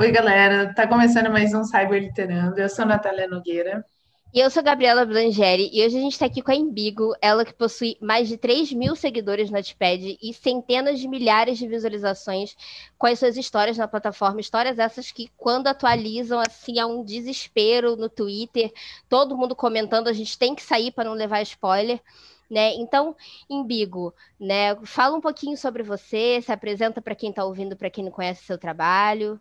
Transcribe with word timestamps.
Oi, 0.00 0.12
galera. 0.12 0.72
Tá 0.72 0.86
começando 0.86 1.28
mais 1.28 1.52
um 1.52 1.64
Cyber 1.64 2.00
Literando. 2.00 2.56
Eu 2.56 2.68
sou 2.68 2.86
Natália 2.86 3.26
Nogueira. 3.26 3.84
E 4.32 4.38
eu 4.38 4.48
sou 4.48 4.62
Gabriela 4.62 5.04
Blangeri 5.04 5.68
e 5.72 5.84
hoje 5.84 5.96
a 5.98 6.00
gente 6.00 6.12
está 6.12 6.26
aqui 6.26 6.40
com 6.40 6.52
a 6.52 6.54
Embigo, 6.54 7.16
ela 7.20 7.44
que 7.44 7.52
possui 7.52 7.96
mais 8.00 8.28
de 8.28 8.36
3 8.36 8.72
mil 8.74 8.94
seguidores 8.94 9.50
no 9.50 9.56
Notepad 9.56 10.16
e 10.22 10.32
centenas 10.32 11.00
de 11.00 11.08
milhares 11.08 11.58
de 11.58 11.66
visualizações 11.66 12.54
com 12.96 13.08
as 13.08 13.18
suas 13.18 13.36
histórias 13.36 13.76
na 13.76 13.88
plataforma. 13.88 14.40
Histórias 14.40 14.78
essas 14.78 15.10
que, 15.10 15.32
quando 15.36 15.66
atualizam, 15.66 16.38
assim, 16.38 16.78
é 16.78 16.86
um 16.86 17.02
desespero 17.02 17.96
no 17.96 18.08
Twitter, 18.08 18.72
todo 19.08 19.36
mundo 19.36 19.56
comentando, 19.56 20.06
a 20.06 20.12
gente 20.12 20.38
tem 20.38 20.54
que 20.54 20.62
sair 20.62 20.92
para 20.92 21.08
não 21.08 21.14
levar 21.14 21.42
spoiler. 21.42 22.00
Né? 22.48 22.72
Então, 22.76 23.16
Embigo, 23.50 24.14
né? 24.38 24.76
Fala 24.84 25.16
um 25.16 25.20
pouquinho 25.20 25.56
sobre 25.56 25.82
você, 25.82 26.40
se 26.40 26.52
apresenta 26.52 27.02
para 27.02 27.16
quem 27.16 27.30
está 27.30 27.44
ouvindo, 27.44 27.76
para 27.76 27.90
quem 27.90 28.04
não 28.04 28.12
conhece 28.12 28.44
seu 28.44 28.56
trabalho. 28.56 29.40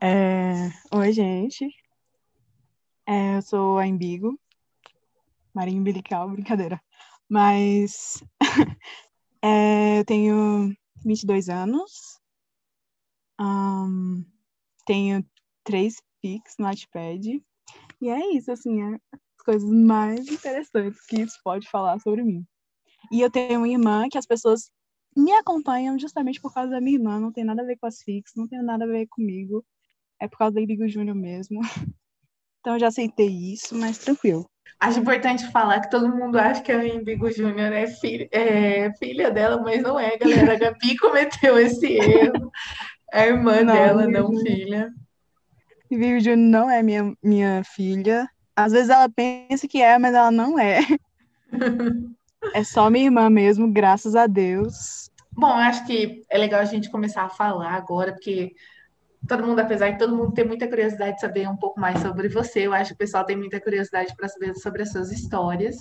É... 0.00 0.70
Oi, 0.92 1.12
gente. 1.12 1.68
É, 3.06 3.36
eu 3.36 3.42
sou 3.42 3.78
a 3.78 3.86
Embigo. 3.86 4.38
Marinho 5.54 5.80
Umbilical, 5.80 6.28
brincadeira. 6.30 6.80
Mas 7.28 8.22
é, 9.42 10.00
eu 10.00 10.04
tenho 10.04 10.74
22 11.04 11.48
anos. 11.48 12.20
Um, 13.40 14.24
tenho 14.86 15.24
três 15.62 16.02
pics 16.20 16.54
no 16.58 16.70
iPad. 16.70 17.24
E 18.00 18.08
é 18.08 18.34
isso, 18.34 18.50
assim, 18.50 18.82
é 18.82 18.94
as 19.12 19.44
coisas 19.44 19.70
mais 19.70 20.28
interessantes 20.28 21.04
que 21.06 21.20
isso 21.20 21.38
pode 21.44 21.68
falar 21.68 21.98
sobre 22.00 22.22
mim. 22.22 22.46
E 23.12 23.20
eu 23.20 23.30
tenho 23.30 23.58
uma 23.58 23.68
irmã 23.68 24.08
que 24.10 24.18
as 24.18 24.26
pessoas 24.26 24.70
me 25.16 25.32
acompanham 25.32 25.98
justamente 25.98 26.40
por 26.40 26.52
causa 26.52 26.70
da 26.70 26.80
minha 26.80 26.96
irmã. 26.96 27.20
Não 27.20 27.32
tem 27.32 27.44
nada 27.44 27.62
a 27.62 27.64
ver 27.64 27.76
com 27.76 27.86
as 27.86 28.02
fix, 28.02 28.32
não 28.36 28.46
tem 28.48 28.62
nada 28.62 28.84
a 28.84 28.88
ver 28.88 29.06
comigo 29.06 29.64
é 30.20 30.28
por 30.28 30.38
causa 30.38 30.54
da 30.54 30.60
Ibigo 30.60 30.88
Júnior 30.88 31.16
mesmo. 31.16 31.60
Então 32.60 32.76
eu 32.76 32.80
já 32.80 32.88
aceitei 32.88 33.28
isso, 33.28 33.74
mas 33.74 33.98
tranquilo. 33.98 34.48
Acho 34.80 34.98
importante 34.98 35.46
falar 35.52 35.82
que 35.82 35.90
todo 35.90 36.08
mundo 36.08 36.38
acha 36.38 36.62
que 36.62 36.72
a 36.72 36.82
Imbigo 36.82 37.30
Júnior 37.30 37.74
é, 37.74 37.86
filha, 37.86 38.26
é 38.32 38.90
filha 38.94 39.30
dela, 39.30 39.60
mas 39.60 39.82
não 39.82 40.00
é, 40.00 40.16
galera. 40.16 40.54
A 40.54 40.58
Gabi 40.58 40.96
cometeu 40.96 41.58
esse 41.58 41.92
erro. 41.92 42.50
É 43.12 43.28
irmã 43.28 43.62
não, 43.62 43.74
dela, 43.74 44.06
não 44.06 44.28
Júnior. 44.28 44.42
filha. 44.42 44.92
Imbigo 45.90 46.20
Júnior 46.20 46.38
não 46.38 46.70
é 46.70 46.82
minha, 46.82 47.14
minha 47.22 47.62
filha. 47.64 48.26
Às 48.56 48.72
vezes 48.72 48.88
ela 48.88 49.10
pensa 49.10 49.68
que 49.68 49.82
é, 49.82 49.98
mas 49.98 50.14
ela 50.14 50.30
não 50.30 50.58
é. 50.58 50.80
é 52.52 52.64
só 52.64 52.90
minha 52.90 53.06
irmã 53.06 53.30
mesmo, 53.30 53.70
graças 53.70 54.14
a 54.14 54.26
Deus. 54.26 55.10
Bom, 55.32 55.52
acho 55.52 55.84
que 55.86 56.22
é 56.30 56.38
legal 56.38 56.60
a 56.60 56.64
gente 56.64 56.90
começar 56.90 57.22
a 57.22 57.28
falar 57.28 57.72
agora, 57.72 58.12
porque 58.12 58.52
todo 59.26 59.44
mundo, 59.44 59.58
apesar 59.58 59.90
de 59.90 59.98
todo 59.98 60.16
mundo 60.16 60.32
ter 60.32 60.44
muita 60.44 60.68
curiosidade 60.68 61.16
de 61.16 61.20
saber 61.20 61.48
um 61.48 61.56
pouco 61.56 61.80
mais 61.80 62.00
sobre 62.00 62.28
você, 62.28 62.66
eu 62.66 62.72
acho 62.72 62.90
que 62.90 62.94
o 62.94 62.98
pessoal 62.98 63.24
tem 63.24 63.36
muita 63.36 63.60
curiosidade 63.60 64.14
para 64.16 64.28
saber 64.28 64.54
sobre 64.54 64.82
as 64.82 64.92
suas 64.92 65.10
histórias. 65.10 65.76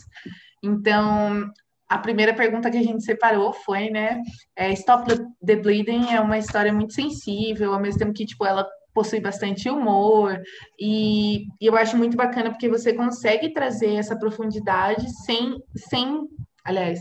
Então, 0.63 1.51
a 1.89 1.97
primeira 1.97 2.33
pergunta 2.33 2.71
que 2.71 2.77
a 2.77 2.83
gente 2.83 3.03
separou 3.03 3.53
foi, 3.53 3.89
né, 3.89 4.21
é, 4.55 4.71
Stop 4.73 5.05
the 5.45 5.55
Bleeding 5.55 6.11
é 6.11 6.19
uma 6.19 6.37
história 6.37 6.73
muito 6.73 6.93
sensível, 6.93 7.73
ao 7.73 7.79
mesmo 7.79 7.99
tempo 7.99 8.13
que, 8.13 8.25
tipo, 8.25 8.45
ela 8.45 8.67
possui 8.93 9.19
bastante 9.19 9.69
humor, 9.69 10.39
e, 10.79 11.45
e 11.59 11.65
eu 11.65 11.75
acho 11.75 11.97
muito 11.97 12.15
bacana 12.15 12.51
porque 12.51 12.69
você 12.69 12.93
consegue 12.93 13.51
trazer 13.51 13.95
essa 13.95 14.15
profundidade 14.15 15.05
sem, 15.25 15.57
sem 15.75 16.27
aliás, 16.63 16.99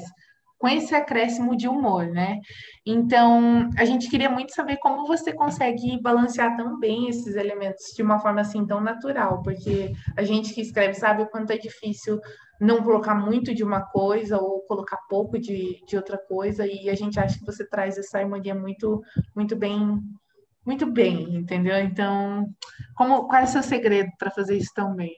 com 0.62 0.68
esse 0.68 0.94
acréscimo 0.94 1.56
de 1.56 1.66
humor, 1.66 2.06
né? 2.06 2.38
Então, 2.86 3.68
a 3.76 3.84
gente 3.84 4.08
queria 4.08 4.30
muito 4.30 4.54
saber 4.54 4.76
como 4.76 5.08
você 5.08 5.32
consegue 5.32 6.00
balancear 6.00 6.56
tão 6.56 6.78
bem 6.78 7.08
esses 7.08 7.34
elementos 7.34 7.86
de 7.96 8.02
uma 8.02 8.20
forma 8.20 8.42
assim 8.42 8.64
tão 8.64 8.80
natural, 8.80 9.42
porque 9.42 9.92
a 10.16 10.22
gente 10.22 10.54
que 10.54 10.60
escreve 10.60 10.94
sabe 10.94 11.22
o 11.22 11.28
quanto 11.28 11.50
é 11.50 11.58
difícil 11.58 12.20
não 12.60 12.80
colocar 12.84 13.14
muito 13.14 13.52
de 13.52 13.64
uma 13.64 13.80
coisa 13.80 14.38
ou 14.38 14.60
colocar 14.68 14.98
pouco 15.08 15.36
de, 15.36 15.84
de 15.84 15.96
outra 15.96 16.16
coisa, 16.16 16.64
e 16.64 16.88
a 16.88 16.94
gente 16.94 17.18
acha 17.18 17.36
que 17.36 17.44
você 17.44 17.68
traz 17.68 17.98
essa 17.98 18.18
harmonia 18.18 18.54
muito, 18.54 19.02
muito 19.34 19.56
bem 19.56 20.00
muito 20.64 20.86
bem, 20.86 21.34
entendeu? 21.34 21.76
Então, 21.78 22.46
como, 22.94 23.26
qual 23.26 23.40
é 23.40 23.44
o 23.44 23.48
seu 23.48 23.64
segredo 23.64 24.12
para 24.16 24.30
fazer 24.30 24.56
isso 24.56 24.70
tão 24.72 24.94
bem? 24.94 25.16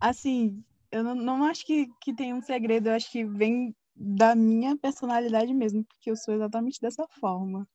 Assim, 0.00 0.64
eu 0.90 1.02
não, 1.04 1.14
não 1.14 1.44
acho 1.44 1.64
que, 1.66 1.88
que 2.00 2.14
tem 2.14 2.34
um 2.34 2.42
segredo, 2.42 2.88
eu 2.88 2.94
acho 2.94 3.10
que 3.10 3.24
vem 3.24 3.74
da 3.94 4.34
minha 4.34 4.76
personalidade 4.76 5.52
mesmo, 5.52 5.84
porque 5.84 6.10
eu 6.10 6.16
sou 6.16 6.34
exatamente 6.34 6.80
dessa 6.80 7.06
forma. 7.20 7.68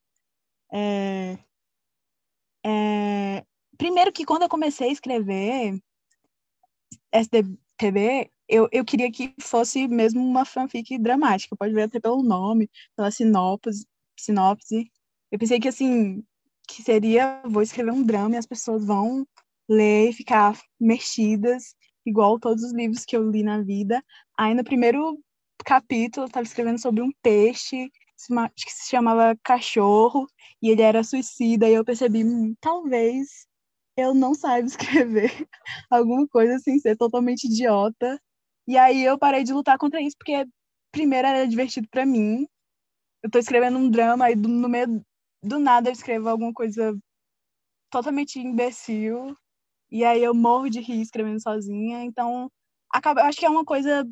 É, 0.72 1.38
é, 2.66 3.46
primeiro 3.78 4.12
que 4.12 4.26
quando 4.26 4.44
eu 4.44 4.50
comecei 4.50 4.90
a 4.90 4.92
escrever 4.92 5.80
SDTB, 7.12 8.32
eu, 8.48 8.68
eu 8.72 8.86
queria 8.86 9.12
que 9.12 9.34
fosse 9.40 9.88
mesmo 9.88 10.24
uma 10.26 10.46
fanfic 10.46 10.98
dramática, 10.98 11.56
pode 11.56 11.74
ver 11.74 11.84
até 11.84 12.00
pelo 12.00 12.24
nome, 12.24 12.70
pela 12.96 13.12
sinopse, 13.12 13.86
sinopse. 14.18 14.92
Eu 15.32 15.40
pensei 15.40 15.60
que 15.60 15.68
assim, 15.68 16.24
que 16.68 16.82
seria, 16.82 17.42
vou 17.46 17.62
escrever 17.62 17.92
um 17.92 18.04
drama 18.04 18.36
e 18.36 18.38
as 18.38 18.46
pessoas 18.46 18.86
vão 18.86 19.28
ler 19.68 20.10
e 20.10 20.14
ficar 20.14 20.60
mexidas 20.80 21.76
igual 22.06 22.40
todos 22.40 22.64
os 22.64 22.74
livros 22.74 23.06
que 23.06 23.16
eu 23.16 23.30
li 23.30 23.44
na 23.44 23.62
vida. 23.62 24.04
Aí 24.38 24.54
no 24.54 24.64
primeiro 24.64 25.20
capítulo 25.66 26.26
eu 26.26 26.28
estava 26.28 26.46
escrevendo 26.46 26.80
sobre 26.80 27.02
um 27.02 27.12
peixe 27.22 27.90
que 28.56 28.72
se 28.72 28.90
chamava 28.90 29.38
cachorro 29.44 30.28
e 30.62 30.70
ele 30.70 30.82
era 30.82 31.04
suicida 31.04 31.68
e 31.68 31.74
eu 31.74 31.84
percebi, 31.84 32.24
hum, 32.24 32.56
talvez 32.62 33.48
eu 33.98 34.14
não 34.14 34.34
saiba 34.34 34.68
escrever 34.68 35.48
alguma 35.90 36.28
coisa 36.28 36.60
sem 36.60 36.80
ser 36.80 36.96
totalmente 36.98 37.46
idiota. 37.46 38.20
E 38.68 38.78
aí 38.78 39.04
eu 39.04 39.18
parei 39.18 39.44
de 39.44 39.54
lutar 39.54 39.78
contra 39.78 40.02
isso 40.02 40.16
porque 40.18 40.46
primeiro 40.92 41.28
era 41.28 41.48
divertido 41.48 41.88
para 41.90 42.06
mim. 42.06 42.48
Eu 43.24 43.30
tô 43.30 43.40
escrevendo 43.40 43.78
um 43.78 43.90
drama 43.90 44.32
e 44.32 44.36
no 44.36 44.70
meio 44.70 45.04
do 45.44 45.60
nada 45.60 45.90
eu 45.90 45.94
escrevo 45.94 46.30
alguma 46.30 46.54
coisa 46.54 46.96
totalmente 47.90 48.40
imbecil 48.40 49.36
e 49.94 50.04
aí 50.04 50.24
eu 50.24 50.34
morro 50.34 50.72
de 50.72 50.80
rir 50.82 51.02
escrevendo 51.02 51.40
sozinha. 51.40 52.04
Então, 52.04 52.52
acaba, 52.90 53.22
eu 53.22 53.26
acho 53.26 53.38
que 53.38 53.46
é 53.46 53.50
uma 53.50 53.64
coisa 53.64 54.04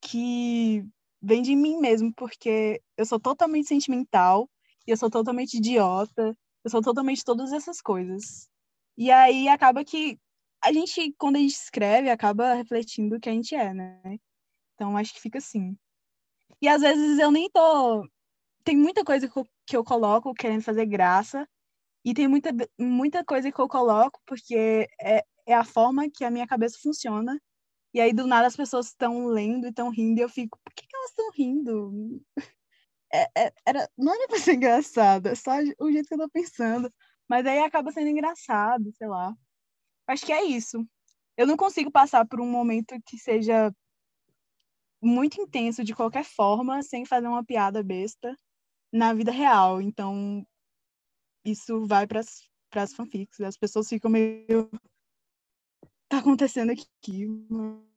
que 0.00 0.86
vem 1.20 1.42
de 1.42 1.56
mim 1.56 1.78
mesmo, 1.80 2.14
porque 2.14 2.80
eu 2.96 3.04
sou 3.04 3.18
totalmente 3.18 3.66
sentimental, 3.66 4.48
eu 4.86 4.96
sou 4.96 5.10
totalmente 5.10 5.56
idiota, 5.56 6.36
eu 6.62 6.70
sou 6.70 6.80
totalmente 6.80 7.24
todas 7.24 7.52
essas 7.52 7.80
coisas. 7.80 8.48
E 8.96 9.10
aí 9.10 9.48
acaba 9.48 9.84
que 9.84 10.16
a 10.62 10.72
gente, 10.72 11.12
quando 11.18 11.36
a 11.36 11.40
gente 11.40 11.54
escreve, 11.54 12.08
acaba 12.08 12.54
refletindo 12.54 13.16
o 13.16 13.20
que 13.20 13.28
a 13.28 13.32
gente 13.32 13.52
é, 13.52 13.74
né? 13.74 14.00
Então 14.74 14.96
acho 14.96 15.12
que 15.12 15.20
fica 15.20 15.38
assim. 15.38 15.76
E 16.62 16.68
às 16.68 16.82
vezes 16.82 17.18
eu 17.18 17.32
nem 17.32 17.50
tô. 17.50 18.08
Tem 18.64 18.76
muita 18.76 19.04
coisa 19.04 19.28
que 19.66 19.76
eu 19.76 19.84
coloco 19.84 20.32
querendo 20.34 20.62
fazer 20.62 20.86
graça, 20.86 21.48
e 22.06 22.14
tem 22.14 22.28
muita, 22.28 22.50
muita 22.78 23.24
coisa 23.24 23.50
que 23.50 23.60
eu 23.60 23.66
coloco, 23.66 24.20
porque 24.24 24.88
é, 25.00 25.24
é 25.44 25.54
a 25.54 25.64
forma 25.64 26.08
que 26.08 26.24
a 26.24 26.30
minha 26.30 26.46
cabeça 26.46 26.78
funciona. 26.80 27.36
E 27.92 28.00
aí, 28.00 28.12
do 28.12 28.28
nada, 28.28 28.46
as 28.46 28.54
pessoas 28.56 28.86
estão 28.88 29.26
lendo 29.26 29.66
e 29.66 29.70
estão 29.70 29.90
rindo, 29.90 30.20
e 30.20 30.22
eu 30.22 30.28
fico, 30.28 30.56
por 30.64 30.72
que, 30.72 30.86
que 30.86 30.96
elas 30.96 31.10
estão 31.10 31.30
rindo? 31.32 32.22
É, 33.14 33.46
é, 33.46 33.52
era, 33.64 33.88
não 33.96 34.12
era 34.12 34.26
pra 34.26 34.38
ser 34.38 34.54
engraçado, 34.54 35.28
é 35.28 35.34
só 35.36 35.52
o 35.80 35.92
jeito 35.92 36.08
que 36.08 36.14
eu 36.14 36.18
tô 36.18 36.28
pensando. 36.28 36.92
Mas 37.28 37.46
aí 37.46 37.60
acaba 37.60 37.92
sendo 37.92 38.08
engraçado, 38.08 38.92
sei 38.98 39.06
lá. 39.06 39.32
Acho 40.08 40.26
que 40.26 40.32
é 40.32 40.44
isso. 40.44 40.84
Eu 41.36 41.46
não 41.46 41.56
consigo 41.56 41.90
passar 41.90 42.26
por 42.26 42.40
um 42.40 42.50
momento 42.50 42.96
que 43.06 43.16
seja 43.16 43.72
muito 45.00 45.40
intenso 45.40 45.84
de 45.84 45.94
qualquer 45.94 46.24
forma, 46.24 46.82
sem 46.82 47.06
fazer 47.06 47.28
uma 47.28 47.44
piada 47.44 47.82
besta 47.82 48.36
na 48.92 49.14
vida 49.14 49.30
real. 49.30 49.80
Então, 49.80 50.44
isso 51.46 51.86
vai 51.86 52.06
para 52.06 52.20
as 52.20 52.92
fanfics. 52.94 53.40
As 53.40 53.56
pessoas 53.56 53.88
ficam 53.88 54.10
meio. 54.10 54.68
Tá 56.08 56.18
acontecendo 56.18 56.72
aqui, 56.72 57.26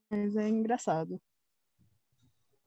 mas 0.10 0.36
é 0.36 0.48
engraçado. 0.48 1.20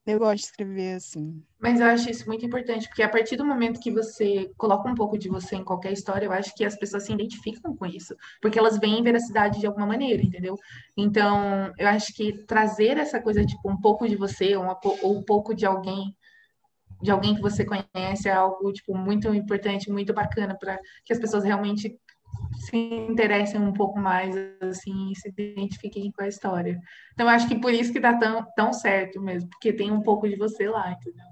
Eu 0.05 0.19
gosto 0.19 0.39
de 0.39 0.47
escrever 0.47 0.95
assim. 0.95 1.45
Mas 1.61 1.79
eu 1.79 1.87
acho 1.87 2.11
isso 2.11 2.27
muito 2.27 2.45
importante, 2.45 2.89
porque 2.89 3.05
a 3.05 3.09
partir 3.09 3.37
do 3.37 3.45
momento 3.45 3.79
que 3.79 3.91
você 3.91 4.51
coloca 4.57 4.89
um 4.89 4.97
pouco 4.97 5.17
de 5.17 5.29
você 5.29 5.55
em 5.55 5.65
qualquer 5.65 5.93
história, 5.93 6.27
eu 6.27 6.33
acho 6.33 6.53
que 6.57 6.65
as 6.65 6.77
pessoas 6.77 7.05
se 7.05 7.13
identificam 7.13 7.77
com 7.77 7.87
isso, 7.87 8.17
porque 8.41 8.59
elas 8.59 8.79
veem 8.79 9.03
veracidade 9.03 9.61
de 9.61 9.67
alguma 9.67 9.87
maneira, 9.87 10.21
entendeu? 10.21 10.57
Então, 10.97 11.73
eu 11.79 11.87
acho 11.87 12.13
que 12.15 12.45
trazer 12.47 12.99
essa 12.99 13.23
coisa, 13.23 13.45
tipo, 13.45 13.71
um 13.71 13.81
pouco 13.81 14.09
de 14.09 14.17
você, 14.17 14.57
ou, 14.57 14.65
uma, 14.65 14.77
ou 15.03 15.19
um 15.19 15.23
pouco 15.23 15.55
de 15.55 15.65
alguém, 15.65 16.17
de 17.03 17.11
alguém 17.11 17.35
que 17.35 17.43
você 17.43 17.65
conhece, 17.65 18.29
é 18.29 18.33
algo, 18.33 18.73
tipo, 18.73 18.97
muito 18.97 19.33
importante, 19.35 19.91
muito 19.91 20.15
bacana, 20.15 20.57
para 20.59 20.79
que 21.05 21.13
as 21.13 21.19
pessoas 21.19 21.45
realmente 21.45 21.99
se 22.59 22.77
interessem 22.77 23.61
um 23.61 23.73
pouco 23.73 23.99
mais, 23.99 24.35
assim, 24.61 25.13
se 25.15 25.29
identifiquem 25.29 26.13
com 26.13 26.23
a 26.23 26.29
história. 26.29 26.79
Então, 27.13 27.29
acho 27.29 27.49
que 27.49 27.59
por 27.59 27.73
isso 27.73 27.93
que 27.93 28.01
dá 28.01 28.17
tão, 28.17 28.47
tão 28.55 28.73
certo 28.73 29.21
mesmo, 29.21 29.49
porque 29.51 29.73
tem 29.73 29.91
um 29.91 30.03
pouco 30.03 30.29
de 30.29 30.37
você 30.37 30.69
lá, 30.69 30.93
entendeu? 30.93 31.27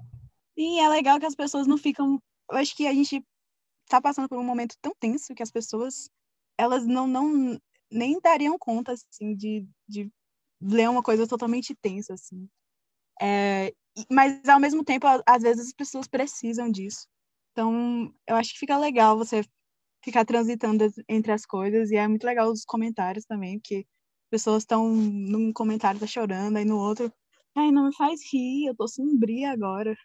Sim, 0.57 0.79
é 0.81 0.89
legal 0.89 1.19
que 1.19 1.25
as 1.25 1.35
pessoas 1.35 1.65
não 1.65 1.77
ficam. 1.77 2.21
Eu 2.49 2.57
acho 2.57 2.75
que 2.75 2.85
a 2.85 2.93
gente 2.93 3.23
tá 3.87 4.01
passando 4.01 4.27
por 4.27 4.37
um 4.37 4.43
momento 4.43 4.75
tão 4.81 4.93
tenso 4.99 5.33
que 5.33 5.43
as 5.43 5.51
pessoas, 5.51 6.09
elas 6.57 6.85
não, 6.85 7.07
não 7.07 7.57
nem 7.89 8.19
dariam 8.19 8.57
conta, 8.59 8.93
assim, 8.93 9.35
de, 9.35 9.65
de 9.87 10.09
ler 10.61 10.89
uma 10.89 11.01
coisa 11.01 11.27
totalmente 11.27 11.75
tensa, 11.75 12.13
assim. 12.13 12.47
É, 13.21 13.73
mas, 14.09 14.47
ao 14.47 14.59
mesmo 14.59 14.83
tempo, 14.83 15.07
às 15.25 15.43
vezes 15.43 15.67
as 15.67 15.73
pessoas 15.73 16.07
precisam 16.07 16.71
disso. 16.71 17.07
Então, 17.51 18.13
eu 18.27 18.35
acho 18.35 18.53
que 18.53 18.59
fica 18.59 18.77
legal 18.77 19.17
você 19.17 19.43
ficar 20.03 20.25
transitando 20.25 20.85
entre 21.07 21.31
as 21.31 21.45
coisas. 21.45 21.91
E 21.91 21.95
é 21.95 22.07
muito 22.07 22.23
legal 22.25 22.49
os 22.51 22.63
comentários 22.65 23.25
também, 23.25 23.59
porque 23.59 23.85
pessoas 24.29 24.63
estão 24.63 24.87
num 24.89 25.51
comentário 25.51 25.99
tá 25.99 26.07
chorando, 26.07 26.57
aí 26.57 26.65
no 26.65 26.77
outro, 26.77 27.11
ai, 27.55 27.71
não 27.71 27.87
me 27.87 27.95
faz 27.95 28.21
rir, 28.31 28.67
eu 28.67 28.75
tô 28.75 28.87
sombria 28.87 29.51
agora. 29.51 29.95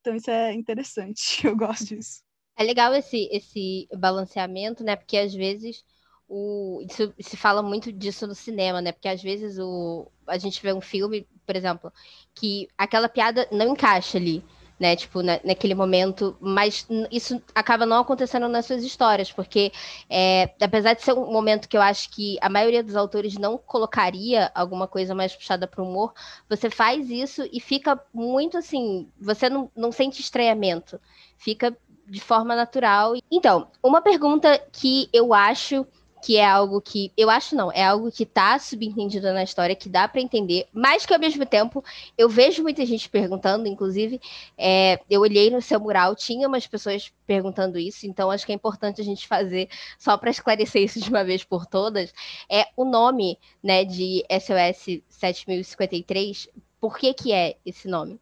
Então 0.00 0.14
isso 0.14 0.30
é 0.30 0.52
interessante, 0.52 1.46
eu 1.46 1.56
gosto 1.56 1.96
disso. 1.96 2.22
É 2.56 2.64
legal 2.64 2.92
esse, 2.94 3.28
esse 3.30 3.86
balanceamento, 3.96 4.82
né? 4.82 4.96
Porque 4.96 5.16
às 5.16 5.32
vezes 5.32 5.84
o, 6.28 6.80
isso, 6.82 7.12
se 7.18 7.36
fala 7.36 7.62
muito 7.62 7.92
disso 7.92 8.26
no 8.26 8.34
cinema, 8.34 8.80
né? 8.80 8.92
Porque 8.92 9.08
às 9.08 9.22
vezes 9.22 9.58
o, 9.58 10.10
a 10.26 10.38
gente 10.38 10.62
vê 10.62 10.72
um 10.72 10.80
filme, 10.80 11.26
por 11.46 11.56
exemplo, 11.56 11.92
que 12.34 12.68
aquela 12.76 13.08
piada 13.08 13.48
não 13.50 13.68
encaixa 13.68 14.18
ali 14.18 14.44
né? 14.78 14.94
Tipo, 14.94 15.22
na, 15.22 15.40
naquele 15.44 15.74
momento, 15.74 16.36
mas 16.40 16.86
isso 17.10 17.42
acaba 17.54 17.84
não 17.84 18.00
acontecendo 18.00 18.48
nas 18.48 18.66
suas 18.66 18.84
histórias, 18.84 19.32
porque 19.32 19.72
é, 20.08 20.54
apesar 20.60 20.94
de 20.94 21.02
ser 21.02 21.12
um 21.14 21.32
momento 21.32 21.68
que 21.68 21.76
eu 21.76 21.82
acho 21.82 22.10
que 22.10 22.38
a 22.40 22.48
maioria 22.48 22.82
dos 22.82 22.94
autores 22.94 23.36
não 23.36 23.58
colocaria 23.58 24.50
alguma 24.54 24.86
coisa 24.86 25.14
mais 25.14 25.34
puxada 25.34 25.66
para 25.66 25.82
o 25.82 25.88
humor, 25.88 26.12
você 26.48 26.70
faz 26.70 27.10
isso 27.10 27.48
e 27.52 27.60
fica 27.60 28.00
muito 28.12 28.56
assim, 28.56 29.08
você 29.20 29.48
não, 29.50 29.70
não 29.76 29.90
sente 29.90 30.20
estranhamento, 30.20 31.00
fica 31.36 31.76
de 32.06 32.20
forma 32.20 32.54
natural. 32.56 33.14
Então, 33.30 33.68
uma 33.82 34.00
pergunta 34.00 34.58
que 34.72 35.08
eu 35.12 35.34
acho 35.34 35.86
que 36.22 36.36
é 36.36 36.44
algo 36.44 36.80
que 36.80 37.12
eu 37.16 37.30
acho 37.30 37.54
não, 37.54 37.70
é 37.72 37.84
algo 37.84 38.10
que 38.10 38.26
tá 38.26 38.58
subentendido 38.58 39.32
na 39.32 39.42
história, 39.42 39.74
que 39.74 39.88
dá 39.88 40.06
para 40.08 40.20
entender, 40.20 40.66
mas 40.72 41.06
que 41.06 41.14
ao 41.14 41.20
mesmo 41.20 41.44
tempo 41.46 41.84
eu 42.16 42.28
vejo 42.28 42.62
muita 42.62 42.84
gente 42.84 43.08
perguntando, 43.08 43.66
inclusive, 43.66 44.20
é, 44.56 45.00
eu 45.08 45.20
olhei 45.20 45.50
no 45.50 45.62
seu 45.62 45.80
mural, 45.80 46.14
tinha 46.14 46.48
umas 46.48 46.66
pessoas 46.66 47.12
perguntando 47.26 47.78
isso, 47.78 48.06
então 48.06 48.30
acho 48.30 48.44
que 48.44 48.52
é 48.52 48.54
importante 48.54 49.00
a 49.00 49.04
gente 49.04 49.26
fazer 49.26 49.68
só 49.98 50.16
para 50.16 50.30
esclarecer 50.30 50.82
isso 50.82 51.00
de 51.00 51.08
uma 51.08 51.24
vez 51.24 51.44
por 51.44 51.66
todas, 51.66 52.12
é 52.50 52.66
o 52.76 52.84
nome, 52.84 53.38
né, 53.62 53.84
de 53.84 54.24
SOS 54.30 55.02
7053, 55.08 56.48
por 56.80 56.98
que 56.98 57.12
que 57.14 57.32
é 57.32 57.56
esse 57.64 57.88
nome? 57.88 58.20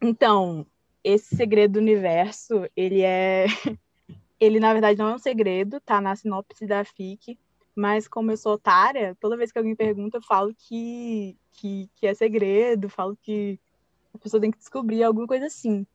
Então, 0.00 0.66
esse 1.04 1.36
segredo 1.36 1.74
do 1.74 1.78
universo, 1.78 2.66
ele 2.76 3.02
é 3.02 3.46
ele, 4.40 4.58
na 4.58 4.72
verdade, 4.72 4.98
não 4.98 5.08
é 5.08 5.14
um 5.14 5.18
segredo, 5.18 5.80
tá 5.80 6.00
na 6.00 6.16
sinopse 6.16 6.66
da 6.66 6.82
FIC, 6.82 7.38
mas 7.76 8.08
como 8.08 8.30
eu 8.30 8.36
sou 8.36 8.54
otária, 8.54 9.16
toda 9.20 9.36
vez 9.36 9.52
que 9.52 9.58
alguém 9.58 9.76
pergunta, 9.76 10.16
eu 10.16 10.22
falo 10.22 10.54
que, 10.54 11.36
que, 11.52 11.90
que 11.94 12.06
é 12.06 12.14
segredo, 12.14 12.88
falo 12.88 13.16
que 13.22 13.60
a 14.14 14.18
pessoa 14.18 14.40
tem 14.40 14.50
que 14.50 14.58
descobrir 14.58 15.04
alguma 15.04 15.26
coisa 15.26 15.46
assim. 15.46 15.86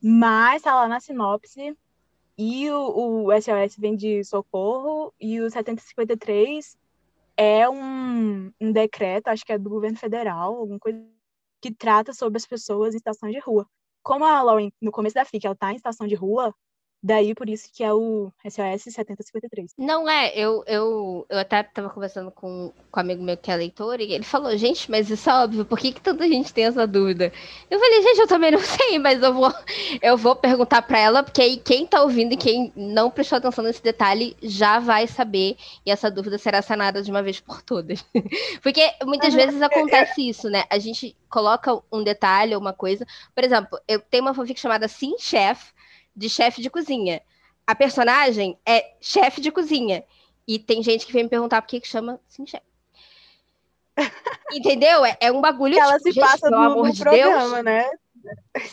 Mas 0.00 0.62
tá 0.62 0.74
lá 0.74 0.86
na 0.86 1.00
sinopse, 1.00 1.76
e 2.36 2.70
o, 2.70 3.26
o 3.26 3.32
SOS 3.32 3.76
vem 3.78 3.96
de 3.96 4.22
socorro, 4.24 5.12
e 5.18 5.40
o 5.40 5.50
7053 5.50 6.76
é 7.36 7.68
um, 7.68 8.52
um 8.60 8.72
decreto, 8.72 9.28
acho 9.28 9.44
que 9.44 9.52
é 9.52 9.58
do 9.58 9.70
governo 9.70 9.96
federal, 9.98 10.54
alguma 10.54 10.78
coisa 10.78 11.02
que 11.60 11.72
trata 11.72 12.12
sobre 12.12 12.36
as 12.36 12.46
pessoas 12.46 12.94
em 12.94 12.98
situação 12.98 13.30
de 13.30 13.38
rua. 13.38 13.66
Como 14.02 14.24
a 14.24 14.42
Lauren, 14.42 14.70
no 14.80 14.92
começo 14.92 15.14
da 15.14 15.24
FIC, 15.24 15.46
ela 15.46 15.56
tá 15.56 15.72
em 15.72 15.78
situação 15.78 16.06
de 16.06 16.14
rua, 16.14 16.54
Daí, 17.06 17.34
por 17.34 17.50
isso 17.50 17.68
que 17.70 17.84
é 17.84 17.92
o 17.92 18.32
SOS 18.48 18.94
7053. 18.94 19.74
Não 19.76 20.08
é, 20.08 20.32
eu, 20.34 20.64
eu, 20.66 21.26
eu 21.28 21.38
até 21.38 21.60
estava 21.60 21.90
conversando 21.90 22.30
com, 22.30 22.72
com 22.90 22.98
um 22.98 23.02
amigo 23.02 23.22
meu 23.22 23.36
que 23.36 23.50
é 23.50 23.56
leitor, 23.56 24.00
e 24.00 24.10
ele 24.14 24.24
falou, 24.24 24.56
gente, 24.56 24.90
mas 24.90 25.10
isso 25.10 25.28
é 25.28 25.34
óbvio, 25.34 25.66
por 25.66 25.78
que, 25.78 25.92
que 25.92 26.00
tanta 26.00 26.26
gente 26.26 26.50
tem 26.54 26.64
essa 26.64 26.86
dúvida? 26.86 27.30
Eu 27.70 27.78
falei, 27.78 28.00
gente, 28.00 28.20
eu 28.20 28.26
também 28.26 28.52
não 28.52 28.58
sei, 28.64 28.98
mas 28.98 29.22
eu 29.22 29.34
vou, 29.34 29.52
eu 30.00 30.16
vou 30.16 30.34
perguntar 30.34 30.80
para 30.80 30.98
ela, 30.98 31.22
porque 31.22 31.42
aí 31.42 31.58
quem 31.58 31.84
está 31.84 32.02
ouvindo 32.02 32.32
e 32.32 32.38
quem 32.38 32.72
não 32.74 33.10
prestou 33.10 33.36
atenção 33.36 33.62
nesse 33.62 33.82
detalhe 33.82 34.34
já 34.42 34.78
vai 34.78 35.06
saber, 35.06 35.58
e 35.84 35.90
essa 35.90 36.10
dúvida 36.10 36.38
será 36.38 36.62
sanada 36.62 37.02
de 37.02 37.10
uma 37.10 37.22
vez 37.22 37.38
por 37.38 37.60
todas. 37.60 38.02
porque 38.62 38.80
muitas 39.04 39.34
vezes 39.34 39.60
acontece 39.60 40.26
isso, 40.26 40.48
né? 40.48 40.64
A 40.70 40.78
gente 40.78 41.14
coloca 41.28 41.82
um 41.92 42.02
detalhe, 42.02 42.56
uma 42.56 42.72
coisa. 42.72 43.04
Por 43.34 43.44
exemplo, 43.44 43.78
eu 43.86 44.00
tenho 44.00 44.22
uma 44.22 44.32
fanfic 44.32 44.58
chamada 44.58 44.86
Sim 44.88 45.16
Chef, 45.18 45.73
de 46.14 46.28
chefe 46.28 46.60
de 46.62 46.70
cozinha. 46.70 47.22
A 47.66 47.74
personagem 47.74 48.58
é 48.66 48.94
chefe 49.00 49.40
de 49.40 49.50
cozinha. 49.50 50.04
E 50.46 50.58
tem 50.58 50.82
gente 50.82 51.06
que 51.06 51.12
vem 51.12 51.24
me 51.24 51.30
perguntar 51.30 51.62
por 51.62 51.68
que, 51.68 51.80
que 51.80 51.88
chama 51.88 52.20
assim 52.28 52.46
chefe. 52.46 52.66
Entendeu? 54.52 55.04
É, 55.04 55.16
é, 55.20 55.32
um 55.32 55.40
bagulho 55.40 55.78
Ela 55.78 55.98
tipo, 55.98 56.02
se 56.02 56.12
gente, 56.12 56.20
passa 56.24 56.50
no, 56.50 56.56
amor 56.56 56.86
no 56.86 56.92
de 56.92 57.00
programa, 57.00 57.62
Deus. 57.62 57.64
né? 57.64 57.90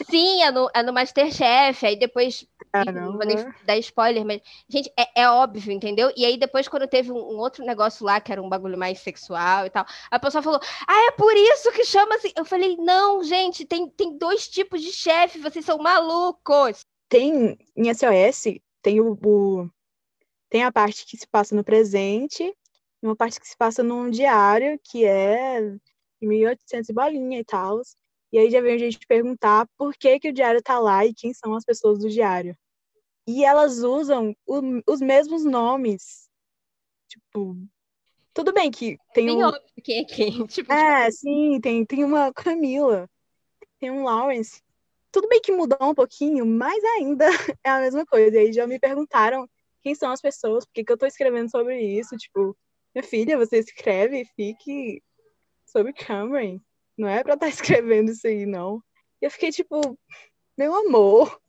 Sim, 0.09 0.43
é 0.43 0.51
no, 0.51 0.69
é 0.73 0.81
no 0.81 0.93
Masterchef, 0.93 1.85
aí 1.85 1.97
depois. 1.97 2.45
Não 2.93 3.13
vou 3.17 3.25
nem 3.25 3.35
dar 3.65 3.77
spoiler, 3.77 4.25
mas. 4.25 4.41
Gente, 4.69 4.91
é, 4.97 5.23
é, 5.23 5.29
óbvio, 5.29 5.73
entendeu? 5.73 6.11
E 6.15 6.25
aí 6.25 6.37
depois, 6.37 6.67
quando 6.69 6.87
teve 6.87 7.11
um, 7.11 7.17
um, 7.17 7.37
outro 7.37 7.65
negócio 7.65 8.05
lá, 8.05 8.21
que 8.21 8.31
era 8.31 8.41
um 8.41 8.47
bagulho 8.47 8.77
mais 8.77 8.99
sexual 8.99 9.65
e 9.65 9.69
tal, 9.69 9.85
a 10.09 10.19
pessoa 10.19 10.41
falou: 10.41 10.59
Ah, 10.87 11.07
é 11.07 11.11
por 11.11 11.35
isso 11.35 11.71
que 11.73 11.83
chama 11.83 12.15
assim. 12.15 12.31
Eu 12.35 12.45
falei: 12.45 12.77
Não, 12.77 13.23
gente, 13.23 13.65
tem, 13.65 13.89
tem 13.89 14.17
dois 14.17 14.47
tipos 14.47 14.81
de 14.81 14.91
chefe, 14.91 15.39
vocês 15.39 15.65
são 15.65 15.77
malucos 15.77 16.85
tem 17.11 17.57
em 17.75 17.93
SOS, 17.93 18.57
tem 18.81 19.01
o, 19.01 19.19
o, 19.21 19.69
tem 20.49 20.63
a 20.63 20.71
parte 20.71 21.05
que 21.05 21.17
se 21.17 21.27
passa 21.27 21.53
no 21.53 21.61
presente 21.61 22.41
e 22.41 23.05
uma 23.05 23.17
parte 23.17 23.37
que 23.37 23.47
se 23.47 23.57
passa 23.57 23.83
num 23.83 24.09
diário, 24.09 24.79
que 24.81 25.03
é 25.03 25.59
1800 26.21 26.87
e 26.89 26.93
bolinha 26.93 27.39
e 27.39 27.43
tal. 27.43 27.81
E 28.31 28.39
aí 28.39 28.49
já 28.49 28.61
vem 28.61 28.75
a 28.75 28.77
gente 28.77 29.05
perguntar 29.05 29.67
por 29.77 29.93
que, 29.93 30.21
que 30.21 30.29
o 30.29 30.33
diário 30.33 30.61
tá 30.63 30.79
lá 30.79 31.05
e 31.05 31.13
quem 31.13 31.33
são 31.33 31.53
as 31.53 31.65
pessoas 31.65 31.99
do 31.99 32.09
diário. 32.09 32.57
E 33.27 33.43
elas 33.43 33.79
usam 33.79 34.33
o, 34.47 34.61
os 34.87 35.01
mesmos 35.01 35.43
nomes. 35.43 36.29
Tipo, 37.09 37.57
tudo 38.33 38.53
bem 38.53 38.71
que 38.71 38.97
tem 39.13 39.25
Bem 39.25 39.43
um... 39.43 39.47
óbvio 39.47 39.61
quem 39.83 39.99
é 39.99 40.05
quem. 40.05 40.47
Tipo, 40.47 40.71
é, 40.71 41.07
tipo... 41.07 41.17
sim, 41.17 41.59
tem, 41.59 41.85
tem 41.85 42.05
uma 42.05 42.31
Camila, 42.31 43.09
tem 43.81 43.91
um 43.91 44.03
Lawrence. 44.03 44.63
Tudo 45.11 45.27
bem 45.27 45.41
que 45.41 45.51
mudou 45.51 45.77
um 45.81 45.93
pouquinho, 45.93 46.45
mas 46.45 46.83
ainda 46.83 47.25
é 47.63 47.69
a 47.69 47.79
mesma 47.79 48.05
coisa. 48.05 48.35
E 48.35 48.39
aí 48.39 48.53
já 48.53 48.65
me 48.65 48.79
perguntaram 48.79 49.47
quem 49.81 49.95
são 49.95 50.11
as 50.11 50.21
pessoas, 50.21 50.65
por 50.65 50.73
que, 50.73 50.83
que 50.83 50.91
eu 50.91 50.97
tô 50.97 51.05
escrevendo 51.05 51.49
sobre 51.49 51.79
isso. 51.81 52.15
Tipo, 52.17 52.55
minha 52.95 53.03
filha, 53.03 53.37
você 53.37 53.59
escreve, 53.59 54.25
fique 54.35 55.01
sobre 55.65 55.93
Cameron. 55.93 56.59
Não 56.97 57.07
é 57.07 57.23
pra 57.23 57.33
estar 57.33 57.47
tá 57.47 57.49
escrevendo 57.49 58.11
isso 58.11 58.27
aí, 58.27 58.45
não. 58.45 58.81
E 59.21 59.25
eu 59.25 59.31
fiquei 59.31 59.51
tipo, 59.51 59.97
meu 60.57 60.75
amor, 60.75 61.39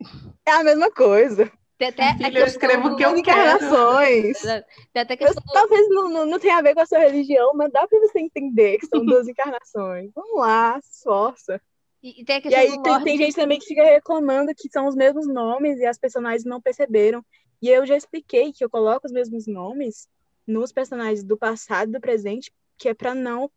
é 0.46 0.52
a 0.52 0.64
mesma 0.64 0.90
coisa. 0.90 1.50
Tem 1.78 1.88
até 1.88 2.14
Filha, 2.14 2.38
eu 2.38 2.46
escrevo 2.46 2.88
o 2.88 2.96
que 2.96 3.04
eu 3.04 3.16
encarnações. 3.16 4.40
quero. 4.40 4.64
Tem 4.92 5.02
até 5.02 5.14
eu, 5.18 5.34
talvez 5.52 5.88
não, 5.88 6.08
não, 6.08 6.26
não 6.26 6.38
tenha 6.38 6.58
a 6.58 6.62
ver 6.62 6.74
com 6.74 6.80
a 6.80 6.86
sua 6.86 6.98
religião, 6.98 7.52
mas 7.54 7.72
dá 7.72 7.86
pra 7.88 7.98
você 7.98 8.20
entender 8.20 8.78
que 8.78 8.86
são 8.86 9.04
duas 9.04 9.26
encarnações. 9.26 10.12
Vamos 10.14 10.38
lá, 10.38 10.80
se 10.80 10.98
esforça. 10.98 11.60
E, 12.02 12.20
e, 12.20 12.24
tem 12.24 12.42
e 12.44 12.54
aí 12.54 12.82
tem, 12.82 13.04
tem, 13.04 13.16
gente 13.16 13.36
também 13.36 13.58
que 13.58 13.66
fica 13.66 13.84
reclamando 13.84 14.52
que 14.54 14.68
são 14.68 14.86
os 14.86 14.96
mesmos 14.96 15.26
nomes 15.26 15.78
e 15.78 15.86
as 15.86 15.98
personagens 15.98 16.44
não 16.44 16.60
perceberam. 16.60 17.24
E 17.60 17.68
eu 17.68 17.86
já 17.86 17.96
expliquei 17.96 18.52
que 18.52 18.64
eu 18.64 18.68
coloco 18.68 19.06
os 19.06 19.12
mesmos 19.12 19.46
nomes 19.46 20.08
nos 20.46 20.72
personagens 20.72 21.22
do 21.22 21.36
passado 21.36 21.90
e 21.90 21.92
do 21.92 22.00
presente, 22.00 22.52
que 22.76 22.88
é 22.88 22.94
para 22.94 23.14
não 23.14 23.48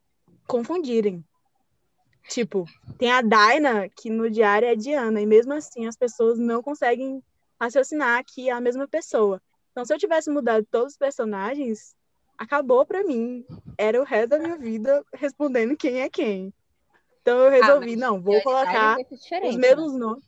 confundirem. 0.48 1.26
Tipo, 2.30 2.66
tem 2.98 3.12
a 3.12 3.22
Daina, 3.22 3.90
que 3.90 4.10
no 4.10 4.30
diário 4.30 4.68
é 4.68 4.76
Diana, 4.76 5.22
e 5.22 5.26
mesmo 5.26 5.54
assim 5.54 5.88
as 5.88 5.96
pessoas 5.96 6.38
não 6.38 6.62
conseguem 6.62 7.24
raciocinar 7.60 8.24
que 8.26 8.50
é 8.50 8.52
a 8.52 8.62
mesma 8.62 8.88
pessoa. 8.88 9.42
Então, 9.72 9.86
se 9.86 9.94
eu 9.94 9.98
tivesse 9.98 10.30
mudado 10.30 10.66
todos 10.70 10.94
os 10.94 10.98
personagens, 10.98 11.96
acabou 12.38 12.86
para 12.86 13.04
mim. 13.04 13.46
Era 13.78 14.00
o 14.00 14.06
resto 14.06 14.30
da 14.30 14.40
minha 14.40 14.58
vida 14.58 15.04
respondendo 15.14 15.76
quem 15.76 16.02
é 16.02 16.10
quem. 16.10 16.54
Então 17.26 17.40
eu 17.40 17.50
resolvi, 17.50 17.94
ah, 17.94 17.98
não, 17.98 18.22
vou 18.22 18.40
colocar 18.44 19.00
os 19.42 19.56
mesmos 19.58 19.94
né? 19.94 20.00
nomes. 20.00 20.24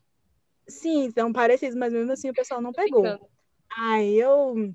Sim, 0.67 1.11
são 1.11 1.31
parecidos, 1.31 1.75
mas 1.75 1.93
mesmo 1.93 2.11
assim 2.11 2.31
o 2.31 2.33
pessoal 2.33 2.59
não 2.59 2.73
pegou. 2.73 3.05
Aí 3.77 4.19
eu. 4.19 4.73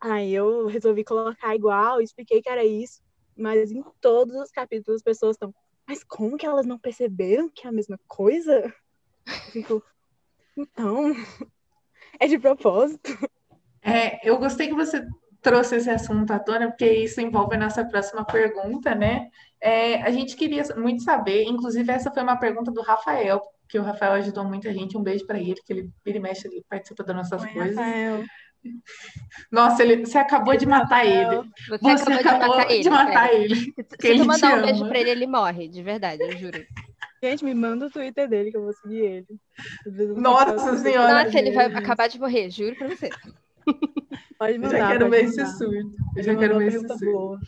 Aí 0.00 0.32
eu 0.32 0.66
resolvi 0.68 1.04
colocar 1.04 1.54
igual, 1.54 2.00
expliquei 2.00 2.40
que 2.40 2.48
era 2.48 2.64
isso, 2.64 3.02
mas 3.36 3.70
em 3.70 3.84
todos 4.00 4.34
os 4.34 4.50
capítulos 4.50 5.00
as 5.00 5.02
pessoas 5.02 5.34
estão. 5.34 5.54
Mas 5.86 6.02
como 6.02 6.38
que 6.38 6.46
elas 6.46 6.64
não 6.64 6.78
perceberam 6.78 7.50
que 7.50 7.66
é 7.66 7.68
a 7.68 7.72
mesma 7.72 8.00
coisa? 8.08 8.74
Eu 9.26 9.52
fico, 9.52 9.82
então, 10.56 11.12
é 12.18 12.26
de 12.26 12.38
propósito. 12.38 13.10
É, 13.82 14.26
eu 14.26 14.38
gostei 14.38 14.68
que 14.68 14.74
você 14.74 15.06
trouxe 15.42 15.76
esse 15.76 15.90
assunto 15.90 16.30
à 16.32 16.38
tona, 16.38 16.68
porque 16.68 16.88
isso 16.90 17.20
envolve 17.20 17.56
a 17.56 17.58
nossa 17.58 17.84
próxima 17.84 18.24
pergunta, 18.24 18.94
né? 18.94 19.28
É, 19.60 20.00
a 20.02 20.10
gente 20.10 20.36
queria 20.36 20.62
muito 20.76 21.02
saber, 21.02 21.44
inclusive 21.44 21.90
essa 21.90 22.10
foi 22.10 22.22
uma 22.22 22.36
pergunta 22.36 22.70
do 22.70 22.80
Rafael, 22.80 23.42
que 23.68 23.78
o 23.78 23.82
Rafael 23.82 24.12
ajudou 24.12 24.44
muita 24.44 24.72
gente. 24.72 24.96
Um 24.96 25.02
beijo 25.02 25.26
para 25.26 25.38
ele, 25.38 25.60
que 25.66 25.72
ele 25.72 25.90
vira 26.04 26.18
e 26.18 26.20
mexe, 26.20 26.46
ele 26.46 26.64
participa 26.68 27.02
das 27.02 27.16
nossas 27.16 27.42
Oi, 27.42 27.48
coisas. 27.48 27.76
Rafael. 27.76 28.24
Nossa, 29.50 29.82
ele, 29.82 30.06
você 30.06 30.18
acabou 30.18 30.56
de 30.56 30.66
matar 30.66 31.04
ele. 31.04 31.42
Você, 31.68 31.78
você 31.78 32.12
acabou, 32.12 32.54
acabou, 32.54 32.58
de 32.58 32.58
matar 32.58 32.70
ele. 32.70 32.82
De 32.82 32.90
matar 32.90 33.34
ele. 33.34 33.54
Se 34.00 34.16
tu 34.16 34.24
mandar 34.24 34.58
um 34.58 34.62
beijo 34.62 34.88
pra 34.88 35.00
ele, 35.00 35.10
ele 35.10 35.26
morre, 35.26 35.68
de 35.68 35.82
verdade, 35.82 36.22
eu 36.22 36.36
juro. 36.36 36.64
Gente, 37.22 37.44
me 37.44 37.54
manda 37.54 37.86
o 37.86 37.90
Twitter 37.90 38.28
dele 38.28 38.50
que 38.50 38.56
eu 38.56 38.62
vou 38.62 38.72
seguir 38.72 39.00
ele. 39.00 39.26
Nossa 40.16 40.76
senhora. 40.78 41.24
Nossa, 41.24 41.38
ele 41.38 41.52
vai 41.52 41.66
acabar 41.66 42.08
de 42.08 42.18
morrer, 42.18 42.50
juro 42.50 42.76
pra 42.76 42.88
você. 42.88 43.10
Pode 44.38 44.58
mandar. 44.58 44.76
Eu 44.76 44.80
já 44.80 44.88
quero 44.88 45.10
ver 45.10 45.24
esse 45.24 45.46
surto. 45.58 45.96
Eu 46.16 46.22
já 46.22 46.36
quero 46.36 46.58
ver 46.58 46.68
esse 46.68 46.88
surto. 46.88 47.38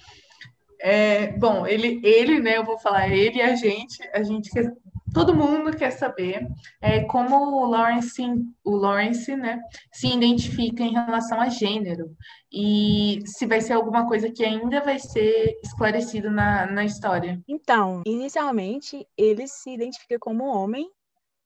É, 0.81 1.33
bom, 1.39 1.67
ele, 1.67 2.01
ele, 2.05 2.41
né? 2.41 2.59
Eu 2.59 2.65
vou 2.65 2.79
falar 2.79 3.09
ele 3.09 3.39
e 3.39 3.43
a 3.43 3.55
gente. 3.55 3.99
A 4.13 4.23
gente 4.23 4.51
quer, 4.51 4.71
todo 5.15 5.35
mundo 5.35 5.75
quer 5.75 5.93
saber 5.93 6.47
é, 6.83 7.05
como 7.05 7.37
o 7.37 7.67
Lawrence, 7.67 8.21
o 8.65 8.77
Lawrence, 8.77 9.35
né, 9.35 9.63
se 9.93 10.09
identifica 10.09 10.83
em 10.83 10.93
relação 10.93 11.41
a 11.41 11.49
gênero 11.49 12.15
e 12.53 13.21
se 13.25 13.47
vai 13.47 13.61
ser 13.61 13.73
alguma 13.73 14.07
coisa 14.07 14.31
que 14.31 14.45
ainda 14.45 14.81
vai 14.83 14.99
ser 14.99 15.59
esclarecido 15.63 16.31
na, 16.31 16.67
na 16.67 16.85
história. 16.85 17.41
Então, 17.49 18.03
inicialmente 18.05 19.07
ele 19.17 19.47
se 19.47 19.71
identifica 19.71 20.19
como 20.19 20.45
homem, 20.45 20.91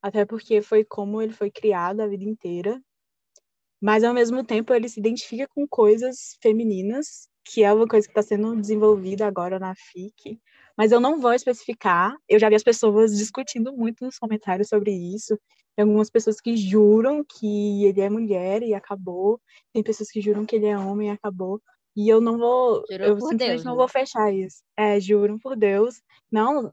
até 0.02 0.24
porque 0.24 0.62
foi 0.62 0.82
como 0.82 1.20
ele 1.20 1.32
foi 1.32 1.50
criado 1.50 2.00
a 2.00 2.08
vida 2.08 2.24
inteira 2.24 2.80
mas 3.80 4.04
ao 4.04 4.14
mesmo 4.14 4.44
tempo 4.44 4.74
ele 4.74 4.88
se 4.88 5.00
identifica 5.00 5.46
com 5.48 5.66
coisas 5.66 6.36
femininas, 6.42 7.28
que 7.44 7.62
é 7.64 7.72
uma 7.72 7.86
coisa 7.86 8.06
que 8.06 8.12
está 8.12 8.22
sendo 8.22 8.54
desenvolvida 8.56 9.26
agora 9.26 9.58
na 9.58 9.74
FIC. 9.74 10.40
Mas 10.76 10.92
eu 10.92 11.00
não 11.00 11.20
vou 11.20 11.32
especificar. 11.32 12.14
Eu 12.28 12.38
já 12.38 12.48
vi 12.48 12.54
as 12.54 12.62
pessoas 12.62 13.16
discutindo 13.16 13.72
muito 13.72 14.04
nos 14.04 14.18
comentários 14.18 14.68
sobre 14.68 14.92
isso. 14.92 15.38
Tem 15.74 15.84
algumas 15.84 16.10
pessoas 16.10 16.40
que 16.40 16.56
juram 16.56 17.24
que 17.24 17.84
ele 17.84 18.00
é 18.00 18.10
mulher 18.10 18.62
e 18.62 18.74
acabou. 18.74 19.40
Tem 19.72 19.82
pessoas 19.82 20.10
que 20.10 20.20
juram 20.20 20.44
que 20.44 20.56
ele 20.56 20.66
é 20.66 20.78
homem 20.78 21.08
e 21.08 21.12
acabou. 21.12 21.60
E 21.96 22.08
eu 22.08 22.20
não 22.20 22.38
vou. 22.38 22.84
Juro 22.90 23.04
eu 23.04 23.14
simplesmente 23.20 23.50
Deus, 23.50 23.64
não 23.64 23.72
né? 23.72 23.78
vou 23.78 23.88
fechar 23.88 24.32
isso. 24.32 24.62
É, 24.76 25.00
juro 25.00 25.38
por 25.40 25.56
Deus. 25.56 26.00
Não, 26.30 26.72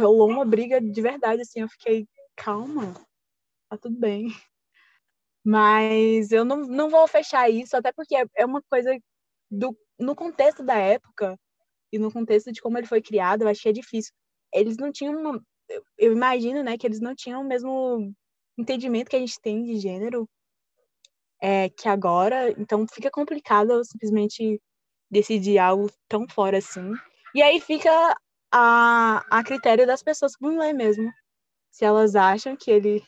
rolou 0.00 0.28
uma 0.28 0.44
briga 0.44 0.80
de 0.80 1.00
verdade, 1.00 1.42
assim. 1.42 1.60
Eu 1.60 1.68
fiquei, 1.68 2.06
calma, 2.36 2.94
tá 3.70 3.78
tudo 3.78 3.98
bem. 3.98 4.28
Mas 5.48 6.30
eu 6.30 6.44
não, 6.44 6.58
não 6.58 6.90
vou 6.90 7.08
fechar 7.08 7.48
isso, 7.48 7.74
até 7.74 7.90
porque 7.90 8.14
é, 8.14 8.26
é 8.36 8.44
uma 8.44 8.60
coisa 8.70 8.94
do, 9.50 9.74
no 9.98 10.14
contexto 10.14 10.62
da 10.62 10.76
época 10.76 11.38
e 11.90 11.98
no 11.98 12.12
contexto 12.12 12.52
de 12.52 12.60
como 12.60 12.76
ele 12.76 12.86
foi 12.86 13.00
criado, 13.00 13.42
eu 13.42 13.48
achei 13.48 13.72
difícil. 13.72 14.12
Eles 14.52 14.76
não 14.76 14.92
tinham 14.92 15.18
uma, 15.18 15.42
eu 15.96 16.12
imagino, 16.12 16.62
né, 16.62 16.76
que 16.76 16.86
eles 16.86 17.00
não 17.00 17.14
tinham 17.14 17.40
o 17.40 17.46
mesmo 17.46 18.12
entendimento 18.58 19.08
que 19.08 19.16
a 19.16 19.20
gente 19.20 19.40
tem 19.40 19.64
de 19.64 19.78
gênero 19.78 20.28
é, 21.40 21.70
que 21.70 21.88
agora, 21.88 22.50
então 22.60 22.86
fica 22.86 23.10
complicado 23.10 23.72
eu 23.72 23.84
simplesmente 23.86 24.60
decidir 25.10 25.56
algo 25.58 25.90
tão 26.06 26.28
fora 26.28 26.58
assim. 26.58 26.92
E 27.34 27.40
aí 27.40 27.58
fica 27.58 27.90
a, 28.52 29.24
a 29.30 29.42
critério 29.42 29.86
das 29.86 30.02
pessoas 30.02 30.36
que 30.36 30.44
vão 30.44 30.58
ler 30.58 30.74
mesmo. 30.74 31.10
Se 31.70 31.86
elas 31.86 32.14
acham 32.14 32.54
que 32.54 32.70
ele 32.70 33.02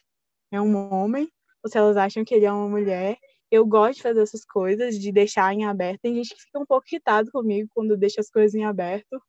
é 0.51 0.59
um 0.59 0.91
homem 0.91 1.31
ou 1.63 1.71
se 1.71 1.79
elas 1.79 1.97
acham 1.97 2.25
que 2.25 2.35
ele 2.35 2.47
é 2.47 2.53
uma 2.53 2.69
mulher. 2.69 3.17
Eu 3.51 3.67
gosto 3.67 3.97
de 3.97 4.03
fazer 4.03 4.23
essas 4.23 4.45
coisas, 4.45 4.99
de 4.99 5.11
deixar 5.11 5.53
em 5.53 5.65
aberto. 5.65 6.01
Tem 6.03 6.15
gente 6.15 6.35
que 6.35 6.43
fica 6.43 6.59
um 6.59 6.67
pouco 6.67 6.87
irritado 6.91 7.31
comigo 7.33 7.69
quando 7.75 7.97
deixa 7.97 8.21
as 8.21 8.31
coisas 8.31 8.55
em 8.55 8.65
aberto, 8.65 9.21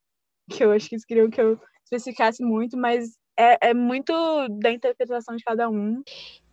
que 0.49 0.63
eu 0.63 0.71
acho 0.71 0.87
que 0.87 0.95
eles 0.95 1.05
queriam 1.05 1.29
que 1.29 1.41
eu 1.41 1.59
especificasse 1.83 2.43
muito, 2.43 2.77
mas 2.77 3.17
é, 3.37 3.69
é, 3.69 3.73
muito 3.73 4.13
da 4.59 4.71
interpretação 4.71 5.35
de 5.35 5.43
cada 5.43 5.69
um. 5.69 6.03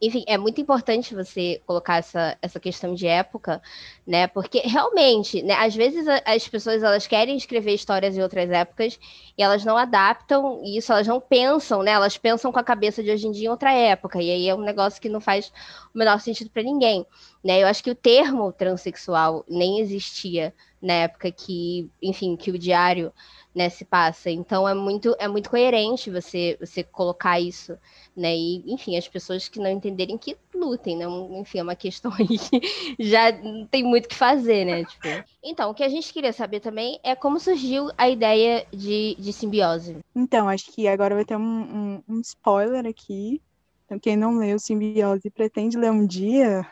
Enfim, 0.01 0.25
é 0.29 0.39
muito 0.39 0.61
importante 0.61 1.15
você 1.15 1.61
colocar 1.67 1.97
essa, 1.97 2.39
essa 2.41 2.61
questão 2.61 2.95
de 2.95 3.07
época, 3.07 3.61
né? 4.07 4.29
Porque 4.29 4.61
realmente, 4.61 5.43
né, 5.43 5.55
às 5.55 5.75
vezes 5.75 6.07
as 6.25 6.47
pessoas 6.47 6.83
elas 6.83 7.07
querem 7.07 7.37
escrever 7.37 7.75
histórias 7.75 8.17
em 8.17 8.23
outras 8.23 8.49
épocas 8.51 8.99
e 9.37 9.43
elas 9.43 9.65
não 9.65 9.77
adaptam 9.77 10.63
isso, 10.65 10.93
elas 10.93 11.07
não 11.07 11.21
pensam, 11.21 11.83
né? 11.83 11.91
Elas 11.93 12.17
pensam 12.17 12.53
com 12.53 12.59
a 12.59 12.65
cabeça 12.65 13.03
de 13.03 13.11
hoje 13.11 13.27
em 13.27 13.33
dia 13.33 13.47
em 13.47 13.51
outra 13.51 13.73
época, 13.73 14.23
e 14.23 14.31
aí 14.31 14.49
é 14.49 14.55
um 14.55 14.61
negócio 14.61 15.01
que 15.01 15.09
não 15.09 15.21
faz 15.21 15.53
o 15.95 15.99
menor 15.99 16.21
sentido 16.21 16.51
para 16.51 16.63
ninguém. 16.63 17.05
Né? 17.43 17.63
Eu 17.63 17.67
acho 17.67 17.83
que 17.83 17.91
o 17.91 17.95
termo 17.95 18.53
transexual 18.53 19.45
nem 19.49 19.81
existia 19.81 20.53
na 20.81 20.93
época 20.93 21.31
que, 21.33 21.91
enfim, 22.01 22.37
que 22.37 22.51
o 22.51 22.59
diário 22.59 23.13
né, 23.55 23.69
se 23.69 23.85
passa. 23.85 24.31
Então 24.31 24.69
é 24.69 24.75
muito 24.75 25.17
é 25.19 25.27
muito 25.27 25.51
coerente 25.51 26.11
você 26.11 26.57
você 26.61 26.83
colocar 26.85 27.41
isso, 27.41 27.77
né? 28.17 28.35
E 28.37 28.63
enfim, 28.73 28.97
as 28.97 29.09
pessoas 29.09 29.49
que 29.49 29.59
não 29.59 29.71
entenderem 29.89 30.19
que 30.19 30.37
lutem, 30.55 30.97
né? 30.97 31.07
Enfim, 31.41 31.59
é 31.59 31.63
uma 31.63 31.75
questão 31.75 32.13
aí 32.19 32.39
que 32.39 32.61
já 32.99 33.33
não 33.33 33.67
tem 33.67 33.83
muito 33.83 34.07
o 34.07 34.09
que 34.09 34.15
fazer, 34.15 34.65
né? 34.65 34.85
Tipo. 34.85 35.09
Então, 35.43 35.71
o 35.71 35.75
que 35.75 35.83
a 35.83 35.89
gente 35.89 36.13
queria 36.13 36.33
saber 36.33 36.61
também 36.61 37.01
é 37.03 37.15
como 37.15 37.41
surgiu 37.41 37.91
a 37.97 38.09
ideia 38.09 38.67
de, 38.73 39.17
de 39.19 39.33
simbiose. 39.33 39.99
Então, 40.15 40.49
acho 40.49 40.71
que 40.73 40.87
agora 40.87 41.15
vai 41.15 41.25
ter 41.25 41.37
um, 41.37 41.41
um, 41.41 42.03
um 42.09 42.21
spoiler 42.21 42.87
aqui. 42.87 43.41
Então, 43.87 43.99
quem 43.99 44.17
não 44.17 44.37
leu 44.37 44.59
Simbiose 44.59 45.23
e 45.25 45.31
pretende 45.31 45.79
ler 45.79 45.91
um 45.91 46.07
dia, 46.07 46.67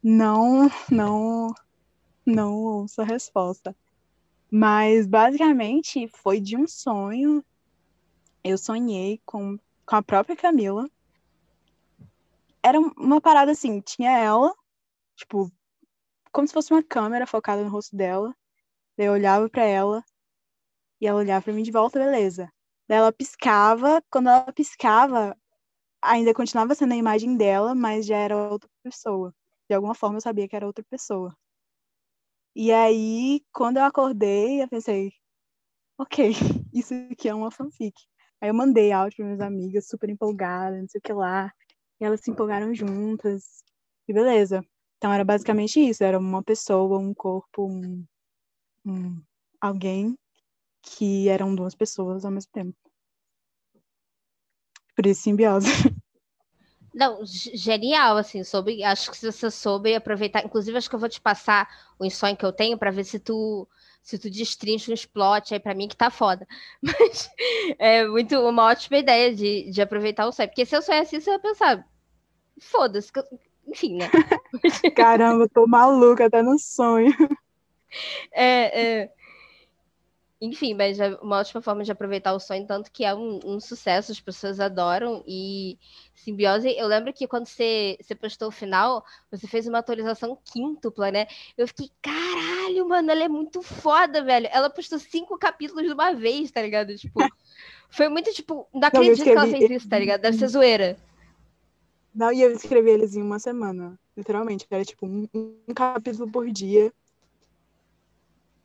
não, 0.00 0.70
não, 0.88 1.52
não 2.24 2.54
ouça 2.54 3.02
a 3.02 3.04
resposta. 3.04 3.74
Mas 4.48 5.04
basicamente 5.04 6.06
foi 6.22 6.38
de 6.40 6.56
um 6.56 6.68
sonho. 6.68 7.44
Eu 8.44 8.56
sonhei 8.56 9.20
com, 9.26 9.58
com 9.84 9.96
a 9.96 10.02
própria 10.02 10.36
Camila. 10.36 10.88
Era 12.64 12.80
uma 12.80 13.20
parada 13.20 13.52
assim, 13.52 13.80
tinha 13.80 14.10
ela, 14.18 14.54
tipo, 15.16 15.52
como 16.32 16.48
se 16.48 16.54
fosse 16.54 16.72
uma 16.72 16.82
câmera 16.82 17.26
focada 17.26 17.62
no 17.64 17.70
rosto 17.70 17.96
dela. 17.96 18.34
Daí 18.98 19.06
eu 19.08 19.12
olhava 19.14 19.48
para 19.50 19.64
ela 19.64 20.04
e 21.00 21.06
ela 21.06 21.20
olhava 21.20 21.44
para 21.44 21.52
mim 21.52 21.62
de 21.62 21.70
volta, 21.72 21.98
beleza. 21.98 22.50
Daí 22.88 22.98
ela 22.98 23.12
piscava, 23.12 24.02
quando 24.10 24.28
ela 24.28 24.52
piscava, 24.52 25.36
ainda 26.02 26.34
continuava 26.34 26.74
sendo 26.74 26.94
a 26.94 26.96
imagem 26.96 27.36
dela, 27.36 27.74
mas 27.74 28.06
já 28.06 28.16
era 28.18 28.36
outra 28.36 28.70
pessoa. 28.82 29.34
De 29.68 29.74
alguma 29.74 29.94
forma 29.94 30.18
eu 30.18 30.22
sabia 30.22 30.48
que 30.48 30.56
era 30.56 30.66
outra 30.66 30.84
pessoa. 30.90 31.36
E 32.56 32.72
aí, 32.72 33.42
quando 33.52 33.78
eu 33.78 33.84
acordei, 33.84 34.62
eu 34.62 34.68
pensei, 34.68 35.12
ok, 35.98 36.30
isso 36.74 36.94
aqui 37.10 37.28
é 37.28 37.34
uma 37.34 37.50
fanfic. 37.50 37.94
Aí 38.40 38.50
eu 38.50 38.54
mandei 38.54 38.92
áudio 38.92 39.16
para 39.18 39.26
minhas 39.26 39.40
amigas, 39.40 39.88
super 39.88 40.10
empolgada, 40.10 40.80
não 40.80 40.88
sei 40.88 40.98
o 41.00 41.02
que 41.02 41.12
lá. 41.12 41.52
E 42.00 42.04
elas 42.04 42.20
se 42.20 42.30
empolgaram 42.30 42.74
juntas. 42.74 43.62
E 44.08 44.12
beleza. 44.12 44.64
Então 44.98 45.12
era 45.12 45.24
basicamente 45.24 45.80
isso, 45.80 46.02
era 46.02 46.18
uma 46.18 46.42
pessoa, 46.42 46.98
um 46.98 47.12
corpo, 47.12 47.66
um, 47.66 48.04
um 48.86 49.22
alguém 49.60 50.16
que 50.82 51.28
eram 51.28 51.54
duas 51.54 51.74
pessoas 51.74 52.24
ao 52.24 52.30
mesmo 52.30 52.50
tempo. 52.52 52.76
Por 54.94 55.06
isso 55.06 55.22
simbiose. 55.22 55.66
Não, 56.94 57.18
genial, 57.26 58.16
assim, 58.16 58.44
soube, 58.44 58.84
acho 58.84 59.10
que 59.10 59.16
se 59.16 59.30
você 59.30 59.50
soube 59.50 59.94
aproveitar, 59.96 60.44
inclusive 60.44 60.78
acho 60.78 60.88
que 60.88 60.94
eu 60.94 61.00
vou 61.00 61.08
te 61.08 61.20
passar 61.20 61.68
o 61.98 62.08
sonho 62.08 62.36
que 62.36 62.44
eu 62.44 62.52
tenho 62.52 62.78
para 62.78 62.92
ver 62.92 63.02
se 63.02 63.18
tu 63.18 63.68
se 64.04 64.18
tu 64.18 64.28
destrincha 64.30 64.92
um 64.92 64.94
plot 65.12 65.54
aí 65.54 65.58
para 65.58 65.74
mim 65.74 65.88
que 65.88 65.96
tá 65.96 66.10
foda. 66.10 66.46
Mas 66.80 67.30
é 67.78 68.06
muito 68.06 68.38
uma 68.38 68.64
ótima 68.64 68.98
ideia 68.98 69.34
de, 69.34 69.70
de 69.70 69.80
aproveitar 69.80 70.26
o 70.26 70.32
sonho, 70.32 70.48
porque 70.48 70.66
se 70.66 70.76
eu 70.76 70.82
sonhasse 70.82 71.16
isso, 71.16 71.30
eu 71.30 71.34
ia 71.34 71.40
pensar, 71.40 71.88
foda-se, 72.60 73.10
enfim, 73.66 73.96
né? 73.96 74.10
Caramba, 74.94 75.48
tô 75.48 75.66
maluca 75.66 76.26
até 76.26 76.42
no 76.42 76.58
sonho. 76.58 77.12
É, 78.30 79.00
é, 79.02 79.13
enfim, 80.44 80.74
mas 80.74 81.00
é 81.00 81.14
uma 81.16 81.38
ótima 81.38 81.60
forma 81.62 81.84
de 81.84 81.92
aproveitar 81.92 82.32
o 82.32 82.40
sonho, 82.40 82.66
tanto 82.66 82.90
que 82.90 83.04
é 83.04 83.14
um, 83.14 83.40
um, 83.44 83.60
sucesso, 83.60 84.12
as 84.12 84.20
pessoas 84.20 84.60
adoram. 84.60 85.22
E 85.26 85.78
Simbiose, 86.14 86.74
eu 86.76 86.86
lembro 86.86 87.12
que 87.12 87.26
quando 87.26 87.46
você, 87.46 87.96
você 88.00 88.14
postou 88.14 88.48
o 88.48 88.52
final, 88.52 89.04
você 89.30 89.46
fez 89.46 89.66
uma 89.66 89.78
atualização 89.78 90.38
quíntupla, 90.44 91.10
né? 91.10 91.26
Eu 91.56 91.66
fiquei, 91.66 91.90
caralho, 92.02 92.88
mano, 92.88 93.10
ela 93.10 93.24
é 93.24 93.28
muito 93.28 93.62
foda, 93.62 94.22
velho. 94.22 94.48
Ela 94.50 94.70
postou 94.70 94.98
cinco 94.98 95.38
capítulos 95.38 95.84
de 95.84 95.92
uma 95.92 96.12
vez, 96.12 96.50
tá 96.50 96.62
ligado? 96.62 96.96
Tipo, 96.96 97.20
Foi 97.94 98.08
muito 98.08 98.32
tipo, 98.32 98.66
não 98.74 98.88
acredito 98.88 99.06
não, 99.06 99.12
escrevi... 99.12 99.22
que 99.22 99.38
ela 99.38 99.46
fez 99.46 99.70
isso, 99.70 99.88
tá 99.88 99.96
ligado? 99.96 100.20
Deve 100.20 100.36
ser 100.36 100.48
zoeira. 100.48 100.96
Não, 102.12 102.32
e 102.32 102.42
eu 102.42 102.50
escrevi 102.50 102.90
eles 102.90 103.14
em 103.14 103.22
uma 103.22 103.38
semana, 103.38 103.96
literalmente. 104.16 104.66
Era 104.68 104.84
tipo 104.84 105.06
um, 105.06 105.28
um 105.32 105.72
capítulo 105.72 106.28
por 106.28 106.50
dia. 106.50 106.92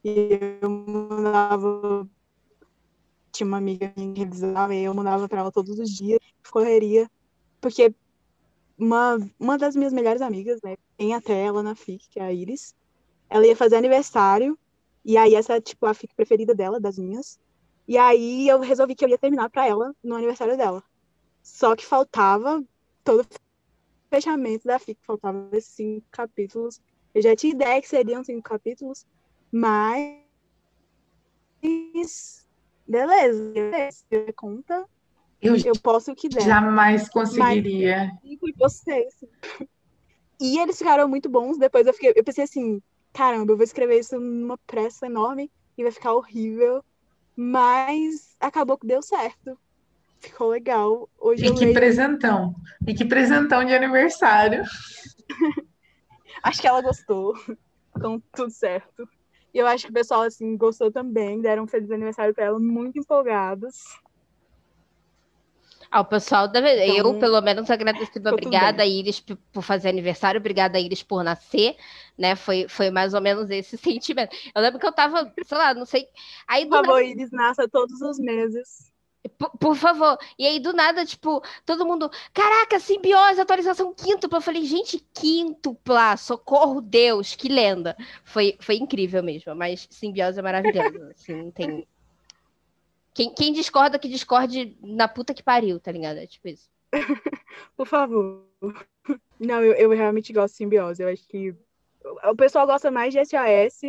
E 0.03 0.39
eu 0.61 0.69
mandava. 0.69 2.07
Tinha 3.31 3.47
uma 3.47 3.57
amiga 3.57 3.89
que 3.89 4.13
revisava 4.17 4.73
e 4.73 4.83
eu 4.83 4.93
mandava 4.93 5.27
pra 5.29 5.41
ela 5.41 5.51
todos 5.51 5.77
os 5.77 5.89
dias, 5.89 6.19
correria. 6.49 7.09
Porque 7.61 7.93
uma, 8.77 9.17
uma 9.39 9.57
das 9.57 9.75
minhas 9.75 9.93
melhores 9.93 10.21
amigas, 10.21 10.61
né, 10.63 10.77
tem 10.97 11.13
até 11.13 11.43
ela 11.43 11.61
na 11.61 11.75
FIC, 11.75 12.09
que 12.09 12.19
é 12.19 12.23
a 12.23 12.33
Iris, 12.33 12.73
ela 13.29 13.45
ia 13.45 13.55
fazer 13.55 13.75
aniversário, 13.75 14.57
e 15.03 15.17
aí 15.17 15.35
essa 15.35 15.55
é, 15.55 15.61
tipo, 15.61 15.85
a 15.85 15.93
FIC 15.93 16.15
preferida 16.15 16.55
dela, 16.55 16.79
das 16.79 16.97
minhas. 16.97 17.39
E 17.87 17.97
aí 17.97 18.47
eu 18.47 18.59
resolvi 18.59 18.95
que 18.95 19.03
eu 19.03 19.09
ia 19.09 19.17
terminar 19.17 19.49
pra 19.49 19.67
ela 19.67 19.93
no 20.03 20.15
aniversário 20.15 20.55
dela. 20.55 20.83
Só 21.43 21.75
que 21.75 21.85
faltava 21.85 22.63
todo 23.03 23.21
o 23.21 23.25
fechamento 24.09 24.67
da 24.67 24.79
FIC, 24.79 24.99
faltavam 25.03 25.49
esses 25.51 25.73
cinco 25.73 26.05
capítulos. 26.11 26.81
Eu 27.13 27.21
já 27.21 27.35
tinha 27.35 27.53
ideia 27.53 27.81
que 27.81 27.89
seriam 27.89 28.23
cinco 28.23 28.43
capítulos, 28.43 29.05
mas. 29.51 30.17
Beleza, 32.87 33.51
beleza. 33.51 34.03
Conta. 34.35 34.85
Eu, 35.41 35.55
eu 35.55 35.73
posso 35.81 36.11
o 36.11 36.15
que 36.15 36.27
der. 36.27 36.41
Jamais 36.41 37.07
conseguiria. 37.09 38.11
Mas, 38.23 38.55
vocês. 38.57 39.13
E 40.39 40.59
eles 40.59 40.77
ficaram 40.77 41.07
muito 41.07 41.29
bons. 41.29 41.57
Depois 41.57 41.87
eu 41.87 41.93
fiquei, 41.93 42.13
eu 42.15 42.23
pensei 42.23 42.43
assim, 42.43 42.81
caramba, 43.13 43.53
eu 43.53 43.57
vou 43.57 43.63
escrever 43.63 43.99
isso 43.99 44.19
numa 44.19 44.57
pressa 44.59 45.05
enorme 45.05 45.51
e 45.77 45.83
vai 45.83 45.91
ficar 45.91 46.13
horrível. 46.13 46.83
Mas 47.35 48.35
acabou 48.39 48.77
que 48.77 48.87
deu 48.87 49.01
certo. 49.01 49.57
Ficou 50.19 50.49
legal. 50.49 51.09
Hoje 51.17 51.45
e 51.45 51.53
que 51.53 51.65
leio... 51.65 51.73
presentão. 51.73 52.53
E 52.85 52.93
que 52.93 53.05
presentão 53.05 53.63
de 53.63 53.73
aniversário. 53.73 54.63
acho 56.43 56.61
que 56.61 56.67
ela 56.67 56.81
gostou. 56.81 57.33
Então, 57.95 58.21
tudo 58.33 58.51
certo. 58.51 59.07
E 59.53 59.57
eu 59.57 59.67
acho 59.67 59.85
que 59.85 59.91
o 59.91 59.93
pessoal, 59.93 60.21
assim, 60.21 60.55
gostou 60.55 60.91
também. 60.91 61.41
Deram 61.41 61.63
um 61.63 61.67
feliz 61.67 61.89
aniversário 61.91 62.33
para 62.33 62.45
ela, 62.45 62.59
muito 62.59 62.99
empolgados. 62.99 63.75
Ah, 65.91 66.01
o 66.01 66.05
pessoal 66.05 66.47
deve. 66.47 66.85
Então, 66.85 67.13
eu, 67.13 67.19
pelo 67.19 67.41
menos, 67.41 67.69
agradecido. 67.69 68.29
Obrigada, 68.29 68.85
Iris, 68.85 69.19
por 69.19 69.63
fazer 69.63 69.89
aniversário. 69.89 70.39
Obrigada, 70.39 70.79
Iris, 70.79 71.01
por 71.01 71.23
nascer. 71.23 71.75
Né? 72.15 72.35
Foi, 72.35 72.67
foi 72.67 72.91
mais 72.91 73.15
ou 73.15 73.21
menos 73.21 73.49
esse 73.49 73.75
sentimento. 73.77 74.35
Eu 74.53 74.61
lembro 74.61 74.79
que 74.79 74.85
eu 74.85 74.93
tava, 74.93 75.33
sei 75.43 75.57
lá, 75.57 75.73
não 75.73 75.85
sei. 75.85 76.07
Aí, 76.47 76.67
por 76.67 76.85
favor. 76.85 77.03
Iris 77.03 77.31
nasça 77.31 77.67
todos 77.67 77.99
os 78.01 78.19
meses. 78.19 78.91
Por, 79.37 79.49
por, 79.57 79.75
favor. 79.75 80.17
E 80.37 80.45
aí, 80.45 80.59
do 80.59 80.71
nada, 80.71 81.05
tipo, 81.05 81.43
todo 81.65 81.85
mundo. 81.85 82.09
Caraca, 82.33 82.79
simbiose, 82.79 83.41
atualização 83.41 83.93
quíntupla. 83.93 84.37
Eu 84.37 84.41
falei, 84.41 84.63
gente, 84.65 85.05
quíntupla, 85.13 86.15
socorro 86.15 86.79
Deus, 86.79 87.35
que 87.35 87.49
lenda. 87.49 87.97
Foi, 88.23 88.57
foi 88.61 88.75
incrível 88.75 89.21
mesmo, 89.21 89.53
mas 89.55 89.87
simbiose 89.89 90.39
é 90.39 90.41
maravilhosa. 90.41 91.11
Assim, 91.11 91.33
não 91.33 91.51
tem. 91.51 91.87
Quem, 93.13 93.33
quem 93.33 93.51
discorda, 93.51 93.99
que 93.99 94.07
discorde 94.07 94.77
na 94.81 95.07
puta 95.07 95.33
que 95.33 95.43
pariu, 95.43 95.79
tá 95.79 95.91
ligado? 95.91 96.17
É 96.17 96.27
tipo 96.27 96.47
isso. 96.47 96.69
por 97.75 97.87
favor. 97.87 98.45
Não, 99.39 99.63
eu, 99.63 99.73
eu 99.73 99.89
realmente 99.89 100.33
gosto 100.33 100.53
de 100.53 100.57
simbiose. 100.57 101.01
Eu 101.01 101.09
acho 101.09 101.27
que. 101.27 101.55
O 102.23 102.35
pessoal 102.35 102.65
gosta 102.65 102.89
mais 102.89 103.13
de 103.13 103.23
SAS. 103.25 103.81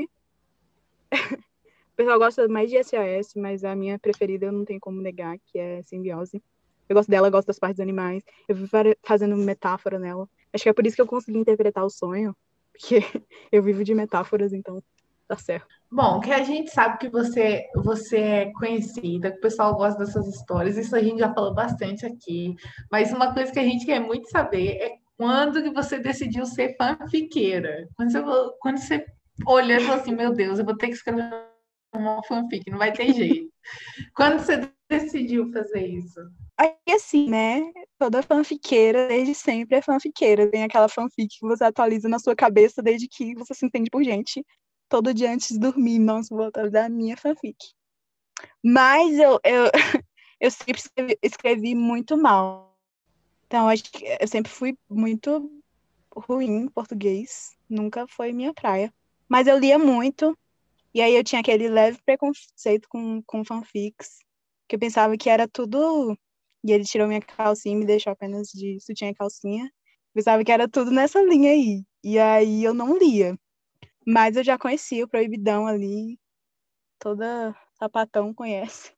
Pessoal 2.01 2.19
gosta 2.19 2.49
mais 2.49 2.71
de 2.71 2.83
SAS, 2.83 3.35
mas 3.37 3.63
a 3.63 3.77
minha 3.77 3.99
preferida 3.99 4.47
eu 4.47 4.53
não 4.53 4.65
tenho 4.65 4.81
como 4.81 5.03
negar, 5.03 5.37
que 5.45 5.59
é 5.59 5.83
simbiose. 5.83 6.43
Eu 6.89 6.97
gosto 6.97 7.11
dela, 7.11 7.29
eu 7.29 7.31
gosto 7.31 7.47
das 7.47 7.59
partes 7.59 7.77
dos 7.77 7.83
animais. 7.83 8.23
Eu 8.49 8.57
vivo 8.57 8.71
fazendo 9.05 9.37
metáfora 9.37 9.99
nela. 9.99 10.27
Acho 10.51 10.65
que 10.65 10.71
é 10.71 10.73
por 10.73 10.87
isso 10.87 10.97
que 10.97 11.03
eu 11.03 11.07
consegui 11.07 11.39
interpretar 11.39 11.85
o 11.85 11.91
sonho, 11.91 12.35
porque 12.73 13.01
eu 13.53 13.63
vivo 13.63 13.85
de 13.85 13.95
metáforas, 13.95 14.55
então 14.55 14.83
tá 15.29 15.37
certo. 15.37 15.69
Bom, 15.93 16.21
que 16.21 16.33
a 16.33 16.43
gente 16.43 16.71
sabe 16.71 16.97
que 16.99 17.11
você, 17.11 17.67
você 17.77 18.17
é 18.17 18.53
conhecida, 18.53 19.31
que 19.31 19.37
o 19.39 19.43
pessoal 19.43 19.77
gosta 19.77 19.99
dessas 20.03 20.27
histórias, 20.27 20.79
isso 20.79 20.97
a 20.97 21.03
gente 21.03 21.19
já 21.19 21.33
falou 21.35 21.55
bastante 21.55 22.07
aqui. 22.07 22.57
Mas 22.91 23.13
uma 23.13 23.35
coisa 23.35 23.53
que 23.53 23.59
a 23.59 23.65
gente 23.65 23.85
quer 23.85 24.01
muito 24.01 24.31
saber 24.31 24.79
é 24.79 24.97
quando 25.19 25.63
que 25.63 25.71
você 25.71 25.99
decidiu 25.99 26.47
ser 26.47 26.75
fanfiqueira? 26.79 27.87
Quando 27.95 28.11
você, 28.11 28.23
quando 28.59 28.79
você 28.79 29.05
olhou 29.47 29.77
e 29.77 29.81
falou 29.81 30.01
assim, 30.01 30.15
meu 30.15 30.33
Deus, 30.33 30.59
eu 30.59 30.65
vou 30.65 30.77
ter 30.77 30.87
que 30.87 30.95
escrever 30.95 31.50
uma 31.93 32.23
fanfic, 32.23 32.71
não 32.71 32.79
vai 32.79 32.93
ter 32.93 33.13
jeito. 33.13 33.53
Quando 34.15 34.39
você 34.39 34.71
decidiu 34.89 35.51
fazer 35.53 35.87
isso? 35.87 36.21
Aí 36.57 36.75
assim, 36.95 37.29
né? 37.29 37.73
Toda 37.99 38.23
fanfiqueira, 38.23 39.09
desde 39.09 39.35
sempre, 39.35 39.77
é 39.77 39.83
fanfiqueira. 39.83 40.51
Tem 40.51 40.63
aquela 40.63 40.89
fanfic 40.89 41.39
que 41.39 41.47
você 41.47 41.65
atualiza 41.65 42.09
na 42.09 42.19
sua 42.19 42.37
cabeça 42.37 42.83
desde 42.83 43.09
que 43.09 43.35
você 43.35 43.55
se 43.55 43.65
entende 43.65 43.91
por 43.91 44.03
gente. 44.03 44.45
Todo 44.89 45.15
dia 45.15 45.33
antes 45.33 45.49
de 45.49 45.59
dormir, 45.59 45.99
nossa, 45.99 46.35
vou 46.35 46.47
atualizar 46.47 46.87
a 46.87 46.89
minha 46.89 47.17
fanfic. 47.17 47.57
Mas 48.63 49.19
eu, 49.19 49.41
eu, 49.45 49.71
eu 50.41 50.51
sempre 50.51 50.81
escrevi, 50.81 51.19
escrevi 51.23 51.75
muito 51.75 52.17
mal. 52.17 52.77
Então, 53.47 53.69
acho 53.69 53.85
que 53.85 54.05
eu 54.21 54.29
sempre 54.29 54.53
fui 54.53 54.77
muito 54.89 55.51
ruim 56.15 56.63
em 56.63 56.69
português. 56.69 57.57
Nunca 57.69 58.07
foi 58.07 58.33
minha 58.33 58.53
praia. 58.53 58.93
Mas 59.29 59.47
eu 59.47 59.59
lia 59.59 59.79
muito, 59.79 60.37
e 60.95 61.01
aí 61.01 61.15
eu 61.15 61.25
tinha 61.25 61.41
aquele 61.41 61.69
leve 61.69 61.99
preconceito 62.05 62.89
com, 62.89 63.23
com 63.27 63.45
fanfics, 63.45 64.19
que 64.69 64.77
eu 64.77 64.81
pensava 64.81 65.17
que 65.17 65.31
era 65.31 65.49
tudo. 65.49 66.17
E 66.65 66.73
ele 66.73 66.85
tirou 66.85 67.09
minha 67.09 67.21
calcinha 67.23 67.75
e 67.75 67.79
me 67.79 67.87
deixou 67.87 68.13
apenas 68.13 68.49
de 68.49 68.79
sutiã 68.81 69.09
e 69.09 69.15
calcinha. 69.15 69.71
Pensava 70.15 70.45
que 70.45 70.53
era 70.53 70.69
tudo 70.69 70.91
nessa 70.91 71.23
linha 71.23 71.53
aí. 71.53 71.85
E 72.05 72.19
aí 72.19 72.65
eu 72.65 72.75
não 72.75 72.99
lia. 72.99 73.39
Mas 74.07 74.37
eu 74.37 74.45
já 74.45 74.59
conhecia 74.59 75.05
o 75.05 75.09
Proibidão 75.09 75.67
ali. 75.67 76.19
Toda 76.99 77.55
sapatão 77.79 78.35
conhece. 78.35 78.93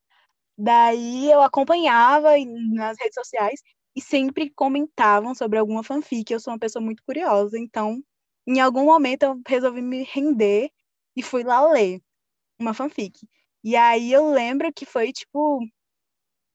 Daí 0.57 1.31
eu 1.31 1.41
acompanhava 1.41 2.31
nas 2.73 2.97
redes 2.99 3.15
sociais 3.15 3.61
e 3.95 4.01
sempre 4.01 4.51
comentavam 4.51 5.35
sobre 5.35 5.59
alguma 5.59 5.83
fanfic. 5.83 6.31
Eu 6.31 6.39
sou 6.39 6.53
uma 6.53 6.59
pessoa 6.59 6.83
muito 6.83 7.03
curiosa, 7.05 7.57
então 7.59 8.01
em 8.47 8.59
algum 8.59 8.85
momento 8.85 9.23
eu 9.23 9.41
resolvi 9.47 9.81
me 9.81 10.03
render 10.03 10.69
e 11.15 11.21
fui 11.23 11.43
lá 11.43 11.65
ler 11.71 12.01
uma 12.59 12.73
fanfic. 12.73 13.27
E 13.63 13.75
aí 13.75 14.11
eu 14.11 14.31
lembro 14.31 14.71
que 14.73 14.85
foi 14.85 15.11
tipo 15.11 15.59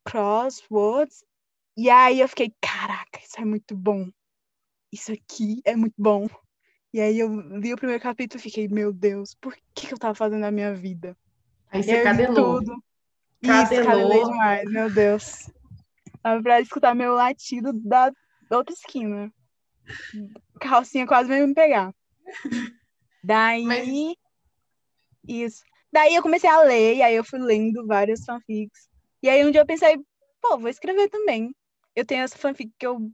Crosswords. 0.04 1.24
E 1.76 1.88
aí 1.88 2.20
eu 2.20 2.28
fiquei, 2.28 2.52
caraca, 2.60 3.20
isso 3.22 3.40
é 3.40 3.44
muito 3.44 3.76
bom. 3.76 4.08
Isso 4.92 5.12
aqui 5.12 5.60
é 5.64 5.76
muito 5.76 5.94
bom. 5.96 6.26
E 6.92 7.00
aí 7.00 7.18
eu 7.18 7.28
li 7.58 7.72
o 7.72 7.76
primeiro 7.76 8.02
capítulo 8.02 8.40
e 8.40 8.42
fiquei, 8.42 8.66
meu 8.68 8.92
Deus, 8.92 9.34
por 9.34 9.56
que, 9.74 9.86
que 9.86 9.94
eu 9.94 9.98
tava 9.98 10.14
fazendo 10.14 10.40
na 10.40 10.50
minha 10.50 10.74
vida? 10.74 11.16
Aí 11.70 11.82
você 11.82 12.02
cadelou. 12.02 12.60
Tudo. 12.60 12.82
Cadelou. 13.44 14.12
Isso, 14.12 14.30
demais, 14.30 14.70
meu 14.70 14.90
Deus. 14.90 15.50
Tava 16.22 16.42
pra 16.42 16.60
escutar 16.60 16.94
meu 16.94 17.14
latido 17.14 17.72
da 17.72 18.10
outra 18.50 18.74
esquina. 18.74 19.32
Calcinha 20.60 21.06
quase 21.06 21.28
veio 21.28 21.46
me 21.46 21.54
pegar. 21.54 21.94
Daí 23.22 23.64
Mas... 23.64 23.88
Isso. 25.28 25.62
Daí 25.92 26.14
eu 26.14 26.22
comecei 26.22 26.48
a 26.50 26.62
ler, 26.62 26.96
e 26.96 27.02
aí 27.02 27.14
eu 27.14 27.24
fui 27.24 27.38
lendo 27.38 27.86
várias 27.86 28.24
fanfics. 28.24 28.88
E 29.22 29.28
aí 29.28 29.44
um 29.46 29.50
dia 29.50 29.60
eu 29.60 29.66
pensei, 29.66 29.98
pô, 30.40 30.58
vou 30.58 30.68
escrever 30.68 31.08
também. 31.08 31.54
Eu 31.94 32.04
tenho 32.04 32.22
essa 32.22 32.36
fanfic 32.38 32.72
que 32.78 32.86
eu 32.86 33.12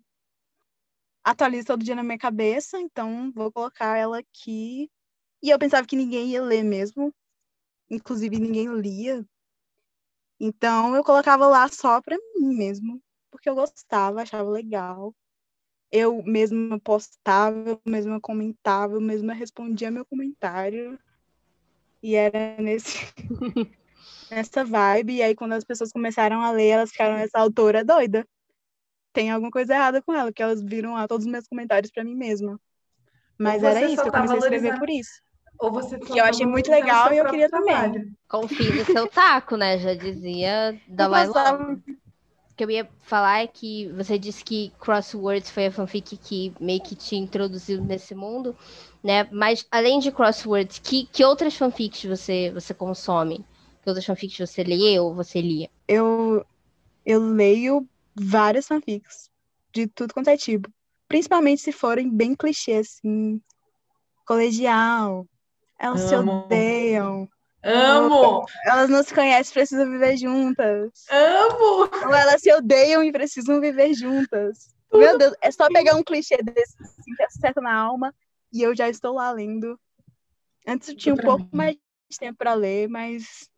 atualizo 1.24 1.66
todo 1.66 1.84
dia 1.84 1.94
na 1.94 2.02
minha 2.02 2.18
cabeça, 2.18 2.78
então 2.78 3.32
vou 3.32 3.50
colocar 3.52 3.96
ela 3.96 4.18
aqui. 4.18 4.90
E 5.42 5.50
eu 5.50 5.58
pensava 5.58 5.86
que 5.86 5.96
ninguém 5.96 6.30
ia 6.30 6.42
ler 6.42 6.62
mesmo. 6.62 7.12
Inclusive 7.90 8.38
ninguém 8.38 8.68
lia. 8.74 9.26
Então 10.40 10.94
eu 10.94 11.04
colocava 11.04 11.46
lá 11.46 11.68
só 11.68 12.00
pra 12.02 12.16
mim 12.36 12.56
mesmo, 12.56 13.02
porque 13.30 13.48
eu 13.48 13.54
gostava, 13.54 14.22
achava 14.22 14.48
legal. 14.50 15.14
Eu 15.92 16.22
mesma 16.24 16.80
postava, 16.80 17.70
eu 17.70 17.80
mesma 17.86 18.20
comentava, 18.20 18.94
eu 18.94 19.00
mesma 19.00 19.34
respondia 19.34 19.90
meu 19.90 20.04
comentário. 20.06 20.98
E 22.04 22.16
era 22.16 22.54
nesse 22.58 22.98
nessa 24.30 24.62
vibe. 24.62 25.14
E 25.14 25.22
aí, 25.22 25.34
quando 25.34 25.54
as 25.54 25.64
pessoas 25.64 25.90
começaram 25.90 26.42
a 26.42 26.50
ler, 26.50 26.68
elas 26.68 26.90
ficaram, 26.90 27.16
essa 27.16 27.38
autora 27.38 27.82
doida. 27.82 28.28
Tem 29.10 29.30
alguma 29.30 29.50
coisa 29.50 29.72
errada 29.72 30.02
com 30.02 30.12
ela, 30.12 30.30
que 30.30 30.42
elas 30.42 30.62
viram 30.62 30.92
lá 30.92 31.08
todos 31.08 31.24
os 31.24 31.32
meus 31.32 31.48
comentários 31.48 31.90
para 31.90 32.04
mim 32.04 32.14
mesma. 32.14 32.60
Mas 33.38 33.62
era 33.62 33.80
isso, 33.86 34.02
eu 34.02 34.12
comecei 34.12 34.36
a 34.36 34.38
escrever 34.38 34.78
por 34.78 34.90
isso. 34.90 35.22
Ou 35.58 35.72
você 35.72 35.98
que 35.98 36.18
eu 36.18 36.24
achei 36.24 36.44
muito 36.44 36.70
legal 36.70 37.10
e 37.10 37.16
eu 37.16 37.24
queria 37.24 37.48
trabalho. 37.48 37.94
também. 37.94 38.16
Confie 38.28 38.72
no 38.72 38.84
seu 38.84 39.06
taco, 39.08 39.56
né? 39.56 39.78
Já 39.78 39.94
dizia 39.94 40.78
da 40.86 41.06
Laila. 41.06 41.72
O 42.50 42.56
que 42.56 42.64
eu 42.64 42.70
ia 42.70 42.86
falar 43.00 43.42
é 43.42 43.46
que 43.46 43.88
você 43.92 44.18
disse 44.18 44.44
que 44.44 44.72
Crosswords 44.78 45.50
foi 45.50 45.66
a 45.66 45.72
fanfic 45.72 46.18
que 46.18 46.52
meio 46.60 46.82
que 46.82 46.94
te 46.94 47.16
introduziu 47.16 47.82
nesse 47.82 48.14
mundo 48.14 48.54
né? 49.04 49.28
Mas 49.30 49.66
além 49.70 49.98
de 49.98 50.10
Crosswords, 50.10 50.78
que, 50.78 51.04
que 51.12 51.22
outras 51.22 51.54
fanfics 51.54 52.04
você, 52.04 52.50
você 52.50 52.72
consome? 52.72 53.44
Que 53.82 53.90
outras 53.90 54.06
fanfics 54.06 54.38
você 54.38 54.64
lê 54.64 54.98
ou 54.98 55.14
você 55.14 55.42
lia? 55.42 55.68
Eu, 55.86 56.44
eu 57.04 57.20
leio 57.20 57.86
várias 58.14 58.66
fanfics 58.66 59.30
de 59.70 59.86
tudo 59.86 60.14
quanto 60.14 60.30
é 60.30 60.38
tipo. 60.38 60.72
Principalmente 61.06 61.60
se 61.60 61.70
forem 61.70 62.08
bem 62.08 62.34
clichês, 62.34 62.96
assim. 62.96 63.42
Colegial. 64.26 65.26
Elas 65.78 66.00
se 66.00 66.14
Amo. 66.14 66.44
odeiam. 66.46 67.28
Amo! 67.62 68.46
Elas 68.66 68.88
não 68.88 69.02
se 69.02 69.12
conhecem, 69.12 69.52
precisam 69.52 69.90
viver 69.90 70.16
juntas. 70.16 71.04
Amo! 71.10 71.90
Ou 72.06 72.14
elas 72.14 72.40
se 72.40 72.52
odeiam 72.52 73.02
e 73.02 73.12
precisam 73.12 73.60
viver 73.60 73.92
juntas. 73.94 74.74
Meu 74.92 75.18
Deus, 75.18 75.34
é 75.42 75.50
só 75.50 75.68
pegar 75.68 75.94
um 75.96 76.02
clichê 76.02 76.36
desse 76.42 76.76
assim, 76.82 77.14
que 77.16 77.22
acerta 77.22 77.60
na 77.60 77.74
alma 77.74 78.14
e 78.54 78.62
eu 78.62 78.74
já 78.74 78.88
estou 78.88 79.14
lá 79.14 79.32
lendo. 79.32 79.78
Antes 80.66 80.88
eu 80.88 80.96
tinha 80.96 81.14
um 81.14 81.18
pouco 81.18 81.42
mim. 81.42 81.48
mais 81.52 81.74
de 82.08 82.18
tempo 82.18 82.38
para 82.38 82.54
ler, 82.54 82.88
mas 82.88 83.50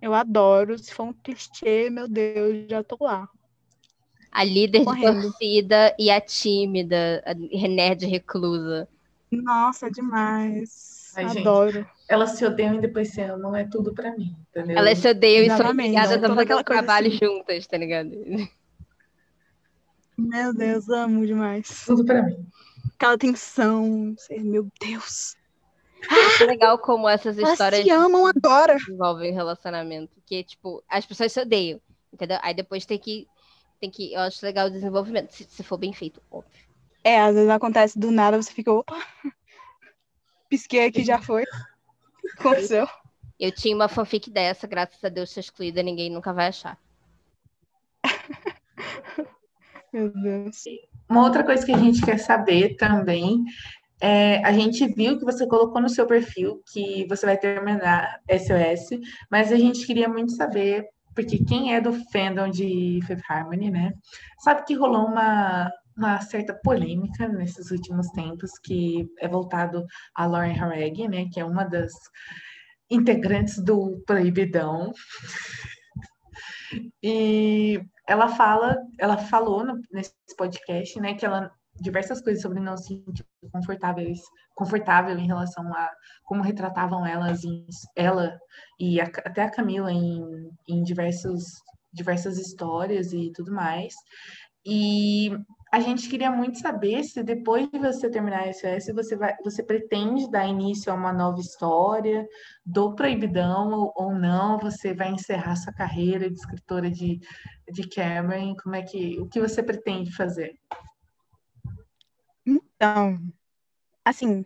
eu 0.00 0.14
adoro. 0.14 0.78
Se 0.78 0.92
for 0.92 1.04
um 1.04 1.12
clichê, 1.12 1.90
meu 1.90 2.08
Deus, 2.08 2.66
já 2.68 2.82
tô 2.82 2.96
lá. 2.98 3.28
A 4.32 4.44
líder 4.44 4.84
Correndo. 4.84 5.20
de 5.20 5.22
torcida 5.22 5.94
e 5.98 6.10
a 6.10 6.20
tímida, 6.20 7.22
a 7.26 7.34
nerd 7.68 8.06
reclusa. 8.06 8.88
Nossa, 9.30 9.90
demais. 9.90 11.12
Ai, 11.14 11.28
gente. 11.28 11.40
adoro. 11.40 11.86
Elas 12.08 12.30
se 12.32 12.44
odeiam 12.44 12.74
e 12.76 12.80
depois 12.80 13.10
se 13.10 13.20
amam, 13.20 13.54
é 13.54 13.64
tudo 13.64 13.92
pra 13.92 14.16
mim, 14.16 14.34
entendeu? 14.48 14.78
Elas 14.78 14.98
se 14.98 15.08
odeiam 15.08 15.44
e 15.44 15.56
são 15.56 15.68
obrigadas 15.68 16.22
a 16.22 16.26
fazer 16.26 16.40
aquela 16.40 16.64
trabalho 16.64 17.08
assim. 17.08 17.18
juntas, 17.22 17.66
tá 17.66 17.76
ligado? 17.76 18.10
Meu 20.16 20.54
Deus, 20.54 20.88
amo 20.88 21.26
demais. 21.26 21.84
Tudo 21.84 22.04
pra 22.04 22.22
mim. 22.22 22.46
Aquela 22.94 23.18
tensão. 23.18 24.14
Meu 24.30 24.68
Deus. 24.80 25.36
É 26.40 26.44
legal 26.44 26.78
como 26.78 27.08
essas 27.08 27.36
Elas 27.38 27.52
histórias 27.52 27.82
se 27.82 27.90
amam 27.90 28.26
agora. 28.26 28.76
envolvem 28.88 29.32
relacionamento. 29.32 30.20
Que, 30.24 30.44
tipo, 30.44 30.82
as 30.88 31.04
pessoas 31.04 31.32
se 31.32 31.40
odeiam, 31.40 31.80
entendeu? 32.12 32.38
Aí 32.42 32.54
depois 32.54 32.86
tem 32.86 32.98
que. 32.98 33.26
Tem 33.80 33.90
que. 33.90 34.12
Eu 34.12 34.20
acho 34.20 34.44
legal 34.44 34.68
o 34.68 34.70
desenvolvimento, 34.70 35.30
se, 35.32 35.44
se 35.44 35.62
for 35.62 35.76
bem 35.76 35.92
feito, 35.92 36.22
óbvio. 36.30 36.68
É, 37.04 37.20
às 37.20 37.34
vezes 37.34 37.50
acontece 37.50 37.98
do 37.98 38.10
nada, 38.10 38.40
você 38.40 38.52
fica, 38.52 38.72
opa. 38.72 39.00
Pisquei 40.48 40.86
aqui, 40.86 41.04
já 41.04 41.20
foi. 41.20 41.44
Aconteceu. 42.38 42.88
Eu 43.38 43.52
tinha 43.52 43.74
uma 43.74 43.88
fanfic 43.88 44.30
dessa, 44.30 44.66
graças 44.66 45.02
a 45.04 45.08
Deus, 45.08 45.30
ser 45.30 45.40
excluída, 45.40 45.82
ninguém 45.82 46.10
nunca 46.10 46.32
vai 46.32 46.48
achar. 46.48 46.78
Meu 49.92 50.10
Deus. 50.10 50.64
Uma 51.08 51.24
outra 51.24 51.42
coisa 51.42 51.64
que 51.64 51.72
a 51.72 51.78
gente 51.78 52.02
quer 52.02 52.18
saber 52.18 52.76
também 52.76 53.44
é, 54.00 54.44
a 54.44 54.52
gente 54.52 54.86
viu 54.94 55.18
que 55.18 55.24
você 55.24 55.46
colocou 55.46 55.80
no 55.80 55.88
seu 55.88 56.06
perfil 56.06 56.62
que 56.72 57.06
você 57.08 57.26
vai 57.26 57.36
terminar 57.36 58.20
SOS, 58.30 59.00
mas 59.30 59.50
a 59.50 59.56
gente 59.56 59.86
queria 59.86 60.08
muito 60.08 60.32
saber, 60.32 60.84
porque 61.14 61.44
quem 61.44 61.74
é 61.74 61.80
do 61.80 61.92
fandom 62.12 62.48
de 62.48 63.00
Fifth 63.06 63.24
Harmony, 63.28 63.70
né, 63.70 63.92
sabe 64.38 64.64
que 64.64 64.74
rolou 64.74 65.06
uma, 65.06 65.70
uma 65.96 66.20
certa 66.20 66.54
polêmica 66.54 67.26
nesses 67.28 67.70
últimos 67.72 68.08
tempos, 68.10 68.52
que 68.62 69.08
é 69.18 69.26
voltado 69.26 69.84
a 70.14 70.26
Lauren 70.26 70.52
Harreg, 70.52 71.08
né, 71.08 71.26
que 71.32 71.40
é 71.40 71.44
uma 71.44 71.64
das 71.64 71.92
integrantes 72.88 73.58
do 73.62 74.00
Proibidão. 74.06 74.92
E 77.02 77.80
ela 78.06 78.28
fala, 78.28 78.76
ela 78.98 79.16
falou 79.18 79.64
no- 79.64 79.80
nesse 79.92 80.12
podcast, 80.36 81.00
né, 81.00 81.14
que 81.14 81.24
ela 81.26 81.50
diversas 81.80 82.20
coisas 82.20 82.42
sobre 82.42 82.58
não 82.60 82.76
se 82.76 82.88
sentir 83.04 83.24
confortáveis, 83.52 84.18
confortável 84.54 85.16
em 85.16 85.26
relação 85.26 85.72
a 85.74 85.90
como 86.24 86.42
retratavam 86.42 87.06
elas 87.06 87.44
em, 87.44 87.64
ela 87.96 88.36
e 88.80 89.00
a- 89.00 89.04
até 89.04 89.42
a 89.42 89.50
Camila 89.50 89.92
em, 89.92 90.50
em 90.68 90.82
diversos, 90.82 91.44
diversas 91.92 92.36
histórias 92.38 93.12
e 93.12 93.30
tudo 93.32 93.52
mais. 93.52 93.94
E 94.66 95.30
a 95.70 95.80
gente 95.80 96.08
queria 96.08 96.30
muito 96.30 96.58
saber 96.58 97.04
se 97.04 97.22
depois 97.22 97.68
de 97.70 97.78
você 97.78 98.10
terminar 98.10 98.44
a 98.44 98.52
SOS, 98.52 98.94
você 98.94 99.16
vai, 99.16 99.36
você 99.44 99.62
pretende 99.62 100.30
dar 100.30 100.46
início 100.46 100.90
a 100.90 100.94
uma 100.94 101.12
nova 101.12 101.40
história 101.40 102.26
do 102.64 102.94
Proibidão 102.94 103.70
ou, 103.72 103.92
ou 103.94 104.14
não, 104.14 104.58
você 104.58 104.94
vai 104.94 105.10
encerrar 105.10 105.56
sua 105.56 105.72
carreira 105.72 106.30
de 106.30 106.38
escritora 106.38 106.90
de, 106.90 107.20
de 107.70 107.88
Cameron, 107.88 108.56
como 108.56 108.76
é 108.76 108.82
que, 108.82 109.20
o 109.20 109.26
que 109.26 109.40
você 109.40 109.62
pretende 109.62 110.14
fazer? 110.14 110.58
Então, 112.46 113.18
assim, 114.04 114.44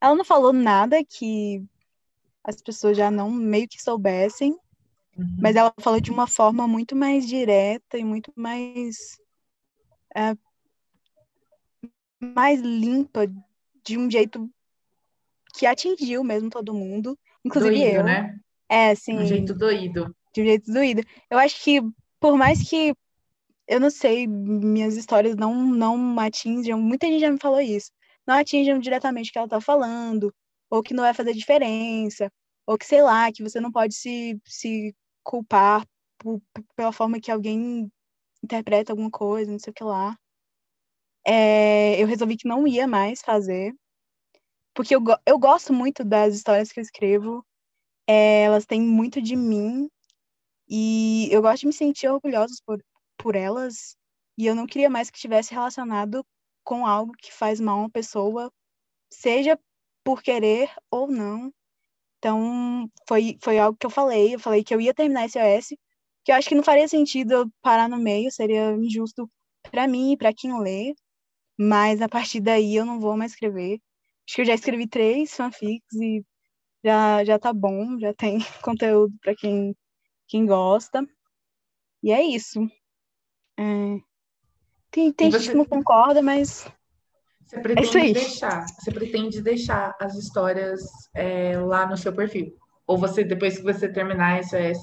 ela 0.00 0.14
não 0.14 0.24
falou 0.24 0.52
nada 0.52 1.04
que 1.04 1.62
as 2.42 2.60
pessoas 2.62 2.96
já 2.96 3.10
não 3.10 3.30
meio 3.30 3.68
que 3.68 3.82
soubessem, 3.82 4.58
Uhum. 5.16 5.36
mas 5.38 5.54
ela 5.54 5.72
falou 5.78 6.00
de 6.00 6.10
uma 6.10 6.26
forma 6.26 6.66
muito 6.66 6.96
mais 6.96 7.26
direta 7.26 7.96
e 7.96 8.04
muito 8.04 8.32
mais 8.34 9.16
é, 10.14 10.36
mais 12.34 12.60
limpa, 12.60 13.26
de 13.84 13.98
um 13.98 14.10
jeito 14.10 14.50
que 15.54 15.66
atingiu 15.66 16.24
mesmo 16.24 16.50
todo 16.50 16.74
mundo, 16.74 17.18
inclusive 17.44 17.74
doído, 17.74 17.98
eu. 17.98 18.04
né? 18.04 18.38
É, 18.68 18.94
sim. 18.94 19.18
Um 19.18 19.26
jeito 19.26 19.54
doído. 19.54 20.14
de 20.32 20.42
um 20.42 20.44
jeito 20.44 20.72
doído. 20.72 21.02
Eu 21.30 21.38
acho 21.38 21.62
que, 21.62 21.80
por 22.18 22.36
mais 22.36 22.62
que, 22.68 22.94
eu 23.68 23.78
não 23.78 23.90
sei, 23.90 24.26
minhas 24.26 24.96
histórias 24.96 25.36
não, 25.36 25.54
não 25.54 26.18
atinjam, 26.18 26.80
muita 26.80 27.06
gente 27.06 27.20
já 27.20 27.30
me 27.30 27.38
falou 27.38 27.60
isso, 27.60 27.90
não 28.26 28.34
atinjam 28.34 28.78
diretamente 28.78 29.30
o 29.30 29.32
que 29.32 29.38
ela 29.38 29.48
tá 29.48 29.60
falando, 29.60 30.34
ou 30.70 30.82
que 30.82 30.94
não 30.94 31.04
vai 31.04 31.14
fazer 31.14 31.34
diferença, 31.34 32.30
ou 32.66 32.76
que, 32.76 32.86
sei 32.86 33.02
lá, 33.02 33.30
que 33.30 33.42
você 33.42 33.60
não 33.60 33.70
pode 33.70 33.94
se, 33.94 34.40
se 34.44 34.94
culpar 35.22 35.86
por- 36.18 36.42
pela 36.74 36.90
forma 36.90 37.20
que 37.20 37.30
alguém 37.30 37.90
interpreta 38.42 38.92
alguma 38.92 39.10
coisa, 39.10 39.50
não 39.52 39.58
sei 39.58 39.70
o 39.70 39.74
que 39.74 39.84
lá. 39.84 40.16
É, 41.26 42.00
eu 42.02 42.06
resolvi 42.06 42.36
que 42.36 42.48
não 42.48 42.66
ia 42.66 42.86
mais 42.86 43.22
fazer, 43.22 43.74
porque 44.74 44.94
eu, 44.94 45.00
eu 45.26 45.38
gosto 45.38 45.72
muito 45.72 46.04
das 46.04 46.34
histórias 46.34 46.72
que 46.72 46.80
eu 46.80 46.82
escrevo, 46.82 47.44
é, 48.06 48.42
elas 48.42 48.66
têm 48.66 48.80
muito 48.82 49.22
de 49.22 49.36
mim, 49.36 49.88
e 50.68 51.28
eu 51.30 51.42
gosto 51.42 51.60
de 51.60 51.66
me 51.68 51.72
sentir 51.72 52.08
orgulhosa 52.08 52.54
por, 52.66 52.82
por 53.18 53.36
elas. 53.36 53.96
E 54.38 54.46
eu 54.46 54.54
não 54.54 54.66
queria 54.66 54.90
mais 54.90 55.10
que 55.10 55.18
tivesse 55.18 55.52
relacionado 55.54 56.24
com 56.64 56.86
algo 56.86 57.12
que 57.12 57.32
faz 57.32 57.60
mal 57.60 57.78
a 57.78 57.80
uma 57.82 57.90
pessoa, 57.90 58.50
seja 59.12 59.58
por 60.04 60.22
querer 60.22 60.70
ou 60.90 61.08
não. 61.08 61.52
Então, 62.18 62.90
foi, 63.08 63.38
foi 63.42 63.58
algo 63.58 63.78
que 63.78 63.86
eu 63.86 63.90
falei. 63.90 64.34
Eu 64.34 64.40
falei 64.40 64.64
que 64.64 64.74
eu 64.74 64.80
ia 64.80 64.94
terminar 64.94 65.26
esse 65.26 65.38
OS, 65.38 65.68
que 66.24 66.32
eu 66.32 66.36
acho 66.36 66.48
que 66.48 66.54
não 66.54 66.62
faria 66.64 66.88
sentido 66.88 67.32
eu 67.34 67.50
parar 67.62 67.88
no 67.88 67.98
meio, 67.98 68.32
seria 68.32 68.72
injusto 68.72 69.30
para 69.70 69.88
mim 69.88 70.12
e 70.12 70.16
para 70.16 70.34
quem 70.34 70.58
lê. 70.60 70.94
Mas 71.58 72.00
a 72.02 72.08
partir 72.08 72.40
daí 72.40 72.74
eu 72.76 72.84
não 72.84 73.00
vou 73.00 73.16
mais 73.16 73.32
escrever. 73.32 73.80
Acho 74.26 74.36
que 74.36 74.40
eu 74.42 74.46
já 74.46 74.54
escrevi 74.54 74.88
três 74.88 75.34
fanfics 75.34 75.94
e 75.94 76.24
já, 76.84 77.24
já 77.24 77.38
tá 77.38 77.52
bom, 77.52 77.98
já 77.98 78.12
tem 78.14 78.38
conteúdo 78.62 79.14
para 79.22 79.34
quem 79.34 79.74
quem 80.26 80.46
gosta. 80.46 81.06
E 82.02 82.10
é 82.12 82.22
isso. 82.22 82.60
É, 83.58 84.00
Tem, 84.90 85.12
tem 85.12 85.28
E 85.28 85.30
gente 85.30 85.42
você- 85.42 85.50
que 85.52 85.56
não 85.56 85.64
concorda, 85.64 86.22
mas 86.22 86.66
Você 87.44 87.56
isso 87.56 87.62
pretende 87.62 87.98
aí. 87.98 88.12
deixar, 88.12 88.66
você 88.66 88.90
pretende 88.90 89.42
deixar 89.42 89.94
as 90.00 90.14
histórias 90.16 90.80
é, 91.14 91.58
lá 91.58 91.86
no 91.86 91.96
seu 91.96 92.12
perfil? 92.12 92.56
Ou 92.86 92.98
você, 92.98 93.22
depois 93.24 93.56
que 93.58 93.62
você 93.64 93.88
terminar 93.88 94.38
SOS, 94.42 94.78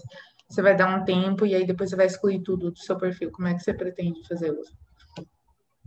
você 0.47 0.61
vai 0.61 0.75
dar 0.75 0.95
um 0.99 1.05
tempo 1.05 1.45
e 1.45 1.55
aí 1.55 1.65
depois 1.65 1.89
você 1.89 1.95
vai 1.95 2.05
excluir 2.05 2.41
tudo 2.43 2.71
do 2.71 2.77
seu 2.79 2.97
perfil? 2.97 3.31
Como 3.31 3.47
é 3.47 3.53
que 3.55 3.61
você 3.61 3.73
pretende 3.73 4.25
fazê-lo? 4.27 4.61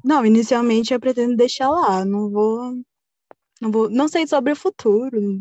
Não, 0.05 0.25
inicialmente 0.27 0.93
eu 0.93 1.01
pretendo 1.01 1.35
deixar 1.35 1.71
lá. 1.71 2.05
Não 2.05 2.31
vou, 2.31 2.75
não 3.61 3.71
vou, 3.73 3.88
não 3.88 4.07
sei 4.07 4.27
sobre 4.27 4.53
o 4.53 4.57
futuro, 4.57 5.40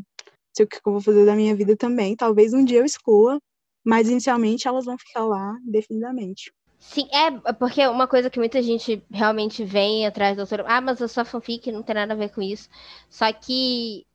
sei 0.56 0.66
o 0.66 0.70
que 0.70 0.78
eu 0.78 0.94
vou 0.94 1.02
fazer 1.02 1.26
da 1.26 1.36
minha 1.36 1.56
vida 1.56 1.76
também. 1.76 2.16
Talvez 2.16 2.54
um 2.54 2.64
dia 2.64 2.80
eu 2.80 2.86
exclua, 2.86 3.40
mas 3.84 4.10
inicialmente 4.10 4.68
elas 4.68 4.86
vão 4.86 4.98
ficar 4.98 5.26
lá 5.26 5.58
indefinidamente. 5.68 6.54
Sim, 6.80 7.08
é 7.12 7.54
porque 7.54 7.86
uma 7.88 8.08
coisa 8.08 8.30
que 8.30 8.40
muita 8.40 8.62
gente 8.62 9.04
realmente 9.10 9.64
vem 9.64 10.06
atrás 10.06 10.38
autora, 10.38 10.66
ah, 10.68 10.82
mas 10.82 11.00
eu 11.00 11.08
sou 11.08 11.24
fanfic, 11.26 11.72
não 11.72 11.82
tem 11.82 11.96
nada 11.96 12.14
a 12.14 12.18
ver 12.18 12.30
com 12.30 12.42
isso. 12.42 12.70
Só 13.10 13.32
que, 13.32 14.06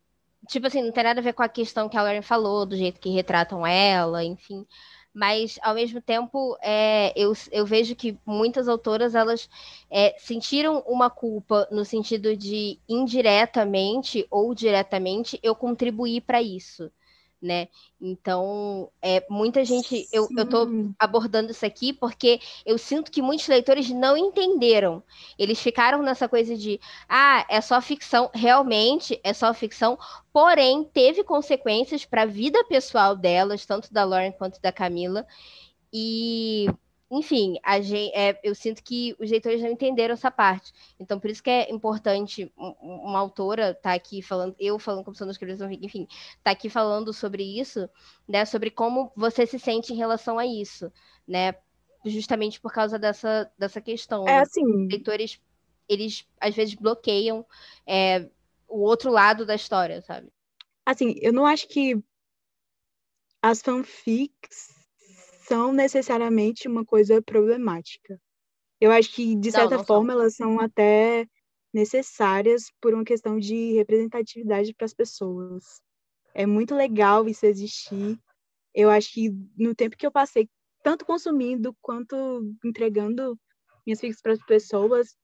tipo 0.46 0.66
assim, 0.66 0.82
não 0.82 0.92
tem 0.92 1.04
nada 1.04 1.20
a 1.20 1.22
ver 1.22 1.32
com 1.32 1.42
a 1.42 1.48
questão 1.48 1.88
que 1.88 1.96
a 1.96 2.02
Lauren 2.02 2.22
falou, 2.22 2.66
do 2.66 2.76
jeito 2.76 3.00
que 3.00 3.08
retratam 3.10 3.66
ela, 3.66 4.22
enfim. 4.24 4.66
Mas, 5.12 5.58
ao 5.62 5.74
mesmo 5.74 6.00
tempo, 6.00 6.56
é, 6.62 7.12
eu, 7.16 7.32
eu 7.50 7.66
vejo 7.66 7.96
que 7.96 8.16
muitas 8.24 8.68
autoras, 8.68 9.14
elas 9.14 9.48
é, 9.90 10.14
sentiram 10.18 10.80
uma 10.86 11.10
culpa 11.10 11.66
no 11.70 11.84
sentido 11.84 12.36
de, 12.36 12.78
indiretamente 12.88 14.26
ou 14.30 14.54
diretamente, 14.54 15.38
eu 15.42 15.54
contribuir 15.54 16.20
para 16.22 16.40
isso, 16.42 16.90
né? 17.40 17.68
Então, 18.00 18.90
é, 19.00 19.24
muita 19.30 19.64
gente, 19.64 20.08
eu, 20.12 20.28
eu 20.36 20.48
tô 20.48 20.68
abordando 20.98 21.50
isso 21.50 21.64
aqui 21.64 21.92
porque 21.92 22.40
eu 22.66 22.76
sinto 22.76 23.10
que 23.10 23.22
muitos 23.22 23.46
leitores 23.46 23.88
não 23.90 24.16
entenderam. 24.16 25.02
Eles 25.38 25.60
ficaram 25.60 26.02
nessa 26.02 26.28
coisa 26.28 26.56
de, 26.56 26.80
ah, 27.08 27.46
é 27.48 27.60
só 27.60 27.80
ficção. 27.80 28.30
Realmente 28.34 29.20
é 29.22 29.32
só 29.32 29.52
ficção, 29.54 29.98
porém 30.32 30.84
teve 30.84 31.22
consequências 31.24 32.04
para 32.04 32.22
a 32.22 32.26
vida 32.26 32.64
pessoal 32.64 33.16
delas, 33.16 33.64
tanto 33.64 33.92
da 33.92 34.04
Lauren 34.04 34.32
quanto 34.32 34.60
da 34.60 34.72
Camila. 34.72 35.26
E 35.92 36.66
enfim, 37.10 37.54
gente, 37.80 38.14
é, 38.14 38.38
eu 38.42 38.54
sinto 38.54 38.82
que 38.82 39.16
os 39.18 39.30
leitores 39.30 39.62
não 39.62 39.70
entenderam 39.70 40.12
essa 40.12 40.30
parte. 40.30 40.72
Então, 41.00 41.18
por 41.18 41.30
isso 41.30 41.42
que 41.42 41.48
é 41.48 41.70
importante 41.70 42.52
uma 42.56 43.18
autora 43.18 43.70
estar 43.70 43.90
tá 43.90 43.94
aqui 43.94 44.20
falando, 44.20 44.54
eu 44.58 44.78
falando 44.78 45.04
como 45.04 45.16
sendo 45.16 45.30
escritora, 45.30 45.72
enfim, 45.72 46.06
tá 46.42 46.50
aqui 46.50 46.68
falando 46.68 47.12
sobre 47.14 47.42
isso, 47.42 47.88
né? 48.28 48.44
Sobre 48.44 48.70
como 48.70 49.10
você 49.16 49.46
se 49.46 49.58
sente 49.58 49.92
em 49.92 49.96
relação 49.96 50.38
a 50.38 50.46
isso, 50.46 50.92
né? 51.26 51.54
Justamente 52.04 52.60
por 52.60 52.72
causa 52.72 52.98
dessa, 52.98 53.50
dessa 53.58 53.80
questão. 53.80 54.28
É 54.28 54.32
né? 54.32 54.40
assim. 54.40 54.62
Os 54.62 54.88
leitores, 54.90 55.40
eles 55.88 56.26
às 56.38 56.54
vezes 56.54 56.74
bloqueiam 56.74 57.44
é, 57.86 58.28
o 58.68 58.80
outro 58.80 59.10
lado 59.10 59.46
da 59.46 59.54
história, 59.54 60.02
sabe? 60.02 60.30
Assim, 60.84 61.14
eu 61.22 61.32
não 61.32 61.46
acho 61.46 61.66
que 61.68 62.02
as 63.40 63.62
fanfics 63.62 64.77
são 65.48 65.72
necessariamente 65.72 66.68
uma 66.68 66.84
coisa 66.84 67.22
problemática. 67.22 68.20
Eu 68.78 68.92
acho 68.92 69.12
que, 69.14 69.34
de 69.34 69.50
certa 69.50 69.70
não, 69.70 69.78
não 69.78 69.84
forma, 69.84 70.12
são. 70.12 70.20
elas 70.20 70.36
são 70.36 70.60
até 70.60 71.26
necessárias 71.72 72.70
por 72.80 72.92
uma 72.92 73.04
questão 73.04 73.38
de 73.38 73.72
representatividade 73.72 74.74
para 74.74 74.84
as 74.84 74.92
pessoas. 74.92 75.64
É 76.34 76.44
muito 76.44 76.74
legal 76.74 77.26
isso 77.28 77.46
existir. 77.46 78.18
Eu 78.74 78.90
acho 78.90 79.12
que 79.12 79.30
no 79.56 79.74
tempo 79.74 79.96
que 79.96 80.06
eu 80.06 80.12
passei, 80.12 80.48
tanto 80.82 81.06
consumindo 81.06 81.74
quanto 81.80 82.16
entregando 82.62 83.36
minhas 83.86 84.00
fics 84.00 84.20
para 84.20 84.34
as 84.34 84.44
pessoas, 84.44 85.16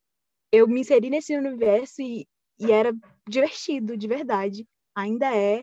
eu 0.51 0.67
me 0.67 0.81
inseri 0.81 1.11
nesse 1.11 1.37
universo 1.37 2.01
e, 2.01 2.27
e 2.59 2.73
era 2.73 2.93
divertido, 3.29 3.97
de 3.97 4.09
verdade. 4.09 4.67
Ainda 4.97 5.37
é. 5.37 5.63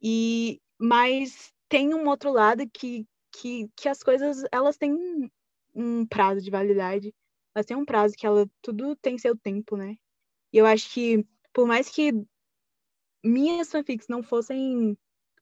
E 0.00 0.60
mas 0.80 1.52
tem 1.68 1.92
um 1.92 2.08
outro 2.08 2.32
lado 2.32 2.62
que 2.72 3.04
que, 3.32 3.68
que 3.76 3.88
as 3.88 4.02
coisas 4.02 4.44
elas 4.52 4.76
têm 4.76 5.30
um, 5.74 6.06
prazo 6.06 6.42
de 6.42 6.50
validade, 6.50 7.14
elas 7.54 7.66
têm 7.66 7.76
um 7.76 7.84
prazo 7.84 8.14
que 8.16 8.26
ela 8.26 8.48
tudo 8.62 8.96
tem 8.96 9.18
seu 9.18 9.36
tempo, 9.36 9.76
né? 9.76 9.96
E 10.52 10.58
eu 10.58 10.66
acho 10.66 10.92
que 10.92 11.26
por 11.52 11.66
mais 11.66 11.88
que 11.88 12.12
minhas 13.24 13.70
fanfics 13.70 14.08
não 14.08 14.22
fossem 14.22 14.96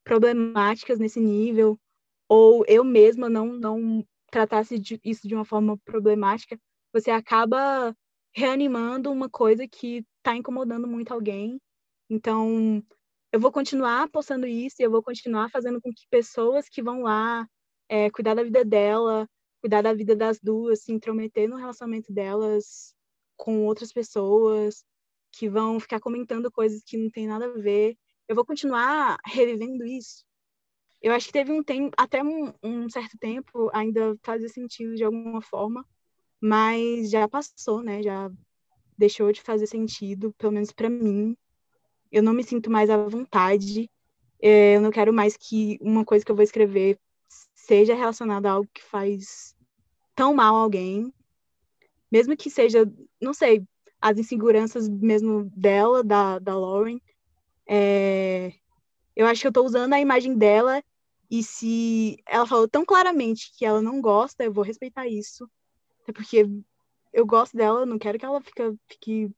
problemáticas 0.04 0.98
nesse 0.98 1.20
nível, 1.20 1.78
ou 2.28 2.64
eu 2.66 2.84
mesma 2.84 3.28
não 3.28 3.46
não 3.48 4.06
tratasse 4.30 4.78
de, 4.78 5.00
isso 5.04 5.26
de 5.28 5.34
uma 5.34 5.44
forma 5.44 5.78
problemática, 5.78 6.58
você 6.92 7.10
acaba 7.10 7.96
reanimando 8.34 9.10
uma 9.10 9.30
coisa 9.30 9.66
que 9.66 10.04
está 10.18 10.36
incomodando 10.36 10.86
muito 10.86 11.12
alguém. 11.12 11.58
Então, 12.10 12.82
eu 13.32 13.40
vou 13.40 13.50
continuar 13.52 14.08
postando 14.10 14.46
isso 14.46 14.76
e 14.80 14.84
eu 14.84 14.90
vou 14.90 15.02
continuar 15.02 15.50
fazendo 15.50 15.80
com 15.80 15.90
que 15.90 16.06
pessoas 16.10 16.68
que 16.68 16.82
vão 16.82 17.02
lá 17.02 17.48
é, 17.88 18.10
cuidar 18.10 18.34
da 18.34 18.42
vida 18.42 18.64
dela, 18.64 19.28
cuidar 19.60 19.82
da 19.82 19.94
vida 19.94 20.14
das 20.14 20.38
duas, 20.40 20.82
se 20.82 20.92
intrometer 20.92 21.48
no 21.48 21.56
relacionamento 21.56 22.12
delas 22.12 22.94
com 23.36 23.64
outras 23.64 23.92
pessoas 23.92 24.84
que 25.32 25.48
vão 25.48 25.78
ficar 25.78 26.00
comentando 26.00 26.50
coisas 26.50 26.82
que 26.84 26.96
não 26.96 27.10
tem 27.10 27.26
nada 27.26 27.46
a 27.46 27.58
ver. 27.58 27.96
Eu 28.28 28.34
vou 28.34 28.44
continuar 28.44 29.18
revivendo 29.26 29.84
isso. 29.84 30.24
Eu 31.02 31.12
acho 31.12 31.26
que 31.26 31.32
teve 31.32 31.52
um 31.52 31.62
tempo, 31.62 31.94
até 31.96 32.22
um, 32.22 32.52
um 32.62 32.88
certo 32.88 33.16
tempo, 33.18 33.70
ainda 33.72 34.16
fazia 34.22 34.48
sentido 34.48 34.94
de 34.94 35.04
alguma 35.04 35.42
forma, 35.42 35.86
mas 36.40 37.10
já 37.10 37.28
passou, 37.28 37.82
né? 37.82 38.02
Já 38.02 38.30
deixou 38.96 39.30
de 39.30 39.42
fazer 39.42 39.66
sentido, 39.66 40.32
pelo 40.38 40.52
menos 40.52 40.72
para 40.72 40.88
mim. 40.88 41.36
Eu 42.10 42.22
não 42.22 42.32
me 42.32 42.42
sinto 42.42 42.70
mais 42.70 42.88
à 42.88 42.96
vontade. 42.96 43.90
É, 44.40 44.76
eu 44.76 44.80
não 44.80 44.90
quero 44.90 45.12
mais 45.12 45.36
que 45.36 45.78
uma 45.80 46.04
coisa 46.04 46.24
que 46.24 46.30
eu 46.30 46.36
vou 46.36 46.42
escrever 46.42 46.98
seja 47.66 47.94
relacionado 47.94 48.46
a 48.46 48.52
algo 48.52 48.70
que 48.72 48.82
faz 48.82 49.56
tão 50.14 50.32
mal 50.32 50.54
a 50.54 50.60
alguém, 50.60 51.12
mesmo 52.10 52.36
que 52.36 52.48
seja, 52.48 52.90
não 53.20 53.34
sei, 53.34 53.66
as 54.00 54.16
inseguranças 54.18 54.88
mesmo 54.88 55.50
dela, 55.56 56.04
da, 56.04 56.38
da 56.38 56.56
Lauren, 56.56 57.00
é, 57.66 58.52
eu 59.16 59.26
acho 59.26 59.40
que 59.40 59.46
eu 59.48 59.50
estou 59.50 59.66
usando 59.66 59.94
a 59.94 60.00
imagem 60.00 60.38
dela 60.38 60.80
e 61.28 61.42
se 61.42 62.22
ela 62.24 62.46
falou 62.46 62.68
tão 62.68 62.84
claramente 62.84 63.52
que 63.58 63.66
ela 63.66 63.82
não 63.82 64.00
gosta, 64.00 64.44
eu 64.44 64.52
vou 64.52 64.62
respeitar 64.62 65.08
isso, 65.08 65.50
até 66.02 66.12
porque 66.12 66.48
eu 67.12 67.26
gosto 67.26 67.56
dela, 67.56 67.84
não 67.84 67.98
quero 67.98 68.16
que 68.16 68.24
ela 68.24 68.40
fique, 68.40 68.62
fique 68.88 69.30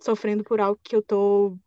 sofrendo 0.00 0.42
por 0.42 0.60
algo 0.60 0.80
que 0.82 0.96
eu 0.96 1.00
estou 1.00 1.58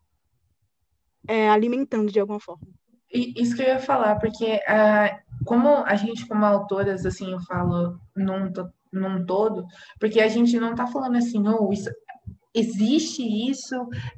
é, 1.28 1.48
alimentando 1.48 2.10
de 2.10 2.18
alguma 2.18 2.40
forma. 2.40 2.66
Isso 3.12 3.56
que 3.56 3.62
eu 3.62 3.66
ia 3.66 3.78
falar, 3.78 4.16
porque 4.16 4.54
uh, 4.56 5.44
como 5.44 5.68
a 5.84 5.94
gente, 5.96 6.26
como 6.26 6.44
autoras, 6.44 7.04
assim, 7.04 7.32
eu 7.32 7.40
falo 7.40 7.98
num, 8.14 8.52
num 8.92 9.24
todo, 9.24 9.66
porque 9.98 10.20
a 10.20 10.28
gente 10.28 10.58
não 10.58 10.72
está 10.72 10.86
falando 10.86 11.16
assim, 11.16 11.42
oh, 11.48 11.72
isso, 11.72 11.90
existe 12.54 13.22
isso, 13.22 13.74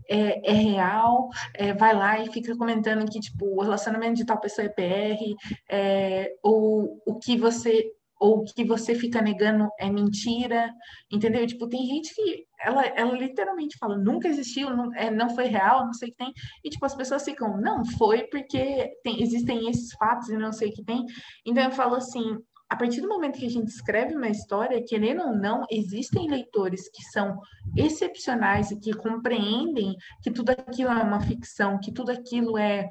é, 0.08 0.50
é 0.50 0.52
real, 0.52 1.28
é, 1.54 1.72
vai 1.72 1.94
lá 1.94 2.20
e 2.20 2.30
fica 2.32 2.56
comentando 2.56 3.10
que, 3.10 3.20
tipo, 3.20 3.46
o 3.46 3.62
relacionamento 3.62 4.14
de 4.14 4.26
tal 4.26 4.40
pessoa 4.40 4.66
é 4.66 4.68
PR, 4.68 5.22
é, 5.70 6.32
ou 6.42 7.00
o 7.06 7.18
que 7.18 7.36
você 7.36 7.92
ou 8.22 8.44
que 8.44 8.64
você 8.64 8.94
fica 8.94 9.20
negando 9.20 9.68
é 9.80 9.90
mentira, 9.90 10.72
entendeu? 11.10 11.44
Tipo, 11.44 11.68
tem 11.68 11.84
gente 11.84 12.14
que 12.14 12.46
ela, 12.60 12.86
ela 12.86 13.18
literalmente 13.18 13.76
fala, 13.76 13.98
nunca 13.98 14.28
existiu, 14.28 14.70
não, 14.70 14.94
é, 14.94 15.10
não 15.10 15.34
foi 15.34 15.46
real, 15.46 15.84
não 15.84 15.92
sei 15.92 16.08
o 16.08 16.12
que 16.12 16.18
tem, 16.18 16.32
e 16.62 16.70
tipo, 16.70 16.86
as 16.86 16.94
pessoas 16.94 17.24
ficam, 17.24 17.60
não, 17.60 17.84
foi 17.84 18.22
porque 18.28 18.92
tem, 19.02 19.20
existem 19.20 19.68
esses 19.68 19.92
fatos 19.94 20.28
e 20.28 20.36
não 20.36 20.52
sei 20.52 20.68
o 20.68 20.72
que 20.72 20.84
tem. 20.84 21.04
Então 21.44 21.64
eu 21.64 21.72
falo 21.72 21.96
assim, 21.96 22.38
a 22.70 22.76
partir 22.76 23.00
do 23.00 23.08
momento 23.08 23.40
que 23.40 23.46
a 23.46 23.50
gente 23.50 23.66
escreve 23.66 24.14
uma 24.14 24.28
história, 24.28 24.84
querendo 24.86 25.22
ou 25.22 25.34
não, 25.34 25.64
existem 25.68 26.30
leitores 26.30 26.88
que 26.90 27.02
são 27.02 27.40
excepcionais 27.76 28.70
e 28.70 28.78
que 28.78 28.92
compreendem 28.92 29.96
que 30.22 30.30
tudo 30.30 30.50
aquilo 30.50 30.92
é 30.92 31.02
uma 31.02 31.20
ficção, 31.20 31.80
que 31.80 31.90
tudo 31.90 32.12
aquilo 32.12 32.56
é 32.56 32.88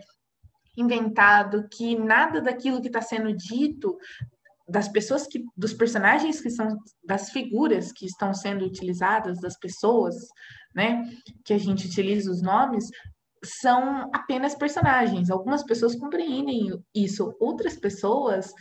inventado, 0.78 1.70
que 1.70 1.98
nada 1.98 2.42
daquilo 2.42 2.82
que 2.82 2.88
está 2.88 3.02
sendo 3.02 3.34
dito 3.34 3.98
das 4.72 4.88
pessoas 4.88 5.28
que, 5.28 5.44
dos 5.56 5.74
personagens 5.74 6.40
que 6.40 6.50
são, 6.50 6.78
das 7.04 7.30
figuras 7.30 7.92
que 7.92 8.06
estão 8.06 8.34
sendo 8.34 8.66
utilizadas, 8.66 9.40
das 9.42 9.58
pessoas, 9.58 10.16
né, 10.74 11.04
que 11.44 11.54
a 11.54 11.58
gente 11.58 11.88
utiliza 11.88 12.32
os 12.32 12.42
nomes, 12.42 12.86
são 13.44 14.10
apenas 14.14 14.56
personagens. 14.56 15.30
Algumas 15.30 15.64
pessoas 15.64 15.96
compreendem 15.96 16.82
isso, 16.96 17.36
outras 17.40 17.76
pessoas 17.76 18.54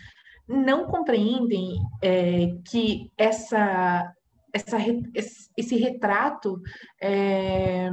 não 0.49 0.87
compreendem 0.87 1.77
é, 2.03 2.49
que 2.68 3.11
essa, 3.16 4.12
essa, 4.53 4.79
esse 5.57 5.77
retrato 5.77 6.61
é, 7.01 7.88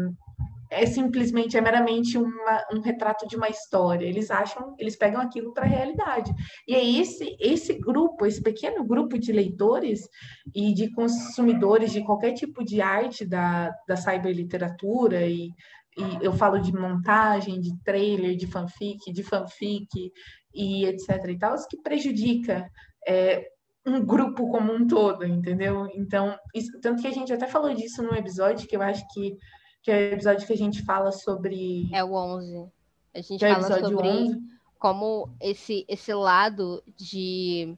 é 0.69 0.85
simplesmente, 0.85 1.57
é 1.57 1.61
meramente 1.61 2.17
uma, 2.17 2.65
um 2.73 2.79
retrato 2.79 3.27
de 3.27 3.35
uma 3.35 3.49
história. 3.49 4.05
Eles 4.05 4.29
acham, 4.29 4.75
eles 4.77 4.95
pegam 4.95 5.21
aquilo 5.21 5.53
para 5.53 5.65
a 5.65 5.69
realidade. 5.69 6.33
E 6.67 6.75
é 6.75 6.83
esse, 6.83 7.35
esse 7.39 7.73
grupo, 7.73 8.25
esse 8.25 8.41
pequeno 8.41 8.83
grupo 8.83 9.17
de 9.17 9.31
leitores 9.31 10.07
e 10.53 10.73
de 10.73 10.91
consumidores 10.91 11.91
de 11.91 12.03
qualquer 12.03 12.33
tipo 12.33 12.63
de 12.63 12.81
arte 12.81 13.25
da, 13.25 13.71
da 13.87 13.95
cyberliteratura 13.95 15.25
e, 15.25 15.49
e 15.97 16.17
eu 16.21 16.33
falo 16.33 16.59
de 16.59 16.71
montagem, 16.71 17.59
de 17.59 17.75
trailer, 17.83 18.35
de 18.35 18.45
fanfic, 18.45 19.11
de 19.11 19.23
fanfic 19.23 20.11
e 20.53 20.85
etc 20.85 21.09
e 21.27 21.37
tal, 21.37 21.55
que 21.67 21.81
prejudica 21.81 22.69
é, 23.07 23.47
um 23.85 24.05
grupo 24.05 24.49
como 24.51 24.73
um 24.73 24.85
todo, 24.85 25.25
entendeu? 25.25 25.87
Então, 25.95 26.37
isso, 26.53 26.77
tanto 26.81 27.01
que 27.01 27.07
a 27.07 27.11
gente 27.11 27.31
até 27.31 27.47
falou 27.47 27.73
disso 27.73 28.03
no 28.03 28.15
episódio, 28.15 28.67
que 28.67 28.75
eu 28.75 28.81
acho 28.81 29.03
que 29.13 29.35
que 29.81 29.91
é 29.91 30.09
o 30.09 30.13
episódio 30.13 30.45
que 30.45 30.53
a 30.53 30.57
gente 30.57 30.83
fala 30.83 31.11
sobre. 31.11 31.89
É 31.93 32.03
o 32.03 32.13
11. 32.13 32.67
A 33.15 33.21
gente 33.21 33.43
é 33.43 33.53
fala 33.53 33.79
sobre 33.79 34.07
11. 34.07 34.41
como 34.77 35.29
esse, 35.41 35.85
esse 35.87 36.13
lado 36.13 36.83
de. 36.95 37.75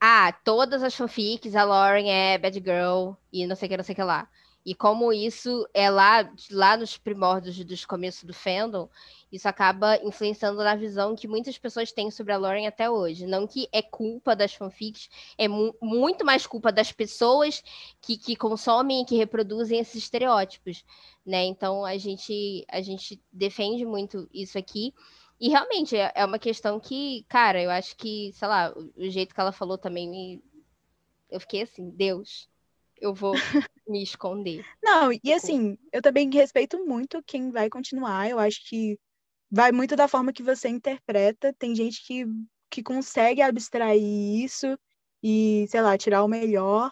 Ah, 0.00 0.32
todas 0.44 0.82
as 0.82 0.94
fanfics, 0.94 1.54
a 1.54 1.64
Lauren 1.64 2.10
é 2.10 2.36
bad 2.36 2.58
girl 2.58 3.12
e 3.32 3.46
não 3.46 3.54
sei 3.54 3.66
o 3.66 3.70
que, 3.70 3.76
não 3.76 3.84
sei 3.84 3.92
o 3.92 3.96
que 3.96 4.02
lá. 4.02 4.28
E 4.64 4.74
como 4.74 5.12
isso 5.12 5.68
é 5.74 5.90
lá, 5.90 6.30
lá 6.50 6.76
nos 6.76 6.96
primórdios 6.96 7.62
dos 7.64 7.84
começos 7.84 8.22
do 8.22 8.32
fandom, 8.32 8.88
isso 9.30 9.48
acaba 9.48 9.96
influenciando 10.04 10.62
na 10.62 10.76
visão 10.76 11.16
que 11.16 11.26
muitas 11.26 11.58
pessoas 11.58 11.90
têm 11.90 12.10
sobre 12.10 12.32
a 12.32 12.38
Lauren 12.38 12.66
até 12.66 12.88
hoje. 12.88 13.26
Não 13.26 13.46
que 13.46 13.68
é 13.72 13.82
culpa 13.82 14.36
das 14.36 14.54
fanfics, 14.54 15.08
é 15.36 15.48
mu 15.48 15.74
muito 15.80 16.24
mais 16.24 16.46
culpa 16.46 16.70
das 16.70 16.92
pessoas 16.92 17.62
que, 18.00 18.16
que 18.16 18.36
consomem 18.36 19.02
e 19.02 19.04
que 19.04 19.16
reproduzem 19.16 19.80
esses 19.80 19.96
estereótipos, 19.96 20.84
né? 21.26 21.44
Então 21.44 21.84
a 21.84 21.96
gente 21.98 22.64
a 22.68 22.80
gente 22.80 23.20
defende 23.32 23.84
muito 23.84 24.28
isso 24.32 24.58
aqui. 24.58 24.94
E 25.40 25.48
realmente 25.48 25.96
é, 25.96 26.12
é 26.14 26.24
uma 26.24 26.38
questão 26.38 26.78
que, 26.78 27.24
cara, 27.28 27.60
eu 27.60 27.70
acho 27.70 27.96
que, 27.96 28.32
sei 28.34 28.46
lá, 28.46 28.72
o, 28.76 28.92
o 28.96 29.10
jeito 29.10 29.34
que 29.34 29.40
ela 29.40 29.50
falou 29.50 29.76
também 29.76 30.08
me 30.08 30.42
eu 31.28 31.40
fiquei 31.40 31.62
assim, 31.62 31.90
Deus, 31.90 32.48
eu 33.00 33.14
vou 33.14 33.34
me 33.86 34.02
esconder. 34.02 34.64
Não, 34.82 35.10
e 35.12 35.32
assim, 35.32 35.76
eu 35.92 36.02
também 36.02 36.30
respeito 36.30 36.84
muito 36.84 37.22
quem 37.24 37.50
vai 37.50 37.68
continuar. 37.68 38.28
Eu 38.28 38.38
acho 38.38 38.60
que 38.68 38.98
vai 39.50 39.72
muito 39.72 39.96
da 39.96 40.08
forma 40.08 40.32
que 40.32 40.42
você 40.42 40.68
interpreta. 40.68 41.52
Tem 41.58 41.74
gente 41.74 42.04
que, 42.06 42.24
que 42.70 42.82
consegue 42.82 43.42
abstrair 43.42 44.42
isso 44.44 44.78
e, 45.22 45.66
sei 45.68 45.82
lá, 45.82 45.96
tirar 45.98 46.24
o 46.24 46.28
melhor. 46.28 46.90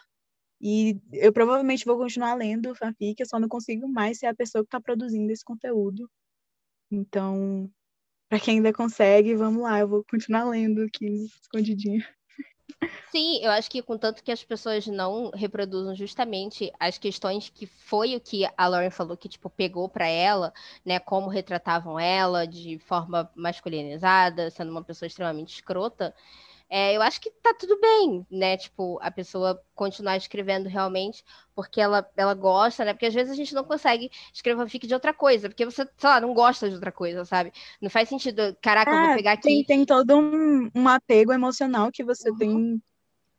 E 0.61 1.01
eu 1.13 1.33
provavelmente 1.33 1.87
vou 1.87 1.97
continuar 1.97 2.35
lendo 2.35 2.75
fanfic, 2.75 3.19
eu 3.19 3.27
só 3.27 3.41
não 3.41 3.49
consigo 3.49 3.89
mais 3.89 4.19
ser 4.19 4.27
a 4.27 4.35
pessoa 4.35 4.63
que 4.63 4.69
está 4.69 4.81
produzindo 4.81 5.33
esse 5.33 5.45
conteúdo. 5.45 6.11
Então, 6.91 7.71
para 8.29 8.41
quem 8.41 8.57
ainda 8.57 8.73
consegue, 8.73 9.35
vamos 9.35 9.63
lá, 9.63 9.81
eu 9.81 9.89
vou 9.89 10.05
continuar 10.11 10.45
lendo 10.45 10.83
aqui 10.83 11.07
escondidinho. 11.43 12.05
Sim, 13.11 13.41
eu 13.43 13.51
acho 13.51 13.69
que 13.71 13.83
contanto 13.83 14.23
que 14.23 14.31
as 14.31 14.43
pessoas 14.45 14.87
não 14.87 15.31
reproduzam 15.35 15.95
justamente 15.95 16.73
as 16.79 16.97
questões 16.97 17.49
que 17.49 17.67
foi 17.67 18.15
o 18.15 18.21
que 18.21 18.45
a 18.57 18.69
Lauren 18.69 18.91
falou 18.91 19.17
que 19.17 19.29
tipo 19.29 19.51
pegou 19.51 19.89
para 19.89 20.07
ela, 20.07 20.53
né, 20.85 20.99
como 21.01 21.29
retratavam 21.29 21.99
ela 21.99 22.47
de 22.47 22.79
forma 22.79 23.29
masculinizada, 23.35 24.51
sendo 24.51 24.71
uma 24.71 24.85
pessoa 24.85 25.07
extremamente 25.09 25.55
escrota, 25.55 26.15
é, 26.73 26.97
eu 26.97 27.03
acho 27.03 27.21
que 27.21 27.33
tá 27.43 27.53
tudo 27.53 27.81
bem, 27.81 28.25
né? 28.31 28.57
Tipo, 28.57 28.97
a 29.03 29.11
pessoa 29.11 29.61
continuar 29.75 30.17
escrevendo 30.17 30.69
realmente 30.69 31.25
porque 31.53 31.81
ela, 31.81 32.09
ela 32.17 32.33
gosta, 32.33 32.85
né? 32.85 32.93
Porque 32.93 33.07
às 33.07 33.15
vezes 33.15 33.33
a 33.33 33.35
gente 33.35 33.53
não 33.53 33.65
consegue 33.65 34.09
escrever 34.33 34.63
fanfic 34.63 34.87
de 34.87 34.95
outra 34.95 35.13
coisa, 35.13 35.49
porque 35.49 35.65
você, 35.65 35.85
sei 35.85 36.09
lá, 36.09 36.21
não 36.21 36.33
gosta 36.33 36.69
de 36.69 36.77
outra 36.77 36.93
coisa, 36.93 37.25
sabe? 37.25 37.53
Não 37.83 37.91
faz 37.91 38.09
sentido, 38.09 38.57
caraca, 38.63 38.89
eu 38.89 39.01
vou 39.01 39.11
é, 39.11 39.17
pegar 39.17 39.33
aqui. 39.33 39.43
Tem, 39.43 39.65
tem 39.65 39.85
todo 39.85 40.17
um, 40.17 40.71
um 40.73 40.87
apego 40.87 41.33
emocional 41.33 41.91
que 41.91 42.05
você 42.05 42.31
uhum. 42.31 42.39
tem, 42.39 42.83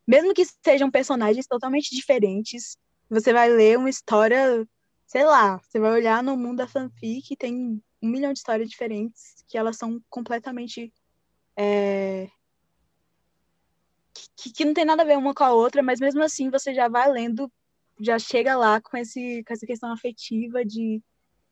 mesmo 0.06 0.34
que 0.34 0.44
sejam 0.62 0.90
personagens 0.90 1.46
totalmente 1.46 1.96
diferentes, 1.96 2.76
você 3.08 3.32
vai 3.32 3.48
ler 3.48 3.78
uma 3.78 3.88
história, 3.88 4.68
sei 5.06 5.24
lá, 5.24 5.58
você 5.58 5.80
vai 5.80 5.92
olhar 5.92 6.22
no 6.22 6.36
mundo 6.36 6.58
da 6.58 6.68
fanfic 6.68 7.32
e 7.32 7.36
tem 7.36 7.82
um 8.02 8.08
milhão 8.08 8.30
de 8.34 8.40
histórias 8.40 8.68
diferentes 8.68 9.42
que 9.48 9.56
elas 9.56 9.78
são 9.78 9.98
completamente. 10.10 10.92
É 11.56 12.28
que, 14.42 14.52
que 14.52 14.64
não 14.64 14.74
tem 14.74 14.84
nada 14.84 15.02
a 15.02 15.06
ver 15.06 15.16
uma 15.16 15.34
com 15.34 15.44
a 15.44 15.52
outra, 15.52 15.82
mas 15.82 16.00
mesmo 16.00 16.22
assim 16.22 16.50
você 16.50 16.74
já 16.74 16.88
vai 16.88 17.10
lendo, 17.10 17.50
já 18.00 18.18
chega 18.18 18.56
lá 18.56 18.80
com, 18.80 18.96
esse, 18.96 19.44
com 19.44 19.52
essa 19.52 19.66
questão 19.66 19.92
afetiva 19.92 20.64
de 20.64 21.00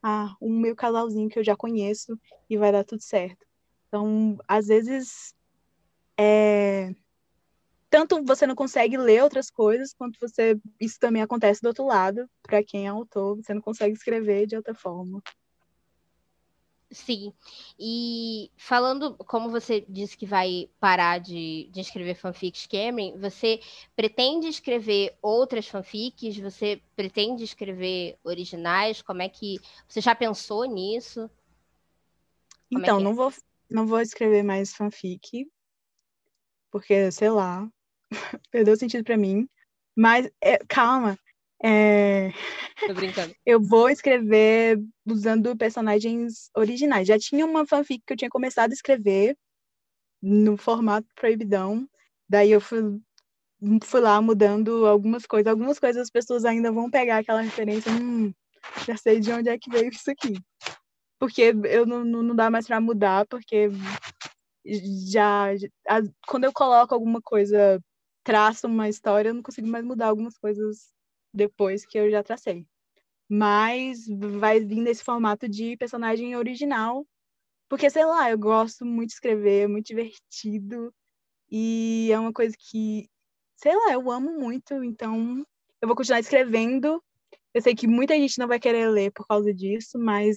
ah, 0.02 0.34
um 0.40 0.58
meu 0.58 0.74
casalzinho 0.74 1.28
que 1.28 1.38
eu 1.38 1.44
já 1.44 1.56
conheço 1.56 2.18
e 2.48 2.56
vai 2.56 2.72
dar 2.72 2.84
tudo 2.84 3.02
certo. 3.02 3.46
Então, 3.88 4.38
às 4.48 4.66
vezes, 4.66 5.34
é... 6.18 6.94
tanto 7.88 8.24
você 8.24 8.46
não 8.46 8.54
consegue 8.54 8.96
ler 8.96 9.22
outras 9.22 9.50
coisas, 9.50 9.94
quanto 9.94 10.18
você 10.18 10.58
isso 10.80 10.98
também 10.98 11.22
acontece 11.22 11.62
do 11.62 11.68
outro 11.68 11.84
lado, 11.84 12.28
para 12.42 12.64
quem 12.64 12.86
é 12.86 12.88
autor, 12.88 13.36
você 13.36 13.54
não 13.54 13.62
consegue 13.62 13.94
escrever 13.94 14.46
de 14.46 14.56
outra 14.56 14.74
forma. 14.74 15.22
Sim. 16.90 17.32
E 17.78 18.50
falando, 18.56 19.14
como 19.14 19.48
você 19.48 19.84
disse 19.88 20.16
que 20.16 20.26
vai 20.26 20.68
parar 20.80 21.18
de, 21.18 21.68
de 21.72 21.80
escrever 21.80 22.16
fanfics 22.16 22.66
Cameron, 22.66 23.16
você 23.18 23.60
pretende 23.94 24.48
escrever 24.48 25.16
outras 25.22 25.68
fanfics? 25.68 26.36
Você 26.38 26.82
pretende 26.96 27.44
escrever 27.44 28.18
originais? 28.24 29.02
Como 29.02 29.22
é 29.22 29.28
que. 29.28 29.60
Você 29.86 30.00
já 30.00 30.16
pensou 30.16 30.64
nisso? 30.64 31.30
Como 32.68 32.84
é 32.84 32.88
então, 32.88 32.98
é 32.98 33.02
não, 33.02 33.14
vou, 33.14 33.32
não 33.70 33.86
vou 33.86 34.00
escrever 34.00 34.42
mais 34.42 34.74
fanfic, 34.74 35.48
porque, 36.72 37.10
sei 37.12 37.30
lá, 37.30 37.68
perdeu 38.50 38.76
sentido 38.76 39.04
para 39.04 39.16
mim. 39.16 39.48
Mas, 39.94 40.28
é, 40.40 40.58
calma, 40.58 41.16
é... 41.62 42.32
Tô 42.86 42.94
brincando. 42.94 43.34
eu 43.44 43.60
vou 43.60 43.90
escrever 43.90 44.82
usando 45.06 45.56
personagens 45.56 46.50
originais. 46.56 47.06
Já 47.06 47.18
tinha 47.18 47.44
uma 47.44 47.66
fanfic 47.66 48.02
que 48.06 48.12
eu 48.12 48.16
tinha 48.16 48.30
começado 48.30 48.70
a 48.70 48.74
escrever 48.74 49.36
no 50.22 50.56
formato 50.56 51.06
proibidão. 51.14 51.86
Daí 52.28 52.50
eu 52.50 52.60
fui, 52.60 52.98
fui 53.82 54.00
lá 54.00 54.20
mudando 54.22 54.86
algumas 54.86 55.26
coisas. 55.26 55.50
Algumas 55.50 55.78
coisas 55.78 56.02
as 56.02 56.10
pessoas 56.10 56.44
ainda 56.44 56.72
vão 56.72 56.90
pegar 56.90 57.18
aquela 57.18 57.42
referência. 57.42 57.92
Hum, 57.92 58.32
já 58.86 58.96
sei 58.96 59.20
de 59.20 59.30
onde 59.30 59.50
é 59.50 59.58
que 59.58 59.70
veio 59.70 59.90
isso 59.90 60.10
aqui. 60.10 60.34
Porque 61.18 61.54
eu 61.64 61.84
não, 61.84 62.02
não 62.04 62.34
dá 62.34 62.50
mais 62.50 62.66
para 62.66 62.80
mudar, 62.80 63.26
porque 63.26 63.68
já, 65.10 65.54
já 65.56 65.68
quando 66.26 66.44
eu 66.44 66.52
coloco 66.52 66.94
alguma 66.94 67.20
coisa, 67.20 67.78
traço 68.24 68.66
uma 68.66 68.88
história, 68.88 69.28
eu 69.28 69.34
não 69.34 69.42
consigo 69.42 69.68
mais 69.68 69.84
mudar 69.84 70.06
algumas 70.08 70.38
coisas 70.38 70.90
depois 71.32 71.86
que 71.86 71.98
eu 71.98 72.10
já 72.10 72.22
tracei. 72.22 72.66
Mas 73.28 74.06
vai 74.40 74.60
vir 74.60 74.80
nesse 74.82 75.04
formato 75.04 75.48
de 75.48 75.76
personagem 75.76 76.36
original, 76.36 77.06
porque, 77.68 77.90
sei 77.90 78.04
lá, 78.04 78.30
eu 78.30 78.38
gosto 78.38 78.84
muito 78.86 79.10
de 79.10 79.14
escrever, 79.14 79.64
é 79.64 79.68
muito 79.68 79.86
divertido, 79.86 80.92
e 81.50 82.10
é 82.12 82.18
uma 82.18 82.32
coisa 82.32 82.56
que, 82.58 83.08
sei 83.56 83.74
lá, 83.76 83.92
eu 83.92 84.10
amo 84.10 84.38
muito, 84.38 84.82
então 84.84 85.44
eu 85.82 85.88
vou 85.88 85.96
continuar 85.96 86.20
escrevendo. 86.20 87.02
Eu 87.54 87.62
sei 87.62 87.74
que 87.74 87.86
muita 87.88 88.14
gente 88.16 88.38
não 88.38 88.48
vai 88.48 88.60
querer 88.60 88.88
ler 88.90 89.12
por 89.12 89.26
causa 89.26 89.52
disso, 89.54 89.98
mas 89.98 90.36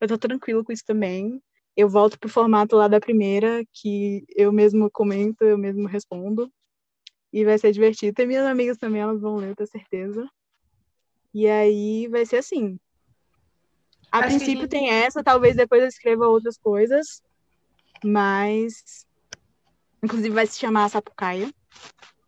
eu 0.00 0.08
tô 0.08 0.18
tranquilo 0.18 0.64
com 0.64 0.72
isso 0.72 0.84
também. 0.86 1.42
Eu 1.76 1.88
volto 1.88 2.18
pro 2.18 2.28
formato 2.28 2.76
lá 2.76 2.88
da 2.88 3.00
primeira, 3.00 3.64
que 3.72 4.24
eu 4.36 4.52
mesmo 4.52 4.90
comento, 4.92 5.44
eu 5.44 5.58
mesmo 5.58 5.86
respondo. 5.88 6.52
E 7.32 7.44
vai 7.44 7.58
ser 7.58 7.72
divertido. 7.72 8.14
Tem 8.14 8.26
minhas 8.26 8.46
amigas 8.46 8.76
também, 8.76 9.00
elas 9.00 9.20
vão 9.20 9.36
ler, 9.36 9.54
tenho 9.54 9.68
certeza. 9.68 10.28
E 11.32 11.46
aí 11.46 12.08
vai 12.08 12.26
ser 12.26 12.38
assim. 12.38 12.78
A 14.10 14.18
Acho 14.18 14.28
princípio 14.28 14.62
gente... 14.62 14.70
tem 14.70 14.90
essa, 14.90 15.22
talvez 15.22 15.54
depois 15.54 15.82
eu 15.82 15.88
escreva 15.88 16.26
outras 16.26 16.58
coisas. 16.58 17.22
Mas. 18.04 19.06
Inclusive 20.02 20.30
vai 20.30 20.46
se 20.46 20.58
chamar 20.58 20.88
Sapucaia. 20.88 21.52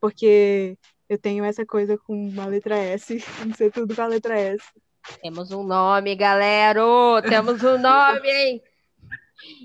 Porque 0.00 0.78
eu 1.08 1.18
tenho 1.18 1.44
essa 1.44 1.66
coisa 1.66 1.98
com 1.98 2.14
uma 2.14 2.46
letra 2.46 2.76
S. 2.76 3.18
Tem 3.38 3.50
que 3.50 3.56
ser 3.56 3.72
tudo 3.72 3.94
com 3.94 4.02
a 4.02 4.06
letra 4.06 4.38
S. 4.38 4.64
Temos 5.20 5.50
um 5.50 5.64
nome, 5.64 6.14
galera! 6.14 6.80
Temos 7.28 7.62
um 7.62 7.76
nome, 7.76 8.28
hein? 8.28 8.62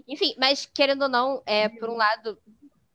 Enfim, 0.08 0.34
mas 0.38 0.66
querendo 0.66 1.04
ou 1.04 1.10
não, 1.10 1.44
é, 1.46 1.70
por 1.70 1.90
um 1.90 1.96
lado, 1.96 2.38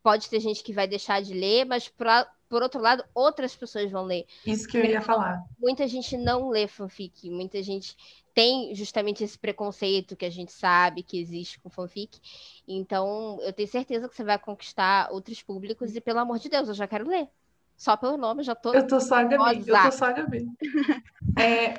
pode 0.03 0.29
ter 0.29 0.41
gente 0.41 0.63
que 0.63 0.73
vai 0.73 0.87
deixar 0.87 1.23
de 1.23 1.33
ler, 1.33 1.65
mas 1.65 1.89
por, 1.89 2.07
por 2.49 2.63
outro 2.63 2.81
lado, 2.81 3.05
outras 3.15 3.55
pessoas 3.55 3.91
vão 3.91 4.05
ler. 4.05 4.27
Isso 4.45 4.67
que 4.69 4.77
eu 4.77 4.85
ia 4.85 5.01
falar. 5.01 5.43
Muita 5.59 5.87
gente 5.87 6.17
não 6.17 6.49
lê 6.49 6.67
fanfic, 6.67 7.31
muita 7.31 7.63
gente 7.63 7.97
tem 8.35 8.75
justamente 8.75 9.23
esse 9.23 9.39
preconceito 9.39 10.17
que 10.17 10.25
a 10.25 10.31
gente 10.31 10.53
sabe 10.53 11.03
que 11.03 11.21
existe 11.21 11.61
com 11.61 11.69
fanfic. 11.69 12.19
Então, 12.67 13.39
eu 13.43 13.53
tenho 13.53 13.69
certeza 13.69 14.09
que 14.09 14.17
você 14.17 14.25
vai 14.25 14.39
conquistar 14.39 15.11
outros 15.11 15.43
públicos 15.43 15.95
e, 15.95 16.01
pelo 16.01 16.19
amor 16.19 16.39
de 16.39 16.49
Deus, 16.49 16.69
eu 16.69 16.75
já 16.75 16.87
quero 16.87 17.09
ler. 17.09 17.29
Só 17.77 17.97
pelo 17.97 18.17
nome, 18.17 18.43
já 18.43 18.55
tô. 18.55 18.73
Eu 18.73 18.87
tô 18.87 19.01
só 19.01 19.17
a 19.17 19.25
Gabi, 19.25 19.65
eu 19.67 19.83
tô 19.83 19.93
só 19.93 20.07
a 20.07 20.13
Gabi. 20.13 20.47
é... 21.39 21.75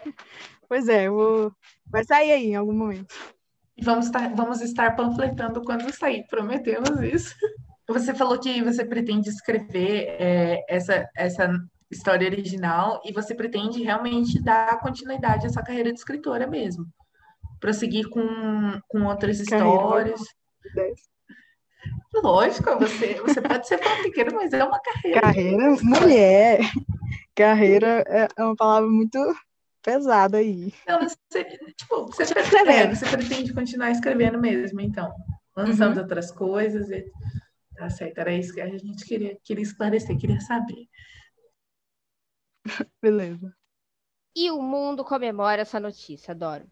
Pois 0.68 0.88
é, 0.88 1.08
eu 1.08 1.14
vou... 1.14 1.56
vai 1.86 2.04
sair 2.04 2.32
aí 2.32 2.48
em 2.48 2.56
algum 2.56 2.74
momento. 2.74 3.14
Vamos 3.82 4.06
estar, 4.06 4.34
vamos 4.36 4.62
estar 4.62 4.96
panfletando 4.96 5.62
quando 5.62 5.94
sair, 5.94 6.26
prometemos 6.28 7.02
isso. 7.02 7.36
Você 7.88 8.14
falou 8.14 8.40
que 8.40 8.64
você 8.64 8.86
pretende 8.86 9.30
escrever 9.30 10.16
é, 10.20 10.64
essa, 10.70 11.08
essa 11.16 11.50
história 11.92 12.28
original 12.28 13.02
e 13.06 13.12
você 13.12 13.36
pretende 13.36 13.84
realmente 13.84 14.42
dar 14.42 14.80
continuidade 14.80 15.48
à 15.48 15.50
sua 15.50 15.64
carreira 15.64 15.92
de 15.92 16.00
escritora 16.00 16.48
mesmo. 16.48 16.86
Prosseguir 17.60 18.10
com, 18.10 18.80
com 18.88 19.04
outras 19.04 19.40
histórias. 19.40 20.22
Lógico, 22.14 22.78
você, 22.80 23.16
você 23.16 23.42
pode 23.42 23.68
ser 23.68 23.78
fanfiqueiro, 23.78 24.36
mas 24.36 24.54
é 24.54 24.64
uma 24.64 24.80
carreira. 24.80 25.22
Carreira, 25.22 25.76
mulher. 25.82 26.60
Carreira 27.36 28.04
é, 28.08 28.28
é 28.38 28.44
uma 28.44 28.56
palavra 28.56 28.90
muito 28.90 29.20
pesada 29.84 30.38
aí. 30.38 30.74
Não, 30.88 31.02
você, 31.02 31.44
tipo, 31.76 32.06
você, 32.06 32.34
pretende, 32.34 32.96
você 32.96 33.06
pretende 33.10 33.54
continuar 33.54 33.92
escrevendo 33.92 34.40
mesmo, 34.40 34.80
então. 34.80 35.12
Lançando 35.56 35.98
uhum. 35.98 36.04
outras 36.04 36.32
coisas. 36.32 36.90
E... 36.90 37.04
Tá 37.76 37.90
certo, 37.90 38.18
era 38.20 38.34
isso 38.34 38.54
que 38.54 38.62
a 38.62 38.78
gente 38.78 39.06
queria, 39.06 39.38
queria 39.44 39.64
esclarecer, 39.64 40.18
queria 40.18 40.40
saber. 40.40 40.88
Beleza. 43.02 43.56
E 44.36 44.50
o 44.52 44.62
mundo 44.62 45.04
comemora 45.04 45.62
essa 45.62 45.80
notícia, 45.80 46.32
adoro. 46.32 46.70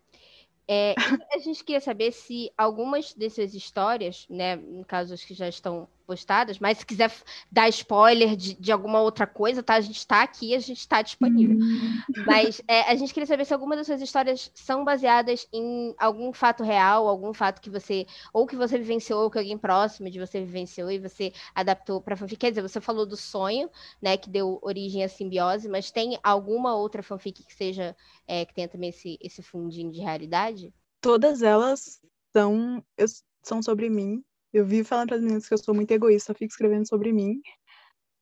É, 0.68 0.96
a 1.34 1.38
gente 1.40 1.64
queria 1.64 1.82
saber 1.82 2.12
se 2.12 2.52
algumas 2.58 3.14
dessas 3.14 3.54
histórias, 3.54 4.26
né, 4.30 4.56
no 4.56 4.86
caso 4.86 5.14
as 5.14 5.24
que 5.24 5.34
já 5.34 5.48
estão 5.48 5.88
postadas, 6.02 6.60
mas 6.60 6.80
se 6.80 6.86
quiser 6.86 7.12
dar 7.52 7.70
spoiler 7.70 8.36
de, 8.36 8.54
de 8.54 8.72
alguma 8.72 9.02
outra 9.02 9.26
coisa, 9.26 9.64
tá? 9.64 9.76
A 9.76 9.82
gente 9.82 9.98
está 9.98 10.22
aqui, 10.22 10.56
a 10.56 10.60
gente 10.60 10.80
está 10.80 11.02
disponível. 11.02 11.58
Hum. 11.58 12.02
Mas 12.26 12.62
é, 12.68 12.82
a 12.82 12.96
gente 12.96 13.14
queria 13.14 13.28
saber 13.28 13.46
se 13.46 13.54
alguma 13.54 13.76
dessas 13.76 14.02
histórias 14.02 14.52
são 14.54 14.84
baseadas 14.84 15.48
em 15.54 15.94
algum 15.98 16.34
fato 16.34 16.64
real, 16.64 17.08
algum 17.08 17.34
fato 17.34 17.62
que 17.62 17.70
você, 17.70 18.06
ou 18.34 18.46
que 18.46 18.56
você 18.56 18.78
vivenciou, 18.78 19.24
ou 19.24 19.32
que 19.32 19.38
alguém 19.38 19.58
próximo 19.58 20.10
de 20.10 20.20
você 20.20 20.40
vivenciou 20.40 20.92
e 20.92 21.00
você 21.00 21.34
adaptou 21.54 22.02
para 22.02 22.16
fanfic. 22.16 22.40
Quer 22.40 22.50
dizer, 22.50 22.62
você 22.62 22.82
falou 22.82 23.06
do 23.06 23.18
sonho, 23.18 23.70
né, 24.02 24.18
que 24.18 24.30
deu 24.30 24.60
origem 24.62 25.04
à 25.04 25.10
simbiose, 25.10 25.70
mas 25.70 25.92
tem 25.92 26.18
alguma 26.24 26.76
outra 26.76 27.04
fanfic 27.04 27.44
que 27.44 27.54
seja, 27.54 27.96
é, 28.28 28.46
que 28.46 28.54
tenha 28.54 28.68
também 28.68 28.90
esse, 28.90 29.18
esse 29.22 29.42
fundinho 29.42 29.92
de 29.92 30.00
realidade? 30.00 30.74
Todas 31.00 31.42
elas 31.42 32.00
são, 32.32 32.84
eu, 32.98 33.06
são 33.44 33.62
sobre 33.62 33.90
mim, 33.90 34.24
eu 34.54 34.66
vivo 34.66 34.88
falando 34.88 35.10
para 35.10 35.18
as 35.18 35.22
meninas 35.24 35.48
que 35.48 35.54
eu 35.54 35.58
sou 35.58 35.74
muito 35.74 35.92
egoísta, 35.92 36.34
fico 36.34 36.52
escrevendo 36.52 36.88
sobre 36.88 37.14
mim. 37.14 37.42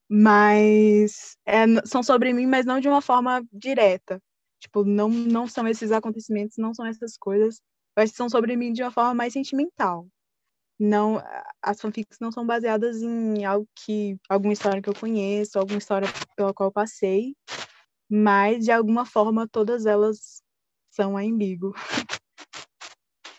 mas 0.09 1.38
é, 1.45 1.65
são 1.86 2.03
sobre 2.03 2.34
mim, 2.34 2.47
mas 2.47 2.65
não 2.65 2.80
de 2.80 2.89
uma 2.89 3.01
forma 3.01 3.43
direta. 3.53 4.21
Tipo, 4.59 4.84
não, 4.84 5.09
não 5.09 5.47
são 5.47 5.67
esses 5.67 5.91
acontecimentos, 5.91 6.57
não 6.57 6.73
são 6.73 6.86
essas 6.86 7.17
coisas, 7.17 7.61
mas 7.95 8.11
são 8.11 8.30
sobre 8.30 8.55
mim 8.57 8.73
de 8.73 8.84
uma 8.84 8.91
forma 8.91 9.13
mais 9.15 9.34
sentimental. 9.34 10.07
Não, 10.80 11.21
as 11.61 11.82
fanfics 11.82 12.19
não 12.21 12.32
são 12.32 12.45
baseadas 12.45 13.01
em 13.01 13.45
algo 13.45 13.67
que 13.86 14.17
alguma 14.30 14.53
história 14.53 14.82
que 14.82 14.89
eu 14.89 14.95
conheço, 14.95 15.59
alguma 15.59 15.80
história 15.80 16.07
pela 16.36 16.53
qual 16.53 16.69
eu 16.69 16.73
passei, 16.73 17.36
mas 18.09 18.65
de 18.65 18.71
alguma 18.71 19.05
forma 19.05 19.47
todas 19.47 19.86
elas 19.86 20.41
são 20.91 21.17
a 21.17 21.23
Embigo. 21.23 21.73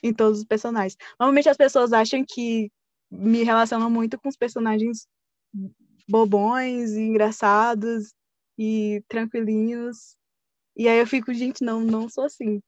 em 0.03 0.13
todos 0.13 0.39
os 0.41 0.45
personagens. 0.45 0.97
Normalmente 1.19 1.49
as 1.49 1.57
pessoas 1.57 1.93
acham 1.93 2.25
que 2.27 2.71
me 3.11 3.43
relacionam 3.43 3.91
muito 3.91 4.19
com 4.19 4.29
os 4.29 4.37
personagens 4.37 5.07
bobões 6.09 6.93
e 6.93 7.01
engraçados 7.01 8.13
e 8.59 9.03
tranquilinhos. 9.09 10.17
E 10.77 10.89
aí 10.89 10.99
eu 10.99 11.07
fico, 11.07 11.33
gente, 11.33 11.65
não, 11.65 11.81
não 11.81 12.09
sou 12.09 12.25
assim. 12.25 12.61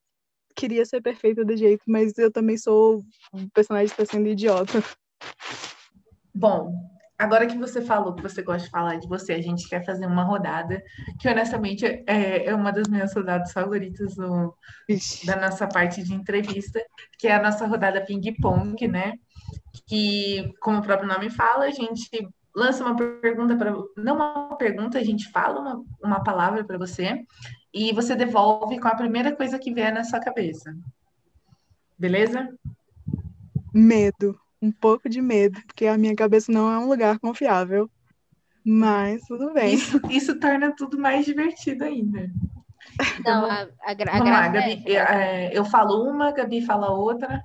Queria 0.54 0.84
ser 0.84 1.00
perfeita 1.00 1.44
do 1.44 1.56
jeito, 1.56 1.82
mas 1.86 2.16
eu 2.18 2.30
também 2.30 2.56
sou 2.56 3.04
um 3.32 3.48
personagem 3.50 3.94
que 3.94 4.02
está 4.02 4.12
sendo 4.12 4.28
idiota. 4.28 4.82
Bom, 6.34 6.72
agora 7.18 7.46
que 7.46 7.56
você 7.56 7.80
falou 7.80 8.14
que 8.14 8.22
você 8.22 8.42
gosta 8.42 8.64
de 8.64 8.70
falar 8.70 8.96
de 8.96 9.08
você, 9.08 9.32
a 9.32 9.40
gente 9.40 9.68
quer 9.68 9.84
fazer 9.84 10.06
uma 10.06 10.24
rodada, 10.24 10.82
que 11.20 11.28
honestamente 11.28 11.86
é, 12.06 12.46
é 12.46 12.54
uma 12.54 12.72
das 12.72 12.88
minhas 12.88 13.14
rodadas 13.14 13.52
favoritas 13.52 14.16
no, 14.16 14.54
da 15.24 15.36
nossa 15.36 15.66
parte 15.66 16.02
de 16.02 16.14
entrevista, 16.14 16.84
que 17.18 17.28
é 17.28 17.34
a 17.34 17.42
nossa 17.42 17.66
rodada 17.66 18.04
ping-pong, 18.04 18.88
né? 18.88 19.14
Que, 19.86 20.52
como 20.60 20.78
o 20.78 20.82
próprio 20.82 21.08
nome 21.08 21.30
fala, 21.30 21.64
a 21.64 21.70
gente 21.70 22.28
lança 22.54 22.84
uma 22.84 22.96
pergunta 22.96 23.56
para. 23.56 23.72
Não 23.96 24.16
uma 24.16 24.56
pergunta, 24.56 24.98
a 24.98 25.04
gente 25.04 25.30
fala 25.30 25.60
uma, 25.60 25.84
uma 26.02 26.22
palavra 26.22 26.64
para 26.64 26.78
você 26.78 27.24
e 27.72 27.92
você 27.92 28.14
devolve 28.14 28.78
com 28.78 28.88
a 28.88 28.94
primeira 28.94 29.34
coisa 29.34 29.58
que 29.58 29.72
vier 29.72 29.92
na 29.92 30.04
sua 30.04 30.20
cabeça. 30.20 30.74
Beleza? 31.98 32.48
Medo. 33.72 34.38
Um 34.60 34.70
pouco 34.70 35.08
de 35.08 35.20
medo, 35.20 35.60
porque 35.66 35.86
a 35.86 35.98
minha 35.98 36.14
cabeça 36.14 36.52
não 36.52 36.70
é 36.70 36.78
um 36.78 36.88
lugar 36.88 37.18
confiável. 37.18 37.90
Mas 38.64 39.22
tudo 39.22 39.52
bem. 39.52 39.74
Isso, 39.74 40.00
isso 40.08 40.38
torna 40.38 40.72
tudo 40.76 40.98
mais 40.98 41.24
divertido 41.24 41.84
ainda. 41.84 42.30
Não, 43.24 43.44
a, 43.44 43.62
a, 43.82 43.92
a 43.92 44.18
Vamos 44.18 44.30
lá, 44.30 44.48
Gabi. 44.48 44.82
É... 44.86 44.94
é 44.94 45.50
eu 45.58 45.64
falo 45.64 46.08
uma, 46.08 46.28
a 46.28 46.32
Gabi 46.32 46.64
fala 46.64 46.92
outra. 46.92 47.42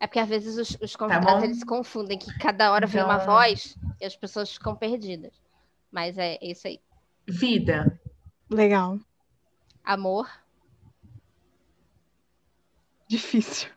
É 0.00 0.06
porque 0.06 0.18
às 0.18 0.28
vezes 0.30 0.56
os, 0.56 0.78
os 0.80 0.92
tá 0.92 0.98
convidados 0.98 1.40
tá 1.40 1.44
eles 1.44 1.58
se 1.58 1.66
confundem, 1.66 2.18
que 2.18 2.32
cada 2.38 2.72
hora 2.72 2.86
vem 2.86 3.04
uma 3.04 3.16
então, 3.16 3.26
voz 3.26 3.76
e 4.00 4.06
as 4.06 4.16
pessoas 4.16 4.50
ficam 4.50 4.74
perdidas. 4.74 5.38
Mas 5.92 6.16
é 6.16 6.38
isso 6.40 6.66
aí. 6.66 6.80
Vida. 7.28 8.00
Legal. 8.48 8.98
Amor. 9.84 10.26
Difícil. 13.06 13.68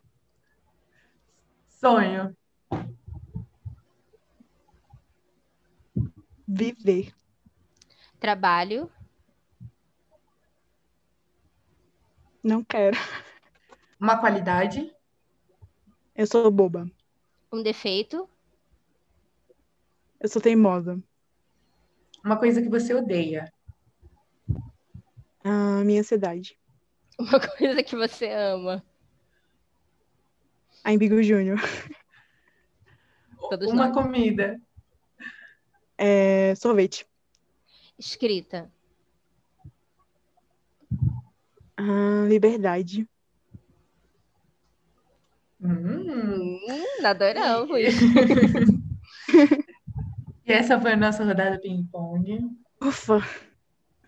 Sonho. 1.67 2.33
Viver. 6.47 7.13
Trabalho. 8.17 8.89
Não 12.41 12.63
quero. 12.63 12.97
Uma 13.99 14.17
qualidade. 14.17 14.93
Eu 16.15 16.27
sou 16.27 16.49
boba. 16.51 16.89
Um 17.51 17.63
defeito. 17.63 18.29
Eu 20.19 20.29
sou 20.29 20.41
teimosa. 20.41 21.01
Uma 22.23 22.37
coisa 22.37 22.61
que 22.61 22.69
você 22.69 22.93
odeia. 22.93 23.51
A 25.43 25.83
minha 25.83 26.03
cidade. 26.03 26.57
Uma 27.19 27.39
coisa 27.39 27.83
que 27.83 27.95
você 27.95 28.29
ama. 28.31 28.83
A 30.83 30.93
Embigo 30.93 31.21
Júnior. 31.21 31.59
Uma 33.67 33.89
nós. 33.89 33.93
comida. 33.93 34.59
É, 35.97 36.55
sorvete. 36.55 37.05
Escrita. 37.97 38.71
Ah, 41.77 42.25
liberdade. 42.27 43.07
Hum, 47.03 47.07
adoramos. 47.07 47.81
e 50.45 50.51
essa 50.51 50.79
foi 50.79 50.93
a 50.93 50.97
nossa 50.97 51.23
rodada 51.23 51.59
ping-pong. 51.59 52.39
Ufa, 52.81 53.19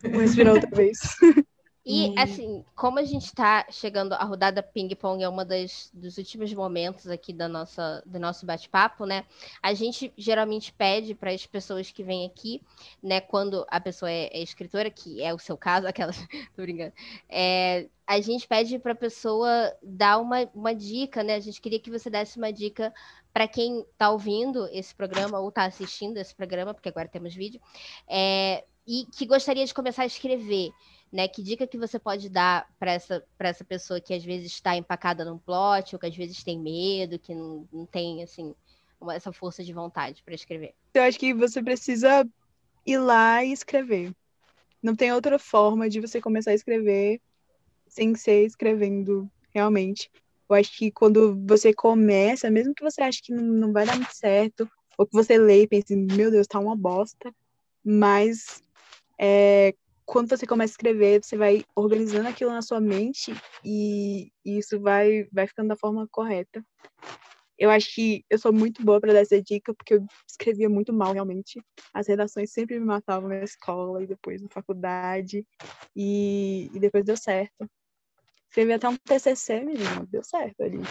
vou 0.04 0.22
respirar 0.22 0.54
outra 0.54 0.70
vez. 0.72 1.00
E, 1.88 2.16
assim, 2.18 2.66
como 2.76 2.98
a 2.98 3.04
gente 3.04 3.26
está 3.26 3.68
chegando, 3.70 4.14
a 4.14 4.24
rodada 4.24 4.64
ping-pong 4.64 5.24
é 5.24 5.30
uma 5.30 5.46
das, 5.46 5.92
dos 5.94 6.18
últimos 6.18 6.52
momentos 6.52 7.08
aqui 7.08 7.32
da 7.32 7.48
nossa, 7.48 8.02
do 8.08 8.20
nosso 8.20 8.44
bate-papo, 8.44 9.06
né? 9.06 9.24
A 9.62 9.72
gente 9.76 10.12
geralmente 10.18 10.74
pede 10.74 11.14
para 11.14 11.30
as 11.30 11.46
pessoas 11.46 11.92
que 11.92 12.04
vêm 12.04 12.26
aqui, 12.26 12.60
né, 13.04 13.22
quando 13.22 13.64
a 13.70 13.80
pessoa 13.80 14.10
é, 14.10 14.32
é 14.34 14.42
escritora, 14.42 14.90
que 14.90 15.22
é 15.22 15.32
o 15.32 15.38
seu 15.38 15.56
caso, 15.56 15.86
aquela. 15.88 16.12
Tô 16.56 16.64
brincando. 16.64 16.92
É, 17.30 17.88
a 18.08 18.20
gente 18.20 18.48
pede 18.48 18.80
para 18.80 18.94
a 18.94 18.96
pessoa 18.96 19.72
dar 19.84 20.18
uma, 20.18 20.50
uma 20.56 20.74
dica, 20.74 21.24
né? 21.24 21.36
A 21.36 21.40
gente 21.40 21.62
queria 21.62 21.80
que 21.80 21.92
você 21.92 22.10
desse 22.10 22.38
uma 22.38 22.52
dica 22.52 22.92
para 23.32 23.48
quem 23.48 23.82
está 23.82 24.10
ouvindo 24.10 24.68
esse 24.72 24.96
programa 24.96 25.40
ou 25.40 25.50
está 25.50 25.66
assistindo 25.66 26.18
esse 26.18 26.34
programa, 26.34 26.74
porque 26.74 26.90
agora 26.90 27.08
temos 27.08 27.36
vídeo, 27.36 27.62
é, 28.08 28.64
e 28.88 29.06
que 29.06 29.26
gostaria 29.26 29.66
de 29.66 29.74
começar 29.74 30.04
a 30.04 30.08
escrever 30.08 30.72
né? 31.16 31.30
Que 31.30 31.42
dica 31.42 31.66
que 31.66 31.78
você 31.78 31.98
pode 31.98 32.28
dar 32.28 32.68
para 32.78 32.92
essa, 32.92 33.24
essa 33.40 33.64
pessoa 33.64 34.02
que 34.02 34.14
às 34.14 34.24
vezes 34.24 34.52
está 34.52 34.76
empacada 34.76 35.24
num 35.24 35.38
plot, 35.38 35.96
ou 35.96 36.00
que 36.00 36.08
às 36.08 36.16
vezes 36.16 36.44
tem 36.44 36.60
medo, 36.60 37.18
que 37.18 37.34
não, 37.34 37.66
não 37.72 37.86
tem, 37.86 38.22
assim, 38.22 38.54
essa 39.14 39.32
força 39.32 39.64
de 39.64 39.72
vontade 39.72 40.22
para 40.24 40.36
escrever? 40.36 40.76
Eu 40.94 41.04
acho 41.04 41.18
que 41.18 41.34
você 41.34 41.64
precisa 41.64 42.28
ir 42.86 42.98
lá 42.98 43.42
e 43.46 43.54
escrever. 43.54 44.14
Não 44.84 44.94
tem 44.94 45.14
outra 45.14 45.40
forma 45.40 45.88
de 45.88 46.02
você 46.02 46.20
começar 46.20 46.52
a 46.52 46.56
escrever 46.56 47.22
sem 47.88 48.14
ser 48.14 48.46
escrevendo 48.46 49.32
realmente. 49.54 50.12
Eu 50.50 50.56
acho 50.58 50.78
que 50.78 50.92
quando 50.92 51.42
você 51.48 51.74
começa, 51.74 52.52
mesmo 52.52 52.76
que 52.76 52.84
você 52.84 53.02
ache 53.02 53.22
que 53.22 53.34
não, 53.34 53.42
não 53.42 53.72
vai 53.72 53.86
dar 53.86 53.96
muito 53.96 54.14
certo, 54.14 54.70
ou 54.98 55.08
que 55.08 55.14
você 55.14 55.38
lê 55.38 55.62
e 55.62 55.68
pense, 55.68 55.96
meu 55.96 56.30
Deus, 56.30 56.46
tá 56.46 56.60
uma 56.60 56.76
bosta, 56.76 57.34
mas 57.82 58.62
é, 59.18 59.74
quando 60.06 60.30
você 60.30 60.46
começa 60.46 60.72
a 60.72 60.76
escrever, 60.76 61.24
você 61.24 61.36
vai 61.36 61.66
organizando 61.76 62.30
aquilo 62.30 62.52
na 62.52 62.62
sua 62.62 62.80
mente 62.80 63.34
e, 63.64 64.32
e 64.46 64.60
isso 64.60 64.80
vai, 64.80 65.28
vai 65.32 65.48
ficando 65.48 65.70
da 65.70 65.76
forma 65.76 66.08
correta. 66.10 66.64
Eu 67.58 67.70
acho 67.70 67.94
que 67.96 68.24
eu 68.30 68.38
sou 68.38 68.52
muito 68.52 68.84
boa 68.84 69.00
para 69.00 69.14
dar 69.14 69.22
essa 69.22 69.42
dica, 69.42 69.74
porque 69.74 69.96
eu 69.96 70.06
escrevia 70.30 70.70
muito 70.70 70.92
mal, 70.92 71.14
realmente. 71.14 71.60
As 71.94 72.08
redações 72.08 72.52
sempre 72.52 72.78
me 72.78 72.86
matavam 72.86 73.30
na 73.30 73.44
escola 73.44 74.04
e 74.04 74.08
depois 74.08 74.42
na 74.42 74.50
faculdade. 74.50 75.46
E, 75.96 76.70
e 76.74 76.80
depois 76.80 77.06
deu 77.06 77.16
certo. 77.16 77.70
Escrevi 78.50 78.74
até 78.74 78.90
um 78.90 78.98
TCC, 78.98 79.62
menino, 79.62 80.06
deu 80.08 80.24
certo 80.24 80.62
ali. 80.62 80.82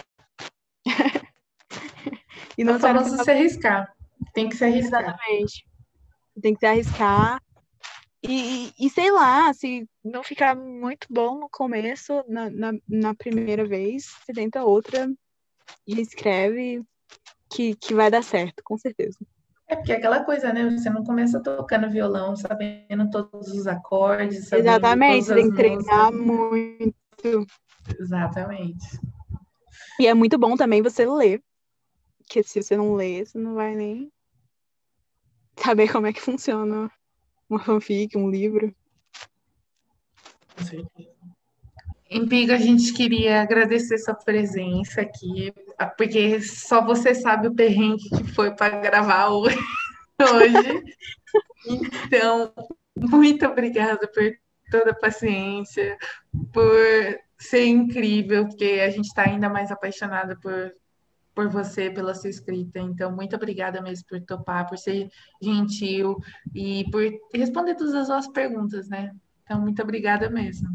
e 2.57 2.63
não 2.63 2.79
só 2.79 2.91
você 2.93 3.23
se 3.23 3.31
arriscar. 3.31 3.95
Tem 4.33 4.49
que 4.49 4.55
se 4.55 4.65
arriscar. 4.65 5.03
Exatamente. 5.03 5.67
Tem 6.41 6.53
que 6.53 6.59
se 6.59 6.65
arriscar 6.65 7.39
e, 8.23 8.73
e, 8.79 8.89
sei 8.89 9.11
lá, 9.11 9.53
se 9.53 9.87
não 10.03 10.23
ficar 10.23 10.55
muito 10.55 11.07
bom 11.09 11.39
no 11.39 11.49
começo, 11.49 12.23
na, 12.27 12.49
na, 12.49 12.71
na 12.87 13.15
primeira 13.15 13.65
vez, 13.65 14.05
você 14.05 14.33
tenta 14.33 14.63
outra 14.63 15.07
e 15.87 16.01
escreve 16.01 16.83
que, 17.49 17.75
que 17.75 17.93
vai 17.93 18.09
dar 18.09 18.23
certo, 18.23 18.63
com 18.63 18.77
certeza. 18.77 19.17
É 19.67 19.75
porque 19.75 19.91
é 19.91 19.95
aquela 19.95 20.23
coisa, 20.23 20.53
né? 20.53 20.69
Você 20.69 20.89
não 20.89 21.03
começa 21.03 21.39
tocando 21.41 21.89
violão 21.89 22.35
sabendo 22.35 23.09
todos 23.09 23.47
os 23.49 23.65
acordes. 23.65 24.51
Exatamente, 24.51 25.25
você 25.25 25.35
tem 25.35 25.49
que 25.49 25.55
treinar 25.55 26.11
muito. 26.11 26.93
Exatamente. 27.99 28.85
E 29.99 30.07
é 30.07 30.13
muito 30.13 30.37
bom 30.37 30.55
também 30.55 30.81
você 30.81 31.05
ler. 31.05 31.41
Porque 32.19 32.43
se 32.43 32.61
você 32.61 32.75
não 32.75 32.95
lê, 32.95 33.25
você 33.25 33.37
não 33.37 33.55
vai 33.55 33.75
nem 33.75 34.11
saber 35.57 35.91
como 35.91 36.07
é 36.07 36.13
que 36.13 36.21
funciona 36.21 36.91
uma 37.49 37.59
fanfic, 37.59 38.17
um 38.17 38.29
livro. 38.29 38.73
Com 40.57 40.63
certeza. 40.63 41.15
Em 42.09 42.51
a 42.51 42.57
gente 42.57 42.93
queria 42.93 43.41
agradecer 43.41 43.97
sua 43.97 44.13
presença 44.13 45.01
aqui, 45.01 45.53
porque 45.97 46.39
só 46.41 46.85
você 46.85 47.15
sabe 47.15 47.47
o 47.47 47.55
perrengue 47.55 48.09
que 48.09 48.23
foi 48.33 48.55
para 48.55 48.79
gravar 48.79 49.29
hoje. 50.21 50.83
Então, 51.67 52.53
muito 52.95 53.45
obrigada 53.45 54.07
por 54.07 54.23
toda 54.71 54.91
a 54.91 54.95
paciência, 54.95 55.97
por 56.53 57.19
ser 57.37 57.65
incrível, 57.65 58.47
porque 58.47 58.81
a 58.85 58.89
gente 58.89 59.07
está 59.07 59.23
ainda 59.23 59.49
mais 59.49 59.71
apaixonada 59.71 60.37
por, 60.39 60.71
por 61.35 61.49
você, 61.49 61.89
pela 61.89 62.15
sua 62.15 62.29
escrita. 62.29 62.79
Então, 62.79 63.11
muito 63.11 63.35
obrigada 63.35 63.81
mesmo 63.81 64.07
por 64.07 64.21
topar, 64.21 64.67
por 64.67 64.77
ser 64.77 65.09
gentil 65.41 66.17
e 66.53 66.89
por 66.89 67.03
responder 67.33 67.75
todas 67.75 67.93
as 67.93 68.07
nossas 68.07 68.31
perguntas, 68.31 68.87
né? 68.87 69.13
Então, 69.43 69.61
muito 69.61 69.81
obrigada 69.81 70.29
mesmo. 70.29 70.69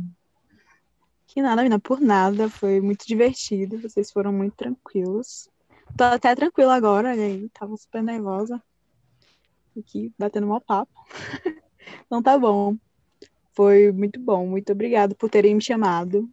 Que 1.26 1.40
nada, 1.40 1.62
menina, 1.62 1.80
por 1.80 2.00
nada. 2.00 2.48
Foi 2.48 2.80
muito 2.80 3.06
divertido. 3.06 3.80
Vocês 3.80 4.12
foram 4.12 4.32
muito 4.32 4.54
tranquilos. 4.54 5.48
Tô 5.96 6.04
até 6.04 6.34
tranquila 6.34 6.74
agora, 6.74 7.12
aí. 7.12 7.48
Tava 7.50 7.76
super 7.76 8.02
nervosa. 8.02 8.62
Aqui, 9.78 10.12
batendo 10.18 10.46
mal 10.46 10.60
papo. 10.60 10.92
então 12.06 12.22
tá 12.22 12.38
bom. 12.38 12.76
Foi 13.52 13.90
muito 13.92 14.20
bom. 14.20 14.46
Muito 14.46 14.72
obrigada 14.72 15.14
por 15.14 15.30
terem 15.30 15.54
me 15.54 15.62
chamado 15.62 16.28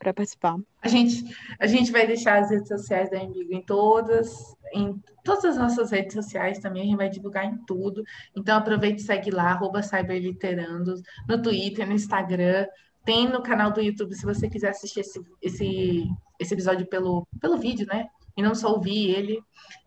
para 0.00 0.14
participar. 0.14 0.56
A 0.82 0.88
gente, 0.88 1.24
a 1.60 1.66
gente 1.66 1.92
vai 1.92 2.06
deixar 2.06 2.40
as 2.40 2.50
redes 2.50 2.68
sociais 2.68 3.10
da 3.10 3.18
Embigo 3.18 3.52
em 3.52 3.60
todas, 3.60 4.56
em 4.74 4.98
todas 5.22 5.44
as 5.44 5.56
nossas 5.58 5.90
redes 5.90 6.14
sociais 6.14 6.58
também, 6.58 6.82
a 6.82 6.86
gente 6.86 6.96
vai 6.96 7.10
divulgar 7.10 7.44
em 7.44 7.56
tudo. 7.66 8.02
Então 8.34 8.56
aproveite 8.56 9.02
e 9.02 9.04
segue 9.04 9.30
lá, 9.30 9.50
arroba 9.50 9.82
Cyberliterandos, 9.82 11.02
no 11.28 11.40
Twitter, 11.40 11.86
no 11.86 11.92
Instagram, 11.92 12.66
tem 13.04 13.28
no 13.28 13.42
canal 13.42 13.70
do 13.70 13.80
YouTube 13.80 14.14
se 14.14 14.24
você 14.24 14.48
quiser 14.48 14.70
assistir 14.70 15.00
esse, 15.00 15.20
esse, 15.42 16.08
esse 16.38 16.54
episódio 16.54 16.86
pelo, 16.86 17.26
pelo 17.38 17.58
vídeo, 17.58 17.86
né? 17.86 18.08
E 18.36 18.42
não 18.42 18.54
só 18.54 18.72
ouvir 18.72 19.10
ele. 19.10 19.42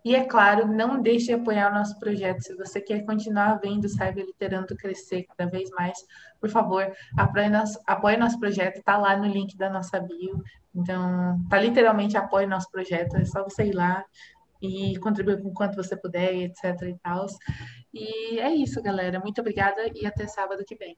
E 0.06 0.16
é 0.16 0.24
claro, 0.26 0.68
não 0.68 1.02
deixe 1.02 1.28
de 1.28 1.34
apoiar 1.34 1.72
o 1.72 1.74
nosso 1.74 1.98
projeto. 2.00 2.42
Se 2.42 2.56
você 2.56 2.82
quer 2.82 3.06
continuar 3.06 3.60
vendo 3.60 3.86
o 3.86 3.90
Cyber 3.90 4.26
Literando 4.26 4.76
crescer 4.76 5.24
cada 5.24 5.50
vez 5.50 5.70
mais, 5.72 5.98
por 6.40 6.50
favor, 6.50 6.92
apoie 7.18 7.50
nosso, 7.50 7.80
apoie 7.88 8.18
nosso 8.18 8.40
projeto. 8.40 8.78
Está 8.78 8.98
lá 8.98 9.16
no 9.16 9.26
link 9.26 9.58
da 9.58 9.70
nossa 9.70 10.00
bio. 10.00 10.44
Então, 10.76 11.40
tá 11.50 11.60
literalmente 11.60 12.18
apoie 12.18 12.46
nosso 12.46 12.70
projeto. 12.70 13.16
É 13.16 13.26
só 13.26 13.44
você 13.44 13.66
ir 13.66 13.74
lá 13.74 14.04
e 14.62 14.98
contribuir 15.00 15.42
com 15.42 15.54
quanto 15.54 15.76
você 15.76 15.96
puder, 15.96 16.34
etc. 16.36 16.82
E 16.84 16.98
tal. 17.02 17.26
E 17.94 18.40
é 18.40 18.54
isso, 18.54 18.82
galera. 18.82 19.20
Muito 19.20 19.40
obrigada 19.42 19.82
e 19.94 20.06
até 20.06 20.28
sábado 20.28 20.64
que 20.66 20.76
vem. 20.76 20.96